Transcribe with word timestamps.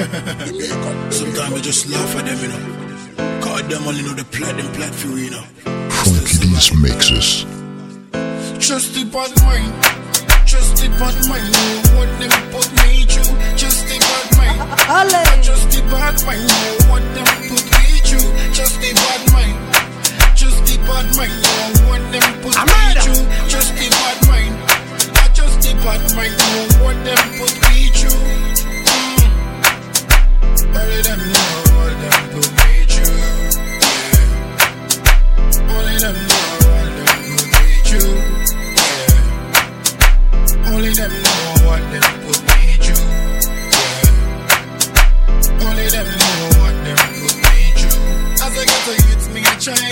Sometimes 1.10 1.52
I 1.52 1.60
just 1.60 1.90
laugh 1.90 2.16
at 2.16 2.24
them, 2.24 2.40
you 2.40 2.48
know. 2.48 3.40
Cause 3.44 3.68
them 3.68 3.84
only 3.84 4.00
know 4.00 4.16
the 4.16 4.24
plot, 4.32 4.56
them 4.56 4.72
plot 4.72 4.94
for 4.96 5.08
you, 5.08 5.28
you 5.28 5.30
know. 5.30 5.44
Frankie 5.92 6.40
Dee's 6.40 6.72
mixes. 6.80 7.44
Trust 8.64 8.96
the 8.96 9.04
bad 9.12 9.28
mind. 9.44 9.68
Trust 10.48 10.80
the 10.80 10.88
bad 10.96 11.12
mind. 11.28 11.52
No 11.52 12.00
one 12.00 12.08
them 12.16 12.32
put 12.48 12.64
me 12.80 13.04
through. 13.12 13.28
Just 13.60 13.84
the 13.92 14.00
bad 14.00 14.24
mind. 14.40 15.44
Just 15.44 15.68
the 15.68 15.84
bad 15.92 16.16
mind. 16.24 16.48
No 16.48 16.96
one 16.96 17.04
them 17.12 17.28
put 17.52 17.60
me 17.60 18.00
through. 18.00 18.24
Just 18.56 18.80
the 18.80 18.96
bad 18.96 19.22
mind. 19.36 19.60
Just 20.32 20.64
the 20.64 20.80
bad 20.88 21.12
mind. 21.12 21.36
No 21.44 21.92
one 21.92 22.08
them 22.08 22.24
put 22.40 22.56
me 22.56 22.80
through. 23.04 23.24
Just 23.52 23.76
the 23.76 23.92
bad 23.92 24.18
mind. 24.32 24.56
Just 25.36 25.60
the 25.60 25.76
bad 25.84 26.00
mind. 26.16 26.32
No 26.40 26.88
one 26.88 27.04
them 27.04 27.20
put 27.36 27.52
me 27.68 27.92
through. 27.92 28.59
Only 30.72 31.02
them 31.02 31.18
know 31.18 31.50
what 31.74 31.94
them 32.00 32.18
put 32.30 32.50
me 32.56 32.70
through. 32.86 33.18
Yeah. 33.70 34.28
Only 35.74 35.96
them 35.98 36.16
know 36.28 36.46
what 36.66 36.88
them 36.96 37.10
put 37.26 37.44
me 37.50 37.64
through. 37.86 38.18
Yeah. 38.78 39.12
Only 40.70 40.92
them 40.94 41.12
know 41.22 41.42
what 41.66 41.82
them 41.90 42.06
put 42.24 42.40
me 42.46 42.60
through. 42.84 43.08
Yeah. 43.50 43.88
Only 45.66 45.86
them 45.90 46.08
know 46.20 46.38
what 46.60 46.76
them 46.84 47.00
put 47.18 47.36
me 47.44 47.56
through. 47.78 48.44
As 48.44 48.54
I 48.54 48.64
get 48.70 48.80
to 48.86 48.92
youth, 49.08 49.26
me 49.34 49.40
a 49.42 49.54
try. 49.58 49.90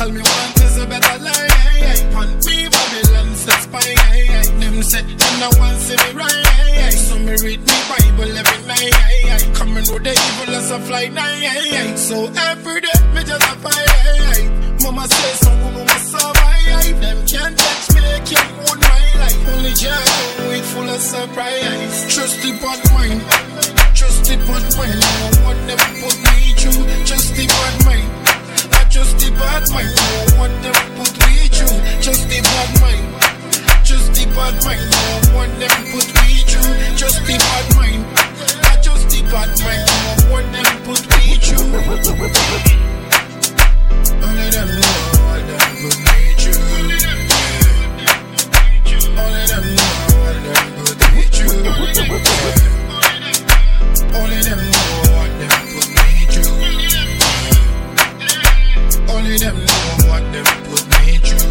All 0.00 0.10
me 0.10 0.20
want 0.20 0.60
is 0.60 0.76
a 0.78 0.84
better 0.86 1.18
life. 1.22 2.14
On 2.16 2.28
me, 2.44 2.56
Babylon 2.68 3.09
says 3.40 3.62
spy. 3.64 3.80
Them 4.60 4.82
say 4.82 5.02
them 5.02 5.34
no 5.40 5.48
want 5.58 5.78
see 5.80 5.96
me 5.96 6.10
right. 6.12 6.92
So 6.92 7.18
me 7.18 7.34
read 7.40 7.60
me 7.64 7.76
Bible 7.88 8.36
every 8.36 8.60
night. 8.68 9.48
Coming 9.54 9.86
with 9.88 10.04
the 10.04 10.12
evil 10.12 10.54
as 10.54 10.70
a 10.70 10.78
fly 10.80 11.08
night. 11.08 11.96
So 11.96 12.28
every 12.48 12.80
day 12.84 12.98
me 13.14 13.22
just 13.24 13.40
a 13.40 13.54
fight. 13.64 14.82
Mama 14.82 15.08
say 15.08 15.34
so, 15.42 15.50
mama 15.56 15.96
survive. 16.12 17.00
Them 17.00 17.18
can't 17.26 17.56
touch 17.56 17.86
me, 17.96 18.04
can't 18.28 18.50
own 18.68 18.78
my 18.78 19.02
life. 19.20 19.48
Only 19.48 19.72
Jah 19.72 20.04
know 20.38 20.50
it 20.50 20.64
full 20.64 20.88
of 20.88 21.00
surprise. 21.00 22.12
Trust 22.12 22.36
the 22.42 22.52
bad 22.60 22.80
mind. 22.92 23.20
Trust 23.96 24.28
bad 24.48 24.64
mind. 24.76 25.00
No 25.00 25.48
one 25.48 25.66
them 25.66 25.80
put 26.00 26.16
me 26.28 26.52
through. 26.60 26.84
Trust 27.08 27.34
the 27.36 27.46
bad 27.46 27.76
mind. 27.86 28.08
I 28.76 28.84
trust 28.92 29.16
the 29.18 29.30
bad 29.40 29.64
mind. 29.72 29.96
One 30.36 30.56
them 30.62 30.76
put 30.96 31.12
me 31.24 31.48
through. 31.48 31.78
Just 32.00 32.28
the 32.28 32.40
bad 32.42 32.80
mind. 32.80 33.29
Just 33.90 34.14
the 34.14 34.22
bad 34.36 34.54
mind. 34.62 34.86
No 34.86 35.34
one 35.34 35.50
them 35.58 35.74
put 35.90 36.06
me 36.14 36.46
through. 36.46 36.94
Just 36.94 37.18
the 37.26 37.34
bad 37.42 37.66
mind. 37.74 38.06
I 38.62 38.78
just 38.80 39.10
the 39.10 39.18
bad 39.34 39.50
mind. 39.66 39.82
No 39.90 40.30
one 40.30 40.46
them 40.54 40.78
put 40.86 41.02
me 41.10 41.34
through. 41.42 41.74
Only 44.22 44.46
them 44.54 44.70
know 44.78 44.94
what 45.26 45.42
them 45.50 45.66
put 45.82 45.98
me 46.06 46.38
through. 46.38 46.62
Only 49.18 49.42
them 49.50 49.66
know 49.74 49.90
what 50.22 50.38
them 50.46 50.66
put 50.78 51.02
me 51.10 51.26
through. 51.34 51.66
Only 54.14 54.38
them 54.46 54.62
know 54.70 54.86
what 55.10 55.34
them 55.34 55.54
put 55.66 55.90
me 55.90 56.30
through. 56.30 56.62
Only 59.10 59.34
them 59.36 59.58
know 59.66 59.82
what 60.06 60.22
them. 60.32 60.59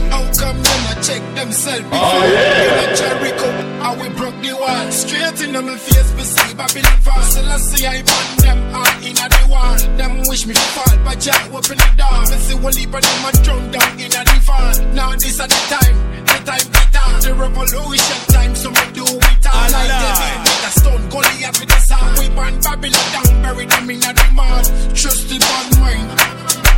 How 0.09 0.23
come 0.33 0.57
them 0.61 0.79
not 0.85 0.99
check 1.03 1.23
themselves 1.35 1.85
oh, 1.85 1.93
before? 1.93 2.25
In 2.65 2.77
a 2.83 2.95
Jericho, 2.97 3.49
how 3.81 3.93
we 4.01 4.09
broke 4.09 4.37
the 4.41 4.53
wall. 4.53 4.91
Straight 4.91 5.41
in 5.41 5.53
my 5.53 5.77
face, 5.77 6.11
we 6.17 6.23
see 6.23 6.53
Babylon 6.53 6.99
fall. 7.01 7.21
So 7.21 7.41
let's 7.43 7.63
see 7.69 7.85
I 7.85 8.01
burn 8.01 8.29
them 8.43 8.59
all 8.75 8.93
in 9.05 9.15
the 9.15 9.47
wall. 9.49 9.77
Them 9.97 10.23
wish 10.27 10.45
me 10.45 10.53
to 10.53 10.67
fall, 10.75 10.97
but 11.03 11.19
Jah 11.19 11.37
open 11.53 11.77
the 11.77 11.89
door. 11.97 12.21
Me 12.29 12.37
see 12.41 12.55
one 12.55 12.73
leap 12.73 12.93
of 12.93 13.01
them 13.01 13.25
a 13.25 13.31
drown 13.43 13.71
down 13.71 13.91
in 13.99 14.11
the 14.11 14.41
fall. 14.43 14.73
Now 14.93 15.11
this 15.13 15.25
is 15.25 15.37
the 15.37 15.47
time, 15.47 15.97
the 16.25 16.37
time 16.45 16.67
to 16.71 16.89
on. 17.09 17.21
The 17.21 17.33
revolution 17.33 18.19
time, 18.33 18.55
so 18.55 18.69
me 18.71 18.83
do 18.93 19.05
it 19.05 19.45
all. 19.47 19.69
Like 19.71 19.91
David 19.91 20.39
with 20.45 20.67
a 20.67 20.71
stone, 20.79 21.03
Goliath 21.09 21.59
with 21.59 21.73
a 21.73 21.79
sword. 21.81 22.11
We 22.19 22.25
burn 22.35 22.55
Babylon 22.61 23.07
down, 23.13 23.41
bury 23.41 23.65
them 23.65 23.89
in 23.89 23.99
the 23.99 24.25
mud. 24.33 24.65
Trust 24.95 25.29
the 25.29 25.37
bad 25.39 25.67
mind. 25.79 26.09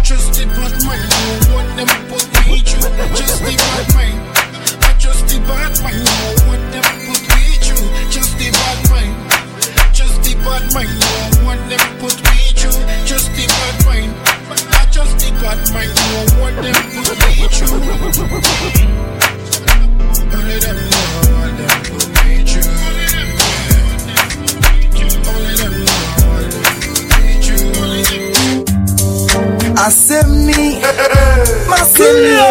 Trust 0.05 0.33
the 0.35 0.45
bad 0.45 0.73
mind, 0.85 1.09
one 1.53 1.69
them 1.77 1.91
put 2.09 2.25
me 2.47 2.59
through. 2.61 3.20
Just 3.21 3.37
the 3.45 3.53
bad 3.53 3.85
mind, 3.93 4.17
I 4.81 4.97
just 4.97 5.27
the 5.29 5.37
bad 5.45 5.73
mind, 5.83 6.01
no 6.01 6.11
one 6.49 6.63
put 7.05 7.21
me 7.29 7.43
through. 7.61 7.85
Just 8.09 8.33
the 8.39 8.47
bad 8.49 8.79
mind, 8.89 9.13
just 9.93 10.17
the 10.25 10.33
bad 10.41 10.65
mind, 10.73 10.89
no 10.97 11.45
one 11.45 11.61
them 11.69 11.85
put 12.01 12.17
me 12.17 12.49
through. 12.57 12.81
Just 13.05 13.29
the 13.37 13.45
bad 13.45 13.77
mind, 13.85 14.11
I 14.73 14.89
just 14.89 15.19
the 15.21 15.29
bad 15.37 15.61
mind, 15.69 15.93
no 15.93 16.41
one 16.41 16.55
put 16.57 17.13
me 17.21 17.45
through. 17.53 17.77
Only 20.33 20.57
them 20.59 20.77
know 20.89 21.05
what 21.37 21.53
them 21.61 21.77
put 21.85 22.09
me 22.25 22.41
through. 22.41 22.73
Only 25.29 25.53
them 25.61 25.73
know 25.77 26.01
what 26.17 26.49
them 26.49 26.73
put 26.81 26.97
me 27.13 27.29
through. 27.37 27.69
Only 27.81 28.01
them 28.01 28.31
Assembly, 29.81 30.77
Assembly, 31.73 32.33
yeah. 32.33 32.50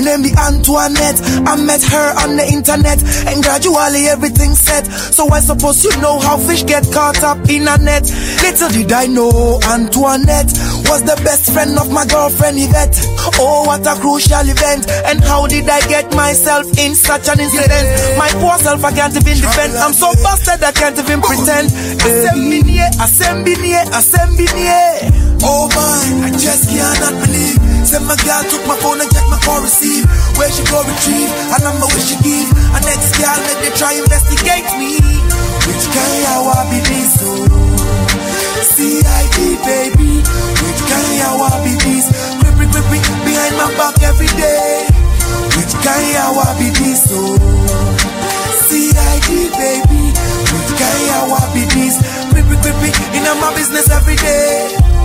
Her 0.00 0.16
name 0.16 0.22
be 0.22 0.32
Antoinette. 0.36 1.20
I 1.46 1.56
met 1.56 1.82
her 1.82 2.08
on 2.24 2.36
the 2.36 2.46
internet, 2.46 3.02
and 3.28 3.42
gradually 3.42 4.08
everything 4.08 4.54
set. 4.54 4.86
So 4.86 5.28
I 5.28 5.40
suppose 5.40 5.84
you 5.84 5.92
know 6.00 6.18
how 6.18 6.38
fish 6.38 6.64
get 6.64 6.84
caught 6.92 7.22
up 7.22 7.38
in 7.48 7.68
a 7.68 7.76
net. 7.78 8.08
Little 8.42 8.68
did 8.70 8.92
I 8.92 9.06
know 9.06 9.60
Antoinette 9.68 10.52
was 10.88 11.02
the 11.04 11.20
best 11.24 11.52
friend 11.52 11.78
of 11.78 11.90
my 11.92 12.06
girlfriend 12.06 12.58
Yvette. 12.58 12.96
Oh, 13.38 13.64
what 13.66 13.86
a 13.86 13.94
crucial 14.00 14.48
event! 14.48 14.88
And 15.06 15.22
how 15.22 15.46
did 15.46 15.68
I 15.68 15.80
get 15.88 16.14
myself 16.14 16.66
in 16.78 16.94
such 16.94 17.28
an 17.28 17.40
incident? 17.40 17.86
My 18.16 18.28
poor 18.40 18.56
self, 18.58 18.84
I 18.84 18.92
can't 18.92 19.16
even 19.16 19.36
defend. 19.36 19.76
I'm 19.76 19.92
so 19.92 20.12
busted, 20.22 20.62
I 20.62 20.72
can't 20.72 20.98
even 20.98 21.20
pretend. 21.20 21.68
Assembly, 22.00 22.78
assembly, 23.00 23.72
assembly. 23.92 24.48
Oh 25.42 25.68
my, 25.74 26.26
I 26.26 26.30
just 26.32 26.68
cannot 26.70 27.26
believe. 27.26 27.69
Say 27.80 27.98
my 28.04 28.12
girl 28.20 28.44
took 28.44 28.60
my 28.68 28.76
phone 28.76 29.00
and 29.00 29.08
check 29.08 29.24
my 29.32 29.40
call 29.40 29.64
receive. 29.64 30.04
Where 30.36 30.52
she 30.52 30.60
go 30.68 30.84
retrieve, 30.84 31.32
a 31.48 31.58
number 31.64 31.88
where 31.88 32.04
she 32.04 32.14
give. 32.20 32.52
A 32.76 32.80
next 32.84 33.16
girl, 33.16 33.34
let 33.40 33.56
they 33.64 33.72
try 33.72 33.96
investigate 33.96 34.68
me. 34.76 35.00
Which 35.64 35.84
kind 35.88 36.24
of 36.28 36.44
wa 36.44 36.60
be 36.68 36.78
this? 36.84 37.16
CID 38.76 39.38
baby. 39.64 40.20
Which 40.60 40.80
kind 40.92 41.24
of 41.24 41.40
wa 41.40 41.50
be 41.64 41.72
this? 41.80 42.04
Creepy, 42.44 42.68
creepy, 42.68 43.00
behind 43.24 43.56
my 43.56 43.72
back 43.80 43.96
every 44.04 44.28
day. 44.36 44.84
Which 45.56 45.72
kind 45.80 46.16
of 46.20 46.36
wa 46.36 46.52
be 46.60 46.68
this? 46.84 47.08
CID 48.68 49.30
baby. 49.56 50.04
Which 50.52 50.70
kind 50.76 51.08
of 51.16 51.32
wa 51.32 51.40
be 51.56 51.64
this? 51.72 51.96
Creepy, 52.28 52.56
creepy, 52.60 52.90
in 53.16 53.24
my 53.24 53.52
business 53.56 53.88
every 53.88 54.16
day. 54.16 54.99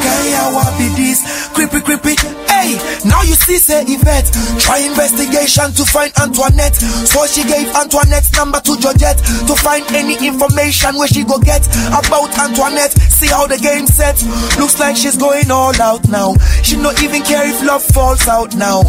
Of 0.00 0.54
wa 0.54 0.64
be 0.78 0.88
this? 0.96 1.20
Creepy, 1.52 1.80
creepy. 1.80 2.16
Hey, 2.48 2.76
now 3.04 3.22
you 3.22 3.34
see, 3.34 3.58
say 3.58 3.84
Yvette. 3.86 4.28
Try 4.60 4.78
investigation 4.84 5.72
to 5.72 5.84
find 5.84 6.12
Antoinette. 6.20 6.76
So 6.76 7.26
she 7.26 7.44
gave 7.44 7.68
Antoinette's 7.76 8.32
number 8.32 8.60
to 8.60 8.76
Georgette 8.80 9.18
to 9.48 9.54
find 9.56 9.84
any 9.92 10.16
information 10.26 10.96
where 10.96 11.08
she 11.08 11.24
go 11.24 11.38
get 11.38 11.66
about 11.88 12.32
Antoinette. 12.36 12.92
See 12.92 13.28
how 13.28 13.46
the 13.46 13.58
game 13.58 13.86
set. 13.86 14.20
Looks 14.58 14.78
like 14.80 14.96
she's 14.96 15.16
going 15.16 15.50
all 15.50 15.76
out 15.80 16.08
now. 16.08 16.34
She 16.62 16.76
not 16.76 17.02
even 17.02 17.22
care 17.22 17.48
if 17.48 17.62
love 17.64 17.82
falls 17.82 18.28
out 18.28 18.54
now. 18.56 18.82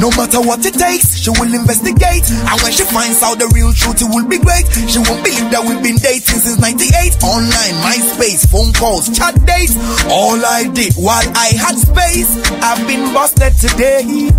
No 0.00 0.10
matter 0.16 0.40
what 0.40 0.64
it 0.64 0.74
takes, 0.74 1.16
she 1.16 1.30
will 1.30 1.52
investigate. 1.52 2.24
And 2.30 2.56
when 2.62 2.72
she 2.72 2.84
finds 2.84 3.22
out 3.22 3.38
the 3.38 3.48
real 3.52 3.72
truth, 3.72 4.00
it 4.00 4.08
will 4.08 4.28
be 4.28 4.38
great. 4.38 4.64
She 4.88 4.98
won't 5.04 5.24
believe 5.24 5.48
that 5.52 5.64
we've 5.64 5.82
been 5.82 6.00
dating 6.00 6.40
since 6.40 6.58
98. 6.60 7.20
Online, 7.24 7.74
MySpace, 7.84 8.48
phone 8.48 8.72
calls, 8.72 9.12
chat 9.12 9.36
dates. 9.44 9.76
All 10.08 10.40
I 10.40 10.57
while 10.96 11.22
I 11.36 11.52
had 11.54 11.76
space. 11.76 12.36
I've 12.62 12.84
been 12.86 13.14
busted 13.14 13.54
today. 13.54 14.30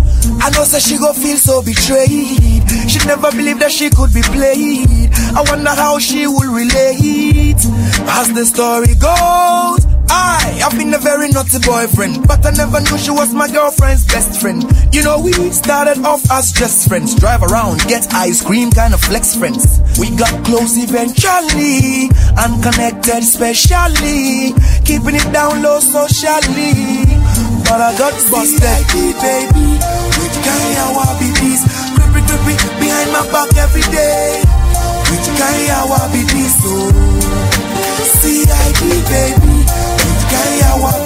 I 0.42 0.50
know 0.50 0.64
say 0.64 0.78
she 0.78 0.98
go 0.98 1.12
feel 1.12 1.36
so 1.36 1.62
betrayed. 1.62 2.68
She 2.90 2.98
never 3.06 3.30
believed 3.30 3.60
that 3.60 3.72
she 3.72 3.88
could 3.88 4.12
be 4.12 4.20
played. 4.22 5.10
I 5.34 5.42
wonder 5.48 5.70
how 5.70 5.98
she 5.98 6.26
will 6.26 6.52
relate. 6.52 7.56
As 8.04 8.32
the 8.32 8.44
story 8.44 8.94
goes, 8.96 9.86
I 10.10 10.58
have 10.58 10.76
been 10.76 10.92
a 10.92 10.98
very 10.98 11.28
naughty 11.30 11.62
boyfriend, 11.62 12.26
but 12.26 12.44
I 12.44 12.50
never 12.50 12.80
knew 12.80 12.98
she 12.98 13.12
was 13.12 13.32
my 13.32 13.46
girlfriend's 13.46 14.04
best 14.04 14.40
friend. 14.40 14.66
You 14.92 15.04
know, 15.04 15.20
we 15.20 15.32
started 15.54 16.02
off 16.04 16.20
as 16.32 16.50
just 16.50 16.88
friends, 16.88 17.14
drive 17.14 17.42
around, 17.44 17.78
get 17.86 18.12
ice 18.12 18.42
cream, 18.42 18.72
kind 18.72 18.92
of 18.92 19.00
flex 19.00 19.36
friends. 19.36 19.78
We 19.98 20.10
got 20.16 20.34
close 20.44 20.74
eventually, 20.76 22.10
and 22.34 22.58
connected 22.58 23.22
specially, 23.22 24.50
keeping 24.82 25.14
it 25.14 25.30
down 25.32 25.62
low 25.62 25.78
socially. 25.78 27.06
But 27.70 27.78
I 27.78 27.94
got 27.94 28.10
busted, 28.34 28.66
like 28.66 28.90
baby, 28.90 29.78
with 30.18 30.36
Kaya 30.42 30.86
Wabibis, 30.90 31.62
creepy, 31.94 32.26
creepy, 32.26 32.68
behind 32.82 33.14
my 33.14 33.22
back 33.30 33.54
every 33.62 33.86
day. 33.94 34.42
With 35.06 35.26
Kaya 35.38 35.86
Wabibis, 35.86 36.58
oh, 36.66 36.90
CID, 38.18 39.06
baby 39.06 39.49
this. 40.30 40.60
Creepy, 40.60 40.99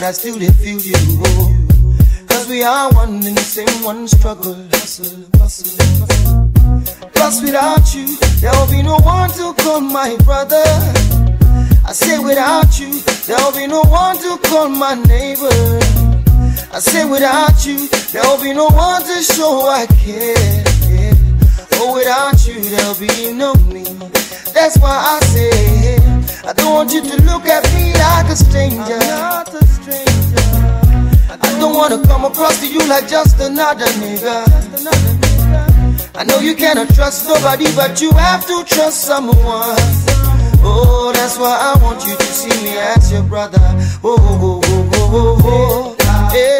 But 0.00 0.06
I 0.06 0.12
still 0.12 0.38
they 0.38 0.48
feel 0.48 0.80
you. 0.80 0.96
Cause 2.26 2.48
we 2.48 2.62
are 2.62 2.90
one 2.94 3.16
in 3.16 3.34
the 3.34 3.42
same 3.42 3.84
one 3.84 4.08
struggle 4.08 4.56
Hustle, 4.72 5.12
without 7.44 7.94
you, 7.94 8.16
there'll 8.40 8.66
be 8.68 8.80
no 8.82 8.96
one 9.00 9.28
to 9.32 9.52
call 9.62 9.80
my 9.82 10.16
brother. 10.24 10.64
I 11.84 11.92
say 11.92 12.18
without 12.18 12.80
you, 12.80 12.98
there'll 13.26 13.52
be 13.52 13.66
no 13.66 13.82
one 13.82 14.16
to 14.16 14.38
call 14.48 14.70
my 14.70 14.94
neighbor. 14.94 15.52
I 16.72 16.78
say 16.78 17.04
without 17.04 17.66
you, 17.66 17.86
there'll 18.10 18.40
be 18.42 18.54
no 18.54 18.68
one 18.68 19.02
to 19.02 19.22
show 19.22 19.68
I 19.68 19.84
care. 19.86 21.29
Oh, 21.82 21.94
without 21.94 22.46
you, 22.46 22.60
there'll 22.60 22.94
be 22.94 23.32
no 23.32 23.54
me. 23.72 23.84
That's 24.52 24.76
why 24.78 25.16
I 25.16 25.20
say, 25.32 25.96
I 26.46 26.52
don't 26.52 26.74
want 26.74 26.92
you 26.92 27.00
to 27.00 27.22
look 27.22 27.46
at 27.46 27.64
me 27.74 27.94
like 27.94 28.28
a 28.28 28.36
stranger. 28.36 28.82
I'm 28.82 29.46
not 29.46 29.54
a 29.54 29.64
stranger. 29.66 30.10
I 31.30 31.56
don't 31.58 31.74
wanna 31.74 32.02
come 32.06 32.26
across 32.26 32.60
to 32.60 32.66
you 32.66 32.80
like 32.86 33.08
just 33.08 33.40
another 33.40 33.86
nigga. 33.96 34.44
I 36.14 36.24
know 36.24 36.38
you 36.40 36.54
cannot 36.54 36.94
trust 36.94 37.26
nobody, 37.26 37.64
but 37.74 38.02
you 38.02 38.12
have 38.12 38.46
to 38.46 38.62
trust 38.64 39.00
someone. 39.04 39.76
Oh, 40.62 41.12
that's 41.14 41.38
why 41.38 41.56
I 41.74 41.82
want 41.82 42.06
you 42.06 42.14
to 42.14 42.24
see 42.24 42.52
me 42.62 42.76
as 42.76 43.10
your 43.10 43.22
brother. 43.22 43.58
Oh, 44.04 44.18
oh, 44.20 44.60
oh, 44.62 44.90
oh, 44.92 45.10
oh, 45.14 45.40
oh. 45.44 45.96
oh. 45.98 46.28
Hey, 46.30 46.59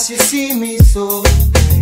As 0.00 0.08
you 0.08 0.16
see 0.16 0.54
me 0.54 0.78
so, 0.78 1.22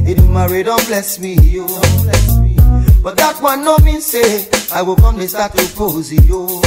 it 0.02 0.18
marry 0.30 0.64
don't 0.64 0.84
bless 0.88 1.20
me, 1.20 1.34
yo. 1.34 1.64
Bless 2.02 2.36
me. 2.38 2.56
But 3.00 3.16
that 3.16 3.40
one 3.40 3.62
no 3.62 3.78
mean 3.78 4.00
say 4.00 4.48
I 4.74 4.82
will 4.82 4.96
come 4.96 5.20
to 5.20 5.28
start 5.28 5.52
to 5.52 5.64
pose 5.76 6.12
yo. 6.12 6.60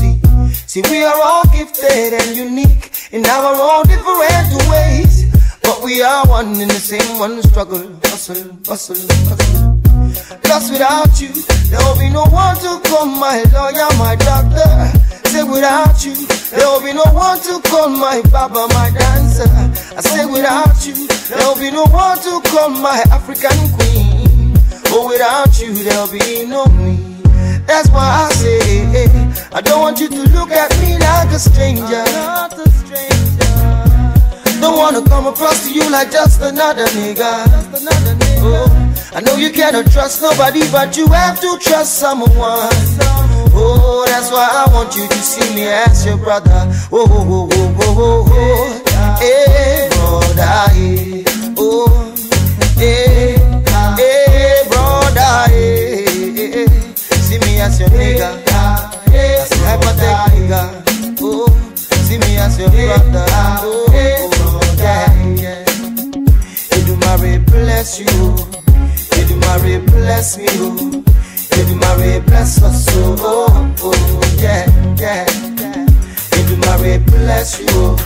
See, 0.00 0.18
see 0.66 0.80
we 0.90 1.04
are 1.04 1.20
all 1.22 1.44
gifted 1.52 2.14
and 2.14 2.34
unique 2.34 2.90
in 3.12 3.26
our 3.26 3.52
own 3.52 3.86
different 3.86 4.16
ways, 4.70 5.26
but 5.60 5.84
we 5.84 6.00
are 6.02 6.26
one 6.26 6.58
in 6.58 6.68
the 6.68 6.80
same 6.80 7.18
one 7.18 7.42
struggle, 7.42 7.84
hustle, 8.04 8.56
hustle, 8.64 8.96
hustle. 9.28 9.93
Plus 10.42 10.70
without 10.70 11.20
you, 11.20 11.32
there 11.70 11.80
will 11.80 11.98
be 11.98 12.08
no 12.10 12.24
one 12.26 12.56
to 12.56 12.80
call 12.88 13.06
my 13.06 13.42
lawyer, 13.52 13.88
my 13.98 14.16
doctor. 14.16 14.70
Say 15.28 15.42
without 15.42 16.04
you, 16.04 16.14
there 16.50 16.66
will 16.68 16.80
be 16.82 16.92
no 16.92 17.04
one 17.12 17.40
to 17.40 17.60
call 17.68 17.88
my 17.88 18.22
baba, 18.30 18.68
my 18.74 18.90
dancer. 18.96 19.48
I 19.96 20.00
say 20.00 20.26
without 20.26 20.86
you, 20.86 21.06
there 21.28 21.38
will 21.46 21.58
be 21.58 21.70
no 21.70 21.84
one 21.86 22.18
to 22.18 22.40
call 22.50 22.70
my 22.70 23.02
African 23.10 23.58
queen. 23.74 24.54
Oh, 24.96 25.08
without 25.08 25.58
you, 25.60 25.74
there'll 25.74 26.06
be 26.06 26.46
no 26.46 26.66
me. 26.66 27.20
That's 27.66 27.88
why 27.90 28.28
I 28.28 28.32
say, 28.34 29.08
I 29.52 29.60
don't 29.60 29.80
want 29.80 29.98
you 29.98 30.08
to 30.08 30.22
look 30.30 30.50
at 30.52 30.70
me 30.80 30.98
like 30.98 31.30
a 31.30 31.38
stranger. 31.38 32.04
not 32.14 32.52
a 32.52 32.68
stranger. 32.70 34.60
Don't 34.60 34.76
wanna 34.78 35.02
come 35.08 35.26
across 35.26 35.64
to 35.64 35.72
you 35.72 35.90
like 35.90 36.12
just 36.12 36.40
another 36.42 36.86
nigga. 36.86 37.46
Just 37.46 37.82
another 37.82 38.14
nigga. 38.14 38.40
Oh, 38.44 38.83
I 39.16 39.20
know 39.20 39.36
you 39.36 39.50
cannot 39.52 39.90
trust 39.92 40.22
nobody, 40.22 40.60
but 40.72 40.96
you 40.96 41.06
have 41.06 41.40
to 41.40 41.56
trust 41.58 41.98
someone. 41.98 42.28
Oh, 43.56 44.04
that's 44.08 44.30
why 44.32 44.48
I 44.52 44.66
want 44.74 44.96
you 44.96 45.06
to 45.06 45.14
see 45.14 45.54
me 45.54 45.68
as 45.68 46.04
your 46.04 46.16
brother. 46.16 46.50
Oh, 46.90 47.06
oh, 47.08 47.24
oh, 47.30 47.48
oh, 47.52 47.76
oh, 47.80 47.94
oh, 47.96 48.26
oh. 48.28 49.16
Hey, 49.20 49.88
brother. 49.92 50.68
Hey. 50.74 51.24
Oh, 51.56 52.14
hey, 52.76 53.38
hey, 53.96 54.62
brother. 54.68 55.48
Hey. 55.48 56.66
See 57.06 57.38
me 57.38 57.60
as 57.60 57.78
your 57.78 57.90
nigga. 57.90 58.42
Oh, 61.22 61.60
oh. 63.94 64.30
Oh, 64.40 64.60
oh. 64.82 65.54
Edumare 66.70 67.38
bless 67.46 68.00
you. 68.00 68.43
Edumare 69.54 69.86
bless 69.86 70.36
me. 70.36 70.46
Oh. 70.50 71.02
Edumare 71.54 72.26
bless 72.26 72.60
us. 72.62 72.86
Oh, 72.90 73.14
oh, 73.20 73.74
oh, 73.82 74.36
yeah, 74.42 74.66
yeah. 74.98 75.26
Edumare 76.34 76.98
bless 77.06 77.60
you. 77.60 77.66
Oh. 77.70 77.96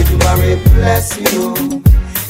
Edumare 0.00 0.56
bless 0.72 1.18
you. 1.20 1.26
Oh. 1.28 1.82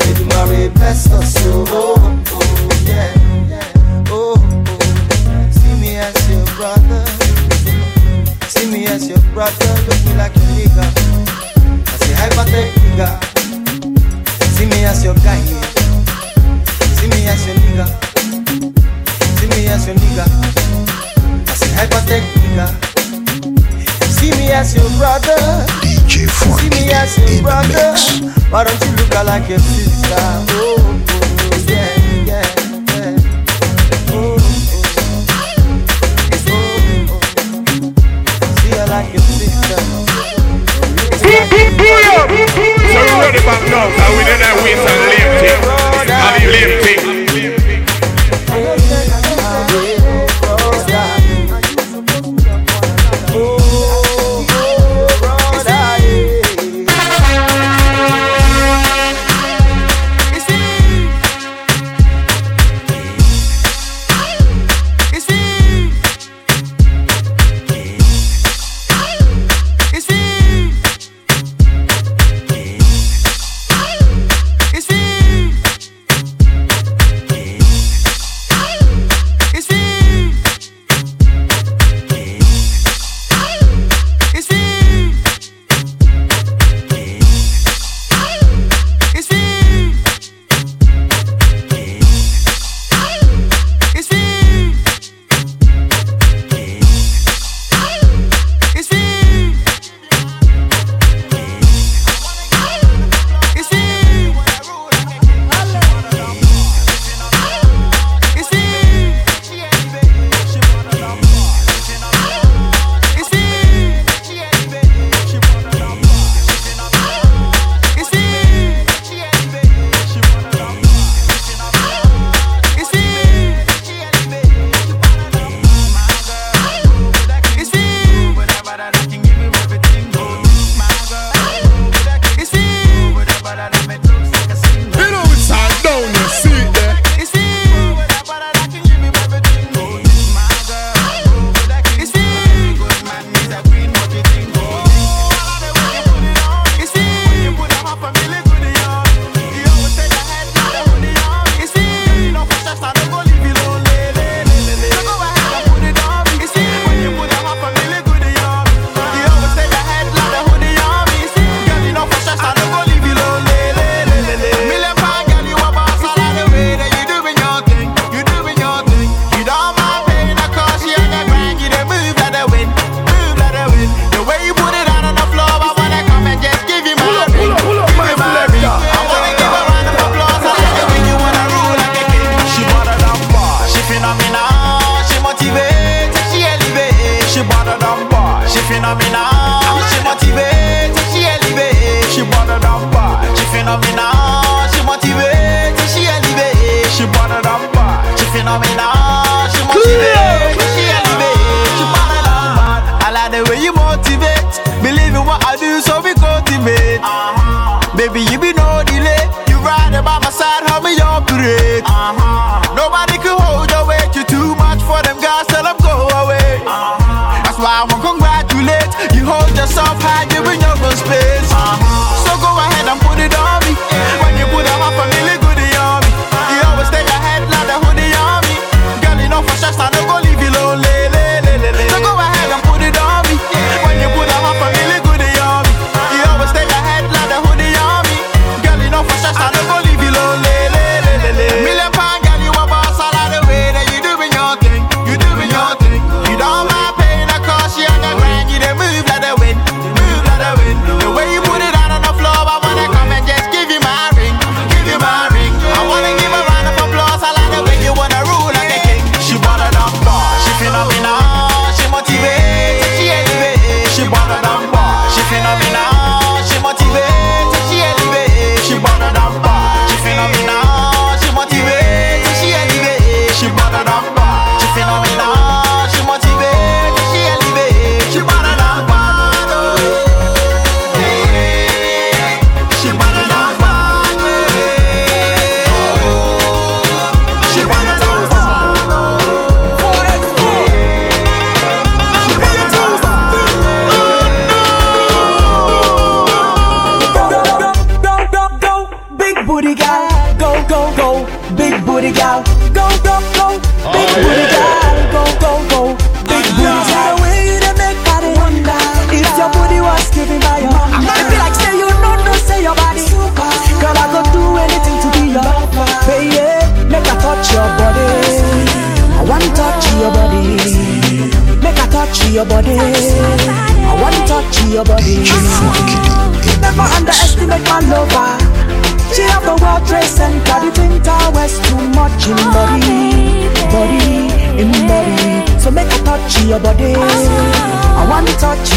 Edumare 0.08 0.74
bless 0.74 1.08
us. 1.12 1.36
Oh, 1.46 1.64
oh, 1.68 2.22
oh, 2.32 2.68
yeah, 2.84 3.14
yeah. 3.48 4.04
Oh, 4.10 4.34
oh. 4.34 5.50
See 5.52 5.80
me 5.80 5.98
as 5.98 6.28
your 6.28 6.44
brother. 6.56 7.04
See 8.48 8.66
me 8.68 8.86
as 8.86 9.08
your 9.08 9.20
brother. 9.32 9.72
Look 9.86 10.04
me 10.04 10.14
like 10.16 10.34
a 10.34 10.40
nigga. 10.50 10.84
I 11.86 11.96
say 11.96 12.12
hypothetical 12.18 12.82
nigga. 12.90 13.08
See 14.56 14.66
me 14.66 14.84
as 14.84 15.04
your 15.04 15.14
guy. 15.14 15.38
See 16.98 17.06
me 17.08 17.28
as 17.28 17.46
your 17.46 17.56
nigga. 17.56 18.11
See 19.62 19.68
me 19.68 19.74
as 19.74 19.86
your 19.86 19.94
nigga. 19.94 20.26
I 21.46 21.54
say 21.54 21.70
hypothetical 21.78 22.42
nigga. 22.42 22.66
See 24.10 24.32
me 24.32 24.50
as 24.50 24.74
your 24.74 24.90
brother. 24.98 25.38
DJ 25.86 26.26
See 26.26 26.68
me 26.70 26.90
as 26.90 27.16
your 27.16 27.28
in 27.28 27.36
the 27.36 27.42
brother. 27.42 27.94
mix. 27.94 28.20
Why 28.50 28.64
don't 28.64 28.80
you 28.82 28.90
look 28.96 29.14
like 29.24 29.48
your 29.48 29.60
sister? 29.60 30.18
Oh, 30.18 30.82
oh, 30.82 31.22
yeah, 31.70 31.94
yeah, 32.26 32.42
yeah. 32.90 33.14
Oh, 34.10 34.34
oh, 36.50 36.58
oh. 36.58 37.22
See 38.58 38.74
her 38.74 38.86
like 38.90 39.14
your 39.14 39.22
sister. 39.22 39.78
So 41.22 41.26
we 42.98 43.14
ready 43.22 43.38
back 43.46 43.62
now, 43.70 43.86
so 43.94 44.10
we 44.18 44.22
did 44.26 44.42
that 44.42 44.58
with 44.58 44.82
some 44.82 45.02
lame 45.06 46.82
thing. 46.82 47.01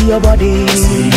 your 0.07 0.19
body. 0.19 0.67
See 0.67 1.14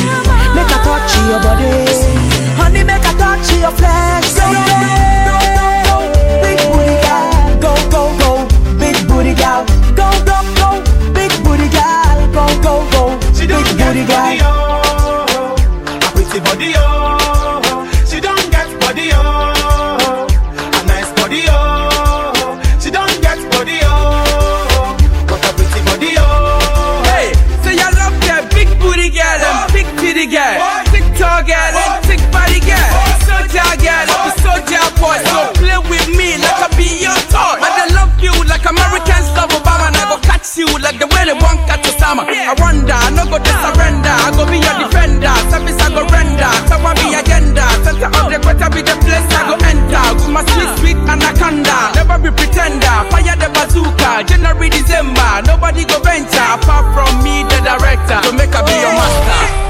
I 42.49 42.57
wonder, 42.65 42.97
no 43.13 43.29
go 43.29 43.37
to 43.37 43.53
ah. 43.53 43.61
surrender. 43.61 44.09
I 44.09 44.33
go 44.33 44.49
be 44.49 44.57
your 44.57 44.73
ah. 44.73 44.81
defender. 44.81 45.37
Service 45.53 45.77
I 45.85 45.93
go 45.93 46.01
render. 46.09 46.49
Top 46.65 46.81
of 46.81 46.97
the 46.97 47.21
agenda. 47.21 47.61
Center 47.85 48.09
of 48.09 48.25
ah. 48.25 48.33
the 48.33 48.41
quarter, 48.41 48.69
be 48.73 48.81
the 48.81 48.97
place 49.05 49.29
I 49.37 49.53
go 49.53 49.57
enter. 49.69 50.01
With 50.17 50.33
my 50.33 50.41
sweet, 50.57 50.73
sweet 50.81 50.99
anaconda. 51.05 51.93
Never 51.93 52.17
be 52.17 52.33
pretender. 52.33 52.97
Fire 53.13 53.37
the 53.37 53.53
bazooka. 53.53 54.25
January, 54.25 54.73
December. 54.73 55.45
Nobody 55.45 55.85
go 55.85 56.01
venture. 56.01 56.41
Apart 56.57 56.89
from 56.97 57.21
me, 57.21 57.45
the 57.53 57.61
director. 57.61 58.17
So 58.25 58.33
make 58.33 58.57
I 58.57 58.65
be 58.65 58.73
your 58.81 58.97
master. 58.97 59.69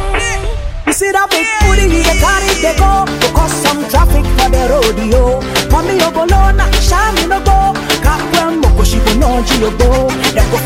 You 0.86 0.94
see 0.94 1.10
that 1.10 1.26
big 1.34 1.50
booty, 1.66 1.98
the 2.00 2.14
car 2.22 2.38
carry 2.40 2.64
they 2.64 2.72
go 2.80 3.04
To 3.04 3.28
cause 3.36 3.52
some 3.60 3.84
traffic 3.92 4.24
for 4.40 4.48
the 4.48 4.72
rodeo 4.72 5.36
Mommy, 5.68 6.00
you 6.00 6.10
go 6.16 6.24
low, 6.24 6.48
not 6.56 6.72
shine, 6.80 7.12
you 7.20 7.28
no 7.28 7.44
go 7.44 7.76
Cap 8.00 8.24
when 8.32 8.62
moko, 8.64 8.88
she 8.88 8.96
go 9.04 9.12
know, 9.20 9.44
she 9.44 9.60
go 9.60 9.68
go 9.76 10.08
go 10.08 10.58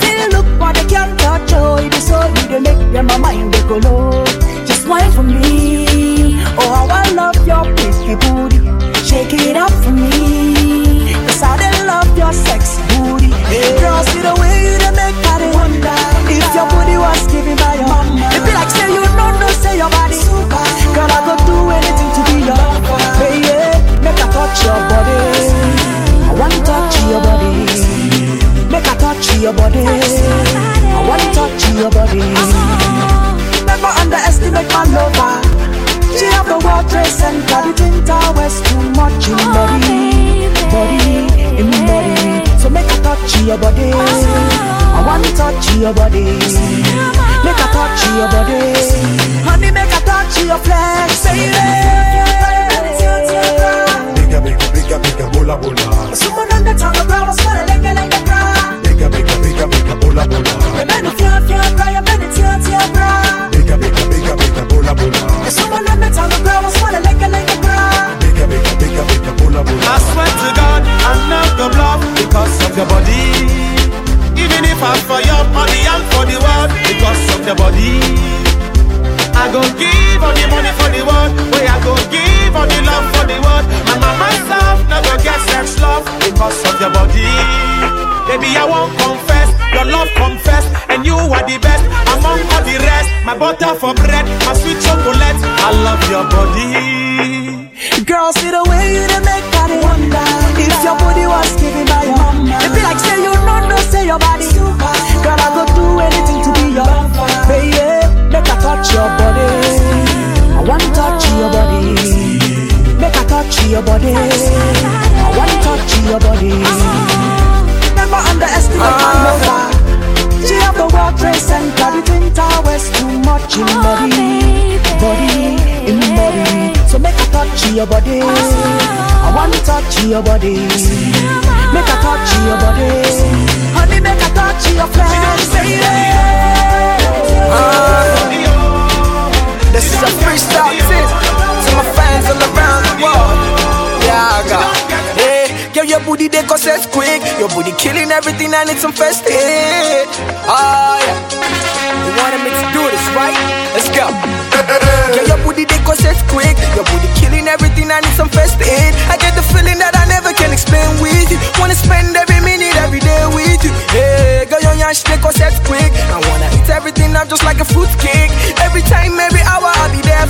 booty 146.73 146.85
they 146.85 146.85
cause 146.85 146.85
it's 146.85 146.87
quick. 146.89 147.21
Your 147.39 147.49
booty 147.49 147.73
killing 147.77 148.11
everything 148.11 148.53
and 148.55 148.69
it's 148.71 148.81
some 148.81 148.93
first 148.93 149.25
hit. 149.29 150.09
Oh 150.49 150.57
ah, 150.57 150.97
yeah, 151.05 152.07
you 152.07 152.13
wanted 152.17 152.41
me 152.45 152.51
to 152.51 152.67
do 152.73 152.83
this, 152.89 153.05
right? 153.13 153.37
Let's 153.77 153.89
go. 153.93 154.09
Girl, 155.15 155.27
your 155.27 155.41
booty 155.45 155.65
they 155.65 155.81
cause 155.85 156.01
it's 156.05 156.23
quick. 156.33 156.57
Your 156.77 156.85
booty 156.89 157.09
killing 157.21 157.49
everything 157.49 157.91
and 157.91 158.05
it's 158.05 158.17
some 158.17 158.29
first 158.29 158.57
hit. 158.57 158.93
I 159.13 159.17
get 159.21 159.35
the 159.35 159.45
feeling 159.53 159.79
that 159.81 159.93
I 159.97 160.05
never 160.09 160.33
can 160.33 160.53
explain 160.53 160.89
with 161.01 161.29
you. 161.29 161.39
Wanna 161.61 161.77
spend 161.77 162.17
every 162.17 162.41
minute, 162.41 162.75
every 162.81 163.01
day 163.01 163.21
with 163.33 163.61
you. 163.65 163.73
Hey, 163.93 164.47
girl, 164.49 164.61
your 164.63 164.77
yash 164.81 165.03
they 165.05 165.19
cause 165.19 165.37
it's 165.41 165.61
quick. 165.69 165.93
I 166.09 166.19
wanna 166.25 166.49
eat 166.57 166.69
everything 166.71 167.13
up 167.17 167.29
just 167.29 167.45
like 167.45 167.61
a 167.61 167.69
fruit 167.69 167.91
cake. 168.01 168.33
Every 168.65 168.83
time, 168.89 169.19
every 169.21 169.45
hour, 169.45 169.72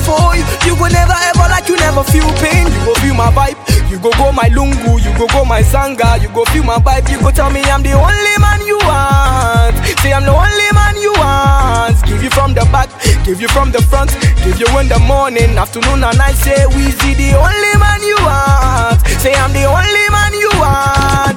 for 0.00 0.37
you. 0.37 0.44
You 0.66 0.74
go 0.78 0.87
never 0.88 1.16
ever 1.33 1.46
like 1.50 1.68
you 1.68 1.76
never 1.76 2.02
feel 2.05 2.28
pain. 2.40 2.66
You 2.66 2.81
go 2.85 2.94
feel 3.00 3.14
my 3.14 3.31
vibe. 3.31 3.57
You 3.90 3.98
go 3.98 4.11
go 4.16 4.33
my 4.33 4.48
lungu. 4.48 4.98
You 5.02 5.12
go 5.18 5.26
go 5.28 5.44
my 5.44 5.62
zanga. 5.62 6.18
You 6.20 6.28
go 6.33 6.44
feel 6.52 6.64
my 6.64 6.78
vibe. 6.78 7.11
You 7.11 7.20
go 7.20 7.31
tell 7.31 7.50
me 7.50 7.62
I'm 7.64 7.83
the 7.83 7.92
only 7.92 8.35
man 8.40 8.61
you 8.66 8.78
want. 8.88 9.76
Say 10.00 10.12
I'm 10.12 10.24
the 10.24 10.33
only 10.35 10.68
man 10.74 10.96
you 10.96 11.12
want. 11.14 11.96
Give 12.07 12.22
you 12.22 12.31
from 12.31 12.55
the 12.55 12.64
back, 12.74 12.88
give 13.24 13.40
you 13.40 13.48
from 13.48 13.70
the 13.70 13.81
front, 13.81 14.11
give 14.42 14.59
you 14.59 14.66
in 14.78 14.88
the 14.88 14.98
morning, 14.98 15.57
afternoon 15.57 16.02
and 16.02 16.18
night. 16.18 16.35
Say 16.35 16.66
we 16.74 16.90
see 16.90 17.14
the 17.14 17.38
only 17.38 17.72
man 17.78 18.02
you 18.02 18.16
want. 18.18 19.00
Say 19.22 19.33
I'm 19.35 19.52
the 19.52 19.64
only 19.64 20.07
man 20.11 20.33
you 20.35 20.50
want. 20.59 21.31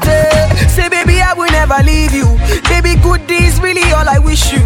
Never 1.65 1.83
leave 1.83 2.13
you. 2.13 2.29
Baby 2.69 2.93
good 3.01 3.21
is 3.29 3.59
really 3.59 3.81
all 3.93 4.07
I 4.07 4.19
wish 4.19 4.53
you. 4.53 4.59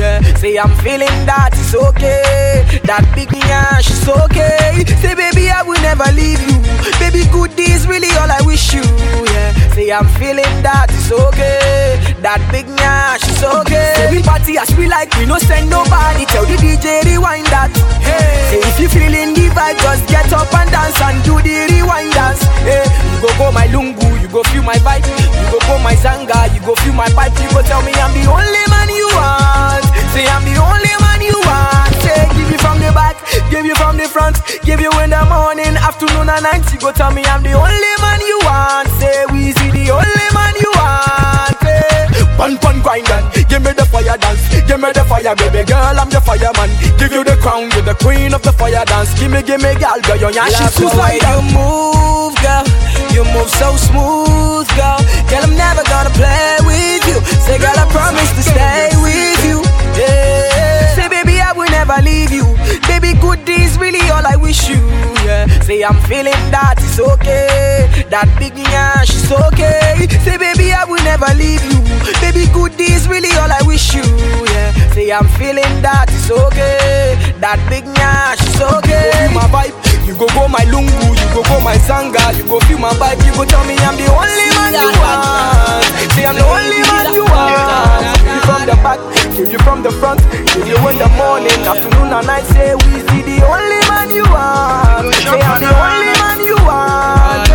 Yeah. 0.00 0.20
Say 0.36 0.56
I'm 0.56 0.72
feeling 0.80 1.12
that 1.28 1.50
it's 1.52 1.74
okay. 1.74 2.64
That 2.84 3.04
big 3.14 3.28
yash 3.32 3.90
is 3.90 4.08
okay. 4.08 4.84
Say 5.04 5.14
baby 5.14 5.50
I 5.50 5.62
will 5.62 5.80
never 5.84 6.08
leave 6.16 6.40
you. 6.48 6.56
Baby 6.96 7.28
good 7.28 7.52
is 7.60 7.86
really 7.86 8.08
all 8.16 8.30
I 8.30 8.40
wish 8.42 8.72
you. 8.72 8.84
Yeah. 9.28 9.52
Say 9.76 9.92
I'm 9.92 10.08
feeling 10.16 10.48
that 10.64 10.88
it's 10.88 11.12
okay. 11.12 12.00
That 12.24 12.40
big 12.48 12.64
yash 12.80 13.28
is 13.28 13.44
okay. 13.44 13.92
Say 13.96 14.16
we 14.16 14.22
party 14.22 14.56
as 14.56 14.72
we 14.76 14.88
like, 14.88 15.12
we 15.20 15.26
no 15.26 15.36
send 15.36 15.68
nobody. 15.68 16.24
Tell 16.32 16.46
the 16.48 16.56
DJ 16.56 17.04
rewind 17.04 17.46
that. 17.52 17.68
Hey. 18.00 18.48
Say 18.48 18.60
if 18.64 18.80
you 18.80 18.88
feeling 18.88 19.36
the 19.36 19.52
vibe, 19.52 19.76
just 19.84 20.08
get 20.08 20.32
up 20.32 20.48
and 20.56 20.70
dance 20.72 20.96
and 21.04 21.20
do 21.20 21.36
the 21.44 21.68
rewind 21.68 22.12
dance. 22.16 22.40
Hey. 22.64 22.88
You 23.12 23.28
go 23.28 23.28
go 23.36 23.52
my 23.52 23.68
lungu, 23.68 24.08
you 24.20 24.28
go 24.28 24.40
feel 24.48 24.62
my 24.64 24.76
vibe. 24.80 25.04
You 25.04 25.52
go 25.52 25.58
go 25.68 25.76
my 25.84 25.94
zanga, 25.96 26.45
you 26.54 26.60
go 26.60 26.74
feel 26.82 26.92
my 26.94 27.08
pipe. 27.10 27.34
You 27.40 27.48
go 27.50 27.62
tell 27.62 27.82
me 27.82 27.92
I'm 27.96 28.12
the 28.14 28.24
only 28.28 28.64
man 28.70 28.88
you 28.90 29.08
want. 29.16 29.84
Say 30.12 30.26
I'm 30.26 30.44
the 30.44 30.56
only 30.58 30.94
man 31.02 31.20
you 31.22 31.38
want. 31.46 31.92
Say 32.02 32.28
give 32.36 32.50
you 32.50 32.58
from 32.58 32.78
the 32.78 32.90
back, 32.92 33.16
give 33.50 33.66
you 33.66 33.74
from 33.76 33.96
the 33.96 34.08
front, 34.08 34.38
give 34.62 34.80
you 34.80 34.92
in 35.00 35.10
the 35.10 35.22
morning, 35.26 35.74
afternoon 35.76 36.28
and 36.28 36.42
night. 36.42 36.64
You 36.72 36.78
go 36.80 36.92
tell 36.92 37.12
me 37.12 37.24
I'm 37.24 37.42
the 37.42 37.52
only 37.54 37.94
man 38.00 38.20
you 38.20 38.38
want. 38.44 38.88
Say 39.00 39.26
we 39.32 39.52
see 39.52 39.70
the 39.70 39.90
only 39.90 40.28
man 40.34 40.54
you 40.60 40.70
want. 40.76 41.56
Say 41.64 42.26
pun 42.36 42.58
pun 42.58 42.82
grind 42.82 43.06
give 43.48 43.62
me 43.64 43.72
the 43.72 43.84
fire 43.86 44.16
dance, 44.18 44.42
give 44.68 44.80
me 44.80 44.92
the 44.92 45.04
fire, 45.04 45.34
baby 45.34 45.64
girl. 45.64 45.96
I'm 45.98 46.10
the 46.10 46.20
fireman. 46.20 46.70
Give 46.98 47.12
you 47.12 47.24
the 47.24 47.36
crown, 47.40 47.70
you're 47.72 47.82
the 47.82 47.94
queen 47.94 48.34
of 48.34 48.42
the 48.42 48.52
fire 48.52 48.84
dance. 48.84 49.18
Give 49.18 49.30
me, 49.30 49.42
give 49.42 49.62
me, 49.62 49.74
girl, 49.80 50.00
girl, 50.02 50.16
your 50.16 50.30
yash 50.32 50.60
is 50.60 50.74
suicide. 50.74 51.22
You 51.24 51.40
move, 51.56 52.36
girl. 52.42 52.85
You 53.16 53.24
move 53.32 53.48
so 53.48 53.74
smooth, 53.76 54.68
girl. 54.76 55.00
Girl, 55.32 55.40
I'm 55.48 55.56
never 55.56 55.82
gonna 55.88 56.10
play 56.10 56.58
with 56.68 57.00
you. 57.08 57.16
Say, 57.48 57.56
girl, 57.56 57.72
I 57.72 57.88
promise 57.88 58.28
to 58.36 58.42
stay 58.42 58.92
with 59.00 59.40
you. 59.42 59.64
Yeah. 59.96 60.94
Say, 60.94 61.08
baby, 61.08 61.40
I 61.40 61.52
will 61.56 61.70
never 61.70 61.96
leave 62.02 62.30
you. 62.30 62.44
Baby, 62.86 63.18
good 63.18 63.40
is 63.48 63.78
really 63.78 64.04
all 64.10 64.20
I 64.26 64.36
wish 64.36 64.68
you. 64.68 64.84
Yeah. 65.24 65.46
Say, 65.62 65.82
I'm 65.82 65.96
feeling 66.04 66.36
that 66.52 66.74
it's 66.76 67.00
okay. 67.00 67.88
That 68.10 68.28
big 68.38 68.52
yash 68.58 69.08
is 69.08 69.32
okay. 69.32 70.06
Say, 70.20 70.36
baby, 70.36 70.74
I 70.74 70.84
will 70.84 71.02
never 71.02 71.32
leave 71.40 71.64
you. 71.72 71.80
Baby, 72.20 72.52
good 72.52 72.78
is 72.78 73.08
really 73.08 73.32
all 73.40 73.50
I 73.50 73.62
wish 73.64 73.94
you. 73.94 74.04
Yeah. 74.52 74.92
Say, 74.92 75.10
I'm 75.10 75.26
feeling 75.40 75.80
that 75.80 76.12
it's 76.12 76.30
okay. 76.30 77.16
That 77.40 77.56
big 77.72 77.86
yash 77.96 78.44
is 78.44 78.60
okay. 78.60 79.32
My 79.32 79.48
vibe. 79.48 79.85
You 80.06 80.14
go 80.14 80.26
go 80.28 80.46
my 80.48 80.62
lungu, 80.70 81.08
you 81.18 81.28
go 81.34 81.42
go 81.42 81.60
my 81.60 81.76
zanga, 81.78 82.32
you 82.36 82.44
go 82.46 82.60
feel 82.60 82.78
my 82.78 82.90
vibe, 82.94 83.18
you 83.26 83.32
go 83.34 83.44
tell 83.44 83.64
me 83.66 83.74
I'm 83.82 83.96
the 83.98 84.06
only 84.06 84.48
man 84.54 84.72
you 84.78 84.90
want. 85.02 85.84
Say 86.14 86.24
I'm 86.24 86.36
the 86.36 86.46
only 86.46 86.80
man 86.86 87.12
you 87.12 87.24
want. 87.26 88.06
You 88.22 88.40
from 88.46 88.62
the 88.70 88.76
back, 88.86 89.00
give 89.36 89.50
you 89.50 89.58
from 89.66 89.82
the 89.82 89.90
front, 89.90 90.22
give 90.54 90.66
you 90.66 90.78
in 90.88 90.98
the 90.98 91.08
morning, 91.18 91.58
afternoon 91.66 92.12
and 92.14 92.26
night. 92.26 92.44
Say 92.54 92.74
we 92.74 93.02
see 93.10 93.22
the 93.26 93.42
only 93.44 93.80
man 93.90 94.08
you 94.14 94.24
want. 94.30 95.12
Say 95.12 95.40
I'm 95.42 95.60
the 95.60 95.74
only 95.74 96.14
man 96.22 96.38
you 96.46 96.56
want. 96.64 97.50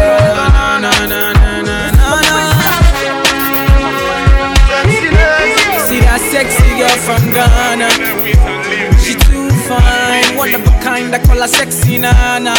See 5.88 6.00
that 6.08 6.22
sexy 6.32 6.70
girl 6.80 6.98
from 7.04 7.22
Ghana. 7.36 7.90
She 9.02 9.14
too 9.16 9.50
fine, 9.68 9.82
one 10.42 10.56
of 10.56 10.66
a 10.66 10.72
kind. 10.82 11.14
I 11.14 11.20
call 11.20 11.38
her 11.38 11.48
sexy 11.48 12.00
nana. 12.00 12.56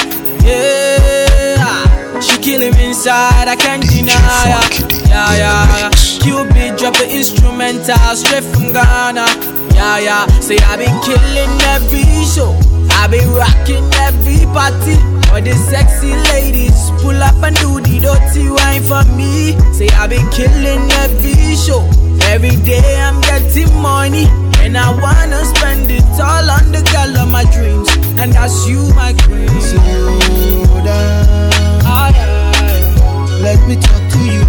Yeah, 0.47 2.21
she 2.21 2.38
killing 2.38 2.73
me 2.79 2.95
inside. 2.95 3.49
I 3.49 3.57
can't 3.57 3.83
deny 3.83 4.14
her. 4.55 4.62
Yeah, 5.11 5.42
yeah. 5.42 5.90
Cupid 6.23 6.79
drop 6.79 6.95
the 6.95 7.11
instrumental 7.11 8.14
straight 8.14 8.45
from 8.45 8.73
Ghana. 8.73 9.27
Yeah, 9.75 9.99
yeah. 9.99 10.27
Say 10.38 10.59
I 10.62 10.77
been 10.79 10.95
killing 11.03 11.55
every 11.75 12.07
show. 12.23 12.55
I 13.03 13.09
been 13.11 13.27
rocking 13.35 13.87
every 14.07 14.47
party. 14.55 14.95
All 15.35 15.42
the 15.42 15.55
sexy 15.55 16.14
ladies 16.31 16.90
pull 17.03 17.18
up 17.18 17.42
and 17.42 17.57
do 17.57 17.81
the 17.81 17.99
dirty 17.99 18.47
wine 18.47 18.83
for 18.87 19.03
me. 19.16 19.59
Say 19.75 19.88
I 19.99 20.07
been 20.07 20.29
killing 20.31 20.87
every 21.03 21.57
show. 21.57 21.83
Every 22.31 22.55
day 22.62 23.01
I'm 23.01 23.21
getting 23.23 23.75
money. 23.83 24.31
And 24.64 24.77
I 24.79 24.88
wanna 25.05 25.44
spend 25.55 25.90
it 25.90 26.05
all 26.20 26.48
on 26.51 26.72
the 26.72 26.83
girl 26.92 27.16
of 27.22 27.29
my 27.31 27.44
dreams. 27.53 27.88
And 28.20 28.33
that's 28.33 28.66
you, 28.66 28.88
my 28.94 29.12
queen. 29.25 29.48
Slow 29.61 30.85
down. 30.85 31.53
Aye, 31.85 32.14
aye. 32.16 33.38
Let 33.42 33.61
me 33.68 33.77
talk 33.77 34.03
to 34.14 34.18
you. 34.33 34.42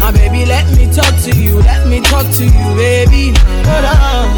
My 0.00 0.12
baby, 0.12 0.44
let 0.46 0.66
me 0.76 0.86
talk 0.92 1.14
to 1.24 1.30
you. 1.36 1.58
Let 1.60 1.86
me 1.88 2.00
talk 2.00 2.26
to 2.38 2.44
you, 2.44 2.66
baby. 2.76 3.34
Slow 3.34 3.80
down. 3.88 4.36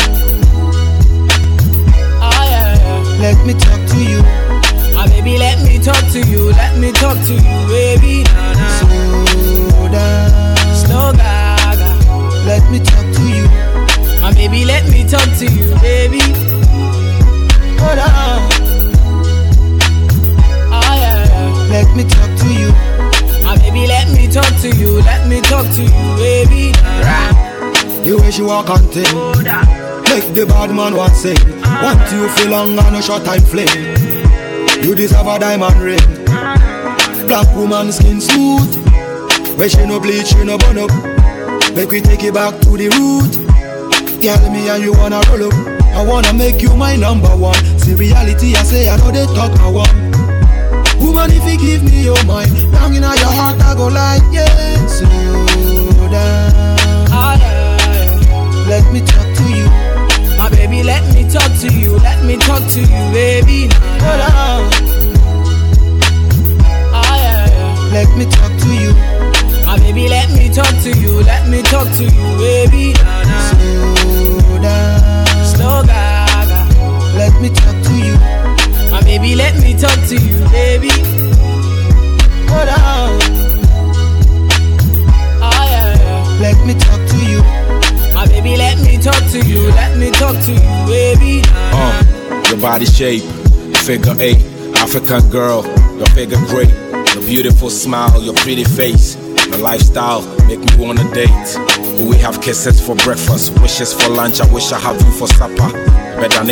Aye, 2.22 2.52
aye. 2.60 3.16
Let 3.20 3.38
me 3.46 3.54
talk 3.54 3.80
to 3.92 3.98
you. 3.98 4.22
My 4.94 5.06
baby, 5.08 5.38
let 5.38 5.60
me 5.62 5.78
talk 5.78 6.02
to 6.12 6.20
you. 6.20 6.50
Let 6.52 6.78
me 6.78 6.92
talk 6.92 7.16
to 7.28 7.34
you, 7.34 7.58
baby. 7.68 8.22
Nah, 8.24 8.52
nah. 8.54 8.78
Slow 8.78 9.88
down. 9.92 10.56
Slow 10.82 11.12
gaga. 11.12 11.90
Let 12.46 12.62
me 12.70 12.78
talk 12.80 13.06
to 13.16 13.22
you. 13.28 13.59
My 14.30 14.36
baby, 14.36 14.64
let 14.64 14.88
me 14.88 15.02
talk 15.08 15.26
to 15.38 15.44
you, 15.44 15.74
baby. 15.82 16.20
Down. 16.20 17.98
Aye, 20.70 20.70
oh, 20.70 20.80
aye, 20.86 21.02
aye. 21.02 21.68
Let 21.68 21.96
me 21.96 22.04
talk 22.04 22.30
to 22.38 22.46
you. 22.54 22.70
My 23.42 23.58
baby, 23.58 23.88
let 23.88 24.08
me 24.10 24.28
talk 24.30 24.46
to 24.60 24.70
you. 24.70 25.00
Let 25.02 25.26
me 25.26 25.40
talk 25.40 25.66
to 25.66 25.82
you, 25.82 26.16
baby. 26.16 26.70
The 28.06 28.16
way 28.22 28.30
she 28.30 28.42
walk 28.42 28.70
on 28.70 28.78
thing. 28.94 29.02
Make 30.14 30.32
the 30.32 30.46
bad 30.46 30.70
man 30.76 30.94
want 30.94 31.16
say. 31.16 31.34
Want 31.82 32.00
you 32.12 32.28
feel 32.38 32.50
long 32.50 32.78
on 32.78 32.94
a 32.94 33.02
short 33.02 33.24
time 33.24 33.40
flame. 33.42 33.66
You 34.84 34.94
deserve 34.94 35.26
a 35.26 35.40
diamond 35.40 35.76
ring. 35.82 35.98
Black 37.26 37.52
woman 37.56 37.90
skin 37.90 38.20
smooth. 38.20 38.76
Where 39.58 39.68
she 39.68 39.84
no 39.86 39.98
bleach, 39.98 40.28
she 40.28 40.44
no 40.44 40.56
burn 40.56 40.78
up. 40.78 40.90
Make 41.74 41.90
we 41.90 42.00
take 42.00 42.22
it 42.22 42.32
back 42.34 42.54
to 42.60 42.76
the 42.76 42.88
root. 42.94 43.49
Girl, 44.20 44.50
me 44.50 44.68
and 44.68 44.82
you 44.84 44.92
wanna 44.92 45.20
roll 45.30 45.48
up. 45.48 45.54
I 45.96 46.04
wanna 46.06 46.32
make 46.34 46.60
you 46.60 46.76
my 46.76 46.94
number 46.94 47.28
one. 47.36 47.54
See 47.78 47.94
reality, 47.94 48.54
I 48.54 48.62
say 48.64 48.88
I 48.88 48.96
know 48.98 49.10
they 49.10 49.24
talk 49.34 49.52
I 49.60 49.68
want. 49.68 49.88
Woman, 51.00 51.30
if 51.32 51.44
you 51.50 51.56
give 51.58 51.82
me 51.82 52.04
your 52.04 52.22
mind, 52.24 52.52
down 52.70 52.92
in 52.94 53.00
your 53.02 53.32
heart, 53.32 53.58
I 53.62 53.74
go 53.74 53.88
like, 53.88 54.22
yeah. 54.30 54.86
Slow 54.86 56.08
down. 56.10 56.52
Ah, 57.10 57.34
yeah. 57.40 58.68
Let 58.68 58.92
me 58.92 59.00
talk 59.00 59.26
to 59.38 59.44
you. 59.48 59.66
My 60.36 60.50
baby, 60.50 60.82
let 60.82 61.02
me 61.14 61.28
talk 61.30 61.50
to 61.60 61.72
you. 61.72 61.96
Let 61.98 62.22
me 62.24 62.36
talk 62.36 62.62
to 62.72 62.80
you, 62.80 63.02
baby. 63.16 63.70
Slow 63.72 64.16
down. 64.20 64.70
Yeah, 66.92 67.46
yeah. 67.48 67.90
Let 67.92 68.08
me 68.18 68.26
talk 68.26 68.52
to 68.52 68.68
you. 68.68 68.92
My 69.64 69.78
baby, 69.78 70.08
let 70.08 70.28
me 70.36 70.50
talk 70.52 70.74
to 70.84 70.90
you. 70.92 71.22
Let 71.22 71.48
me 71.48 71.62
talk 71.62 71.88
to 71.96 72.04
you, 72.04 72.36
baby. 72.36 72.92
Nah, 73.02 73.22
nah. 73.22 73.89
Me 77.40 77.48
talk 77.48 77.82
to 77.82 77.94
you. 77.94 78.14
My 78.90 79.00
baby, 79.02 79.34
let 79.34 79.56
me 79.62 79.72
talk 79.78 79.98
to 80.08 80.14
you, 80.14 80.44
baby. 80.50 80.90
Slow 82.50 82.64
down. 82.66 83.18
Ah, 85.40 85.64
yeah, 85.64 85.96
yeah. 85.96 86.38
Let 86.40 86.66
me 86.66 86.74
talk 86.74 87.00
to 87.08 87.16
you. 87.30 87.42
My 88.14 88.26
baby, 88.26 88.56
let 88.56 88.78
me 88.80 88.98
talk 88.98 89.22
to 89.30 89.40
you. 89.46 89.68
Let 89.68 89.96
me 89.96 90.10
talk 90.10 90.36
to 90.36 90.52
you, 90.52 90.86
baby. 90.86 91.42
Uh, 91.48 92.44
your 92.48 92.60
body 92.60 92.84
shape, 92.84 93.22
your 93.22 93.76
figure 93.76 94.14
eight, 94.18 94.42
African 94.76 95.28
girl, 95.30 95.64
your 95.96 96.08
figure 96.08 96.38
great, 96.48 96.70
your 97.14 97.24
beautiful 97.24 97.70
smile, 97.70 98.22
your 98.22 98.34
pretty 98.34 98.64
face, 98.64 99.16
your 99.46 99.58
lifestyle 99.58 100.22
make 100.46 100.58
me 100.58 100.76
wanna 100.76 101.04
date. 101.14 101.58
We 101.98 102.16
have 102.18 102.42
kisses 102.42 102.84
for 102.84 102.96
breakfast, 102.96 103.58
wishes 103.60 103.94
for 103.94 104.10
lunch? 104.10 104.40
I 104.40 104.52
wish 104.52 104.72
I 104.72 104.78
have 104.80 105.00
you 105.00 105.10
for 105.12 105.28
supper. 105.28 105.70
Better 106.20 106.44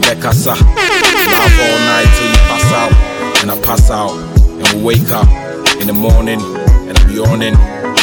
casa. 0.00 0.50
Love 0.54 1.58
all 1.60 1.78
night 1.86 2.08
till 2.16 2.28
you 2.28 2.38
pass 2.48 2.72
out, 2.72 3.42
and 3.42 3.50
I 3.50 3.60
pass 3.60 3.90
out, 3.90 4.12
and 4.12 4.78
we 4.78 4.82
wake 4.82 5.10
up 5.10 5.28
in 5.80 5.86
the 5.86 5.92
morning, 5.92 6.40
and 6.88 6.98
I'm 6.98 7.10
yawning 7.10 7.54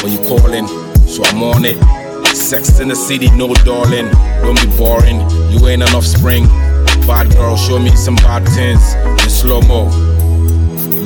when 0.04 0.12
you 0.13 0.19
calling, 0.28 0.67
so 1.08 1.23
I'm 1.25 1.41
on 1.43 1.65
it. 1.65 1.78
Sex 2.36 2.80
in 2.80 2.88
the 2.89 2.95
city, 2.95 3.30
no 3.32 3.54
darling. 3.65 4.10
Don't 4.41 4.60
be 4.62 4.67
boring. 4.78 5.19
You 5.52 5.67
ain't 5.67 5.82
an 5.82 5.95
offspring. 5.95 6.45
Bad 7.08 7.32
girl, 7.34 7.58
show 7.58 7.80
me 7.80 7.89
some 7.95 8.15
bad 8.17 8.45
things 8.49 8.93
in 9.23 9.30
slow 9.30 9.62
mo. 9.62 9.89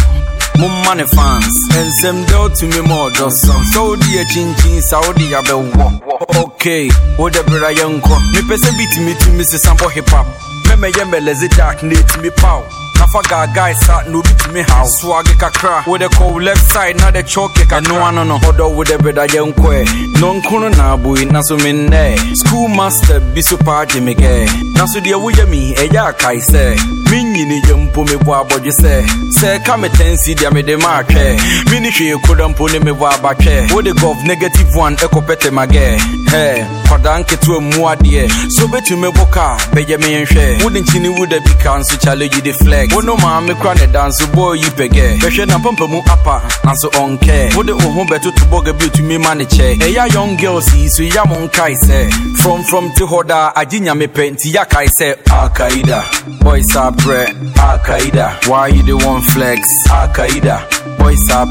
mu 0.59 0.67
money 0.85 1.03
fans. 1.05 1.55
Ensem 1.75 2.25
do 2.27 2.49
to 2.55 2.65
me 2.67 2.81
more 2.87 3.09
dosom. 3.11 3.63
So 3.73 3.95
di 3.95 4.17
a 4.19 4.23
chinchin 4.25 4.81
Saudi 4.81 5.33
abewo. 5.33 5.99
Okay, 6.37 6.89
wo 7.17 7.29
de 7.29 7.43
bra 7.43 7.69
yenko. 7.71 8.15
Me 8.33 8.41
pese 8.47 8.71
beat 8.77 8.97
me 9.03 9.13
to 9.15 9.31
me 9.31 9.43
se 9.43 9.57
sample 9.57 9.89
hip 9.89 10.07
hop. 10.09 10.27
Me 10.69 10.75
me 10.75 10.89
ye 10.95 11.03
me 11.05 11.19
lazy 11.19 11.47
dark 11.49 11.83
need 11.83 12.05
me 12.21 12.29
pow. 12.37 12.63
Nafa 12.97 13.21
gaga 13.29 13.73
sa 13.75 14.03
no 14.09 14.21
bi 14.21 14.33
to 14.33 14.51
me 14.51 14.61
how. 14.61 14.85
Swag 14.85 15.25
kakra. 15.37 15.85
Wo 15.85 15.97
de 15.97 16.09
call 16.09 16.41
left 16.41 16.71
side 16.71 16.97
na 16.97 17.11
de 17.11 17.23
choke 17.23 17.67
ka 17.69 17.79
no 17.79 18.01
ano 18.01 18.23
no. 18.23 18.39
Odo 18.47 18.69
wo 18.69 18.83
de 18.83 18.97
bra 18.97 19.25
yenko 19.27 19.73
e. 19.73 19.85
No 20.19 20.33
nkono 20.39 20.69
na 20.75 20.97
boy 20.97 21.25
na 21.25 21.41
so 21.41 21.55
me 21.57 21.71
nne. 21.73 22.35
School 22.35 22.67
master 22.69 23.19
bi 23.19 23.41
so 23.41 23.57
pa 23.57 23.85
je 23.85 23.99
me 23.99 24.13
ge. 24.13 24.47
Na 24.75 24.85
so 24.85 24.99
de 24.99 25.13
wo 25.15 25.29
ye 25.29 25.45
mi 25.45 25.73
e 25.73 25.87
ya 25.91 26.11
kai 26.11 26.39
se. 26.39 26.75
Me 27.09 27.23
nyini 27.23 27.61
ye 27.67 27.73
mpo 27.73 28.03
me 28.05 28.17
bo 28.17 28.33
abodwe 28.33 28.71
se. 28.71 29.05
Se 29.31 29.59
ka 29.59 29.77
me 29.77 29.89
tensi 29.89 30.35
dia 30.35 30.51
me 30.51 30.61
de 30.61 30.75
ma 30.77 31.03
hwe. 31.03 31.37
Me 31.71 31.79
ni 31.79 31.91
hwe 31.91 32.17
koda 32.25 32.47
mpo 32.49 32.67
ne 32.71 32.79
me 32.79 32.91
bo 32.91 33.05
abatwe. 33.05 33.71
Wo 33.73 33.81
de 33.81 33.93
gov 33.93 34.23
negative 34.25 34.75
one 34.75 34.95
ekopete 34.97 35.51
mage. 35.51 35.97
Hey, 36.31 36.63
kwada 36.87 37.19
nketu 37.19 37.61
mu 37.61 37.89
ade. 37.89 38.29
So 38.49 38.67
betu 38.67 38.97
me 38.97 39.09
boka 39.11 39.57
beye 39.73 39.97
me 39.97 40.25
nhwe. 40.25 40.63
Wo 40.63 40.69
de 40.69 40.81
nchini 40.81 41.09
wo 41.09 41.25
de 41.25 41.39
bika 41.39 41.77
nso 41.79 41.97
challenge 41.97 42.35
you 42.35 42.41
the 42.41 42.53
flex. 42.53 42.93
Wo 42.93 43.01
no 43.01 43.15
ma 43.17 43.39
me 43.41 43.53
kra 43.53 43.73
ne 43.75 43.87
dance 43.91 44.25
boy 44.27 44.53
yi 44.57 44.69
pege. 44.71 45.19
Behwe 45.19 45.47
na 45.47 45.57
pampa 45.59 45.87
mu 45.87 46.01
apa 46.05 46.41
nanso 46.63 46.89
onke. 46.99 47.55
Wo 47.55 47.63
de 47.63 47.73
wo 47.73 47.91
ho 47.91 48.05
beto 48.05 48.31
to 48.35 48.45
boga 48.45 48.73
bi 48.77 48.89
to 48.89 49.03
me 49.03 49.17
ma 49.17 49.33
ne 49.33 49.45
che. 49.45 49.77
Eya 49.79 50.07
young 50.13 50.35
girls 50.37 50.73
yi 50.75 50.87
so 50.89 51.03
ya 51.03 51.23
mon 51.25 51.47
kai 51.49 51.73
se. 51.73 52.09
From 52.41 52.63
from 52.63 52.91
to 52.93 53.07
hoda 53.07 53.53
ajinya 53.55 53.95
me 53.97 54.07
penti 54.07 54.53
ya 54.53 54.65
kai 54.65 54.87
se. 54.87 55.15
Akaida. 55.29 56.03
Boys 56.43 56.75
are 56.75 56.91
pre. 56.91 57.25
Akaida. 57.55 58.47
Why 58.47 58.67
you 58.67 58.83
the 58.83 58.97
one 59.05 59.21
flex? 59.21 59.87
Akaida. 59.87 60.61
Boys 60.99 61.29
are 61.31 61.47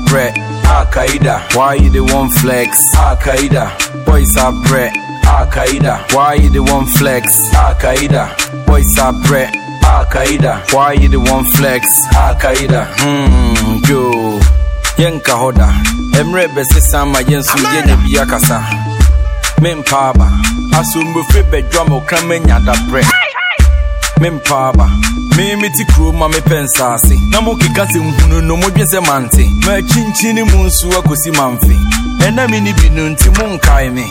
pre. 0.67 0.75
Akaida. 0.75 1.55
Why 1.55 1.75
you 1.75 1.91
the 1.91 2.01
one 2.03 2.29
flex? 2.31 2.95
Akaida. 2.97 3.71
Boys 4.05 4.37
are 4.37 4.53
pre. 4.65 4.89
Akaida. 5.25 6.13
Why 6.15 6.35
you 6.35 6.51
the 6.51 6.63
one 6.63 6.87
flex? 6.87 7.49
Akaida. 7.55 8.29
Boys 8.67 8.99
are 8.99 9.13
pre. 9.25 9.45
Akaida. 9.83 10.63
Why 10.73 10.93
you 10.93 11.09
the 11.09 11.21
one 11.21 11.45
flex? 11.45 12.07
Akaida. 12.15 12.87
Hmm, 12.99 13.85
yo. 13.89 14.41
Yenka 14.99 15.33
hoda. 15.37 15.69
Emre 16.19 16.49
bese 16.49 16.81
sama 16.81 17.19
yensu 17.21 17.59
yenye 17.75 17.97
biya 17.97 18.27
kasa. 18.27 18.63
Mempaba. 19.61 20.31
Asumbufe 20.79 21.43
bedwa 21.43 21.85
mo 21.89 22.01
kramenya 22.01 22.61
da 22.65 22.75
bre. 22.91 23.05
me 25.37 25.57
me 25.57 25.69
ti 25.71 25.85
kuro 25.85 26.13
ma 26.13 26.29
me 26.29 26.41
pensa 26.41 26.95
ase 26.95 27.15
na 27.31 27.41
mo 27.41 27.57
keka 27.57 27.87
se 27.93 27.99
nhunu 27.99 28.41
no 28.43 28.57
mo 28.57 28.71
dwese 28.71 29.01
mante 29.01 29.45
ma 29.67 29.83
chinchin 29.83 30.43
mu 30.51 30.65
nsu 30.67 30.89
akosi 30.99 31.31
manfe 31.31 31.77
ɛna 32.27 32.49
me 32.51 32.61
ni 32.61 32.73
bi 32.73 32.89
nti 32.89 33.29
mo 33.39 33.47
nkae 33.55 33.91
me 33.91 34.05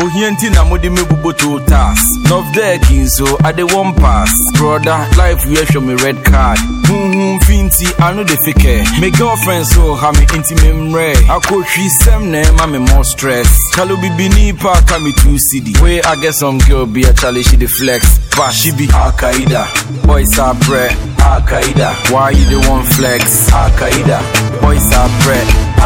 ohia 0.00 0.30
nti 0.30 0.50
na 0.50 0.64
mode 0.64 0.90
me 0.90 1.02
buboto 1.04 1.60
tas 1.60 1.98
nofdek 2.28 2.90
nso 2.90 3.38
ade 3.44 3.62
wɔn 3.62 3.94
pass. 4.00 4.30
Broda 4.58 4.96
life 5.16 5.44
wiɛhwɛ 5.46 5.80
me 5.82 5.94
red 6.04 6.24
card. 6.24 6.58
Huhu 6.88 7.34
mfi 7.36 7.62
nti 7.62 7.86
ano 8.02 8.24
de 8.24 8.34
fikɛ 8.36 9.00
me 9.00 9.10
girlfriend 9.10 9.66
so 9.66 9.94
ha 9.94 10.12
me 10.12 10.26
nti 10.26 10.54
memmerɛ 10.62 11.14
akɔhwi 11.28 11.88
sɛm 12.00 12.22
na 12.30 12.42
ɛma 12.42 12.70
me 12.70 12.78
more 12.78 13.04
stress. 13.04 13.48
Kalo 13.74 13.96
bibini 13.96 14.52
pa 14.58 14.80
ka 14.86 14.98
me 14.98 15.12
two 15.12 15.38
cd 15.38 15.72
i 16.04 16.16
get 16.16 16.34
some 16.34 16.58
girl 16.58 16.86
be 16.86 17.02
a 17.04 17.12
chale 17.14 17.42
she 17.42 17.56
dey 17.56 17.66
flex. 17.66 18.18
Be 18.76 18.86
akaida 18.88 19.66
boys 20.06 20.38
are 20.38 20.54
pre 20.54 20.88
akaida 21.18 21.92
why 22.10 22.30
you 22.30 22.44
dey 22.48 22.68
want 22.68 22.86
flex? 22.88 23.50
Akaida 23.50 24.18
boys 24.60 24.92
are 24.92 25.08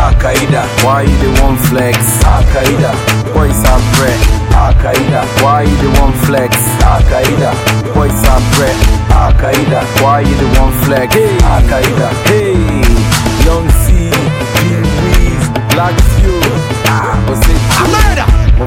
akaida 0.05 0.63
why 0.85 1.03
you 1.03 1.17
dey 1.23 1.33
want 1.43 1.59
flex? 1.69 1.97
Akaida 2.37 2.93
boys 3.35 3.61
are 3.73 3.83
pre 3.97 4.13
akaida 4.65 5.23
why 5.43 5.63
you 5.63 5.77
dey 5.83 5.93
want 6.01 6.15
flex? 6.27 6.53
Akaida 6.95 7.51
boys 7.95 8.21
are 8.33 8.43
pre 8.55 8.71
akaida 9.25 9.81
why 10.03 10.21
you 10.21 10.35
dey 10.41 10.51
want 10.59 10.75
flex? 10.85 11.11
Akaida 11.57 12.09
hey. 12.29 12.57
Young 13.47 13.69
c 13.83 14.11
Wee's, 14.67 15.45
black 15.75 15.95
fuel 16.17 16.43
ah. 16.91 17.15
What's 17.29 17.47
it? 17.49 17.61
Amanda. 17.83 18.27
mo 18.59 18.67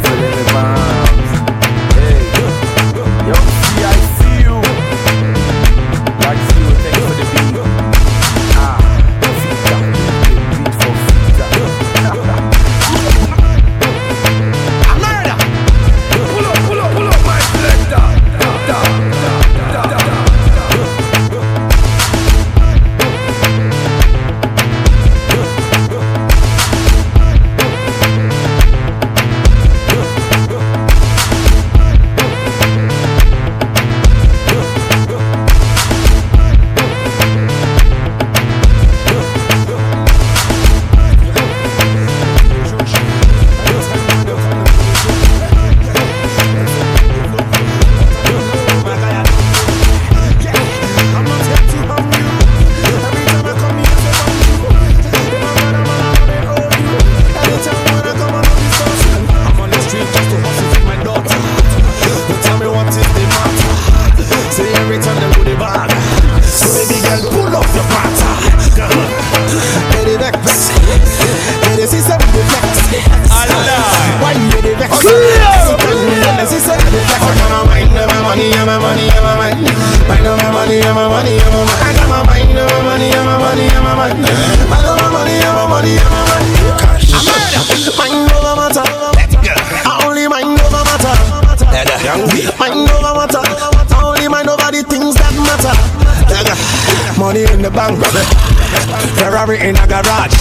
in 99.62 99.76
a 99.76 99.88
garage, 99.88 100.34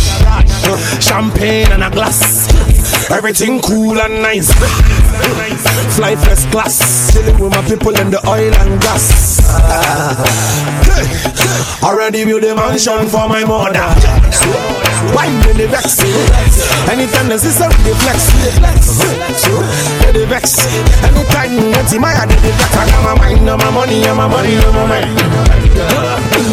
champagne 1.01 1.73
and 1.73 1.83
a 1.83 1.91
glass. 1.91 2.38
Everything 3.11 3.61
cool 3.61 3.99
and 3.99 4.23
nice. 4.23 4.53
Fly 5.97 6.15
first 6.17 6.51
class, 6.51 7.11
chilling 7.13 7.39
with 7.41 7.51
my 7.51 7.63
people 7.65 7.97
in 7.97 8.11
the 8.11 8.21
oil 8.29 8.53
and 8.53 8.81
gas. 8.81 9.41
Already 11.83 12.25
built 12.25 12.45
a 12.45 12.55
mansion 12.55 13.09
for 13.09 13.29
my 13.29 13.45
mother. 13.45 13.81
Wine 15.17 15.41
in 15.49 15.57
the 15.57 15.67
vex. 15.73 15.99
Anytime 16.91 17.29
the 17.29 17.39
sister 17.39 17.67
with 17.69 17.85
the 17.85 17.95
flex. 17.97 18.29
They 20.05 20.13
the 20.13 20.27
vex. 20.27 20.69
Anytime 21.03 21.53
you 21.57 21.89
see 21.89 21.99
my 21.99 22.13
head, 22.13 22.29
they 22.29 22.53
vex. 22.53 22.77
I 22.77 22.87
got 22.91 23.03
my 23.03 23.15
mind 23.19 23.49
on 23.49 23.59
my 23.59 23.71
money, 23.71 24.05
and 24.05 24.17
my 24.17 24.29
money 24.29 24.57
on 24.59 24.75
my 24.75 24.87
mind. 24.87 25.17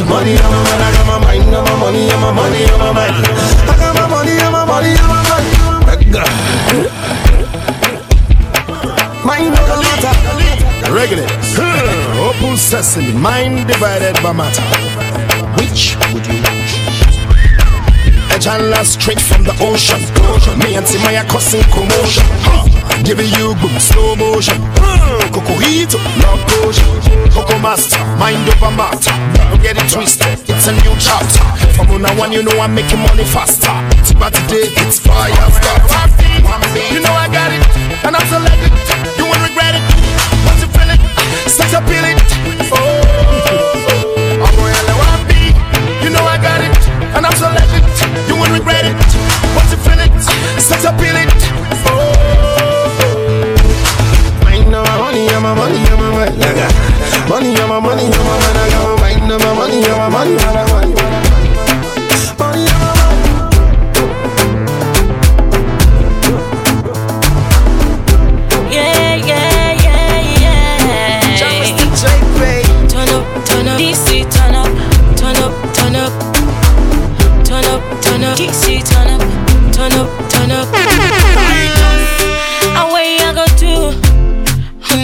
Money 0.08 0.38
on 0.40 0.50
my 0.50 0.62
mind, 0.64 0.82
I 0.82 0.92
got 0.96 1.06
my 1.06 1.20
mind 1.20 1.56
on 1.56 1.64
my 1.66 1.76
money, 1.84 2.10
and 2.10 2.22
my 2.22 2.32
money 2.32 2.64
on 2.72 2.80
my 2.80 2.92
mind. 2.94 3.45
Sesame, 12.76 13.14
mind 13.14 13.70
divided 13.70 14.22
by 14.22 14.34
matter. 14.34 14.62
Which 15.56 15.96
would 16.12 16.28
you 16.28 16.44
know? 16.44 18.36
A 18.36 18.38
chandler 18.38 18.84
straight 18.84 19.22
from 19.22 19.48
the 19.48 19.56
ocean. 19.64 20.04
Me 20.60 20.76
and 20.76 20.84
Timaya 20.84 21.24
causing 21.24 21.64
commotion. 21.72 22.28
Giving 23.08 23.32
you 23.40 23.56
boom 23.64 23.80
slow 23.80 24.20
motion. 24.20 24.60
Mm, 24.76 25.24
Coco 25.32 25.56
heat, 25.64 25.96
love 26.20 26.44
potion. 26.52 27.32
Coco 27.32 27.56
master, 27.64 28.04
mind 28.20 28.44
over 28.44 28.76
matter. 28.76 29.16
Don't 29.40 29.64
get 29.64 29.80
it 29.80 29.88
twisted, 29.88 30.36
it's 30.44 30.68
a 30.68 30.76
new 30.84 30.92
chapter. 31.00 31.48
From 31.80 32.02
now 32.02 32.12
one, 32.20 32.34
you 32.34 32.44
know 32.44 32.60
I'm 32.60 32.76
making 32.76 33.00
money 33.00 33.24
faster. 33.24 33.72
But 34.20 34.36
today, 34.36 34.68
it's 34.84 35.00
fire 35.00 35.32
starter. 35.32 36.12
You 36.92 37.00
know 37.00 37.16
I 37.16 37.32
got 37.32 37.56
it, 37.56 37.64
and 38.04 38.20
I'm 38.20 38.44
it. 38.52 39.16
You 39.16 39.24
won't 39.24 39.48
regret 39.48 39.80
it. 39.80 39.95
Sex 41.48 41.74
appeal 41.74 42.04
it. 42.06 42.18
Oh, 42.72 42.76
oh, 42.76 43.86
oh. 43.90 44.46
I'm 44.46 44.56
royal, 44.60 44.88
I 44.90 44.96
want 45.00 45.24
be. 45.30 45.54
You 46.04 46.10
know 46.12 46.24
I 46.26 46.38
got 46.38 46.62
it, 46.62 46.76
and 47.16 47.26
I'm 47.26 47.36
so 47.36 47.48
it. 47.50 47.86
You 48.28 48.36
won't 48.36 48.52
regret 48.52 48.86
it. 48.86 48.96
You 49.72 49.78
feel 49.82 50.00
it, 50.00 50.14
sex 50.62 50.86
appeal 50.86 51.16
it. 51.16 51.30
Oh, 51.88 52.14
Mind 54.44 54.74
on 54.76 54.84
my 54.84 54.96
money, 54.98 55.30
on 55.34 55.42
my 55.44 55.54
money, 55.54 55.80
on 55.90 55.98
my 56.00 56.10
money. 56.12 56.38
Money 57.30 57.58
on 57.60 57.70
my 57.70 57.80
money, 57.80 58.06
on 58.06 58.12
my 58.12 58.38
money. 58.40 58.70
Got 58.72 58.84
my 58.84 58.96
mind 59.02 59.32
on 59.32 59.40
my 59.42 59.54
money, 59.54 59.80
on 59.86 59.98
my 59.98 60.10
money, 60.10 60.36
on 60.38 60.54
my 60.54 60.66
money. 60.72 60.94
Money 60.94 61.35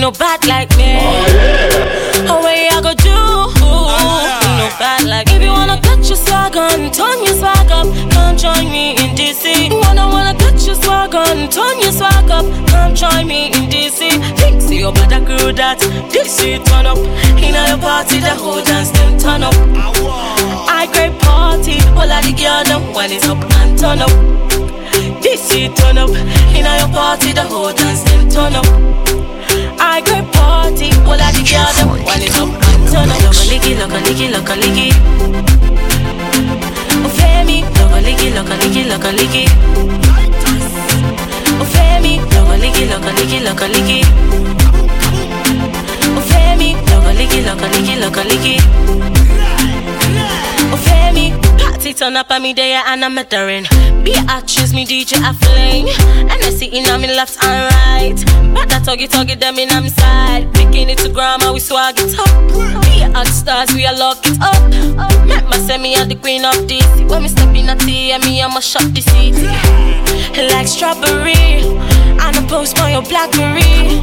no 0.02 0.10
bad 0.10 0.44
like 0.48 0.76
me. 0.78 0.98
Away 2.26 2.66
I 2.74 2.82
go 2.82 2.92
do, 2.98 3.14
oh, 3.14 3.94
no 4.58 4.66
bad 4.82 5.06
like. 5.06 5.30
If 5.30 5.44
you 5.44 5.54
wanna 5.54 5.80
cut 5.80 6.02
your 6.10 6.18
swag 6.18 6.58
on, 6.58 6.90
turn 6.90 7.22
your 7.22 7.38
swag 7.38 7.70
up, 7.70 7.86
come 8.10 8.36
join 8.36 8.66
me 8.74 8.98
in 8.98 9.14
DC. 9.14 9.70
Wanna 9.70 10.10
wanna 10.10 10.34
cut 10.34 10.58
your 10.66 10.74
swag 10.74 11.14
on, 11.14 11.48
turn 11.54 11.78
your 11.86 11.94
swag 11.94 12.32
up, 12.32 12.46
come 12.74 12.96
join 12.96 13.28
me 13.28 13.54
in 13.54 13.70
DC. 13.70 14.18
Think 14.42 14.64
see 14.64 14.80
your 14.80 14.92
better 14.92 15.22
crew 15.24 15.54
that 15.54 15.78
DC 16.10 16.58
turn 16.66 16.88
up. 16.88 16.98
In 17.38 17.54
your 17.54 17.78
party, 17.78 18.18
the 18.18 18.34
whole 18.34 18.64
dance 18.66 18.90
them 18.90 19.20
turn 19.20 19.44
up. 19.44 19.54
I 20.66 20.90
great 20.94 21.14
party, 21.22 21.78
all 21.94 22.10
of 22.10 22.26
the 22.26 22.34
girls 22.34 22.66
them 22.66 22.82
when 22.96 23.12
it's 23.12 23.30
up 23.30 23.38
and 23.38 23.78
turn 23.78 24.02
up. 24.02 24.10
DC 25.22 25.70
turn 25.78 26.00
up, 26.00 26.10
in 26.10 26.66
your 26.66 26.90
party, 26.90 27.34
the 27.34 27.44
whole 27.44 27.72
dance 27.72 28.02
them 28.02 28.30
turn 28.30 28.56
up. 28.56 29.02
I 29.82 30.00
great 30.06 30.30
party, 30.32 30.94
all 31.10 31.18
of 31.18 31.34
the 31.34 31.42
girls 31.42 31.76
them 31.82 31.90
when 32.06 32.22
it's 32.22 32.38
up 32.38 32.54
and 32.54 32.86
turn 32.86 33.10
up. 33.10 33.18
Look 33.18 33.34
a 33.34 33.46
licky, 33.50 33.74
look 33.82 33.90
a 33.90 34.00
licky, 34.06 34.30
look 34.30 34.50
a 34.50 34.56
licky. 34.62 34.94
Oh, 37.02 37.10
Femi, 37.18 37.66
look 37.66 37.92
a 37.92 38.00
licky, 38.06 38.30
look 38.36 38.46
a 38.46 38.56
licky, 38.62 38.86
look 38.86 39.04
a 39.04 39.12
licky. 39.18 39.50
Oh, 41.58 41.66
Femi, 41.74 42.22
look 42.22 42.50
a 42.54 42.56
licky, 42.62 42.86
look 42.92 43.02
a 43.02 43.12
licky, 43.18 43.40
look 43.42 43.62
a 43.62 43.68
licky. 43.74 44.06
Oh, 46.14 46.22
Femi, 46.30 46.70
look 46.94 47.06
a 47.06 47.12
licky, 47.18 47.42
look 47.44 47.62
a 47.62 47.68
licky, 47.74 47.96
look 48.00 48.18
a 48.18 48.24
licky. 48.30 48.56
Oh, 50.72 50.78
Femi, 50.86 51.26
party 51.82 51.94
turn 51.94 52.18
up 52.18 52.30
on 52.30 52.42
me 52.44 52.54
there 52.54 52.84
and 52.86 53.04
I'm. 53.04 53.91
Be 54.04 54.14
a 54.14 54.42
choose 54.46 54.74
me 54.74 54.86
DJ 54.86 55.18
a 55.22 55.34
fling. 55.34 55.88
And 56.30 56.32
I 56.32 56.50
see 56.50 56.68
in 56.68 56.84
me 57.02 57.08
left 57.08 57.38
and 57.44 57.74
right. 57.74 58.18
But 58.54 58.70
that 58.70 58.84
tuggy 58.84 59.08
tuggy 59.08 59.40
them 59.40 59.60
in 59.60 59.70
me 59.84 59.90
side. 59.90 60.52
Picking 60.54 60.90
it 60.90 60.98
to 61.00 61.10
grandma, 61.10 61.54
we 61.54 61.60
swag 61.60 61.96
it 61.98 62.18
up. 62.18 62.30
Be 62.84 63.04
a 63.04 63.26
stars, 63.26 63.74
we 63.74 63.86
a 63.86 63.94
lock 63.94 64.18
it 64.26 64.42
up. 64.42 64.62
Met 65.28 65.46
my 65.46 65.58
semi 65.58 65.94
and 65.96 66.10
the 66.10 66.16
queen 66.16 66.46
of 66.46 66.68
this. 66.68 66.86
When 67.10 67.24
me 67.24 67.30
step 67.30 67.56
in 67.56 67.70
a 67.70 67.76
tea, 67.76 68.12
and 68.12 68.24
me, 68.24 68.42
I'ma 68.42 68.60
shop 68.60 68.84
the 68.94 69.02
city. 69.02 69.46
Like 70.54 70.68
strawberry. 70.68 71.62
And 72.22 72.38
I 72.38 72.46
post 72.48 72.80
on 72.80 72.92
your 72.92 73.04
blackberry. 73.04 74.02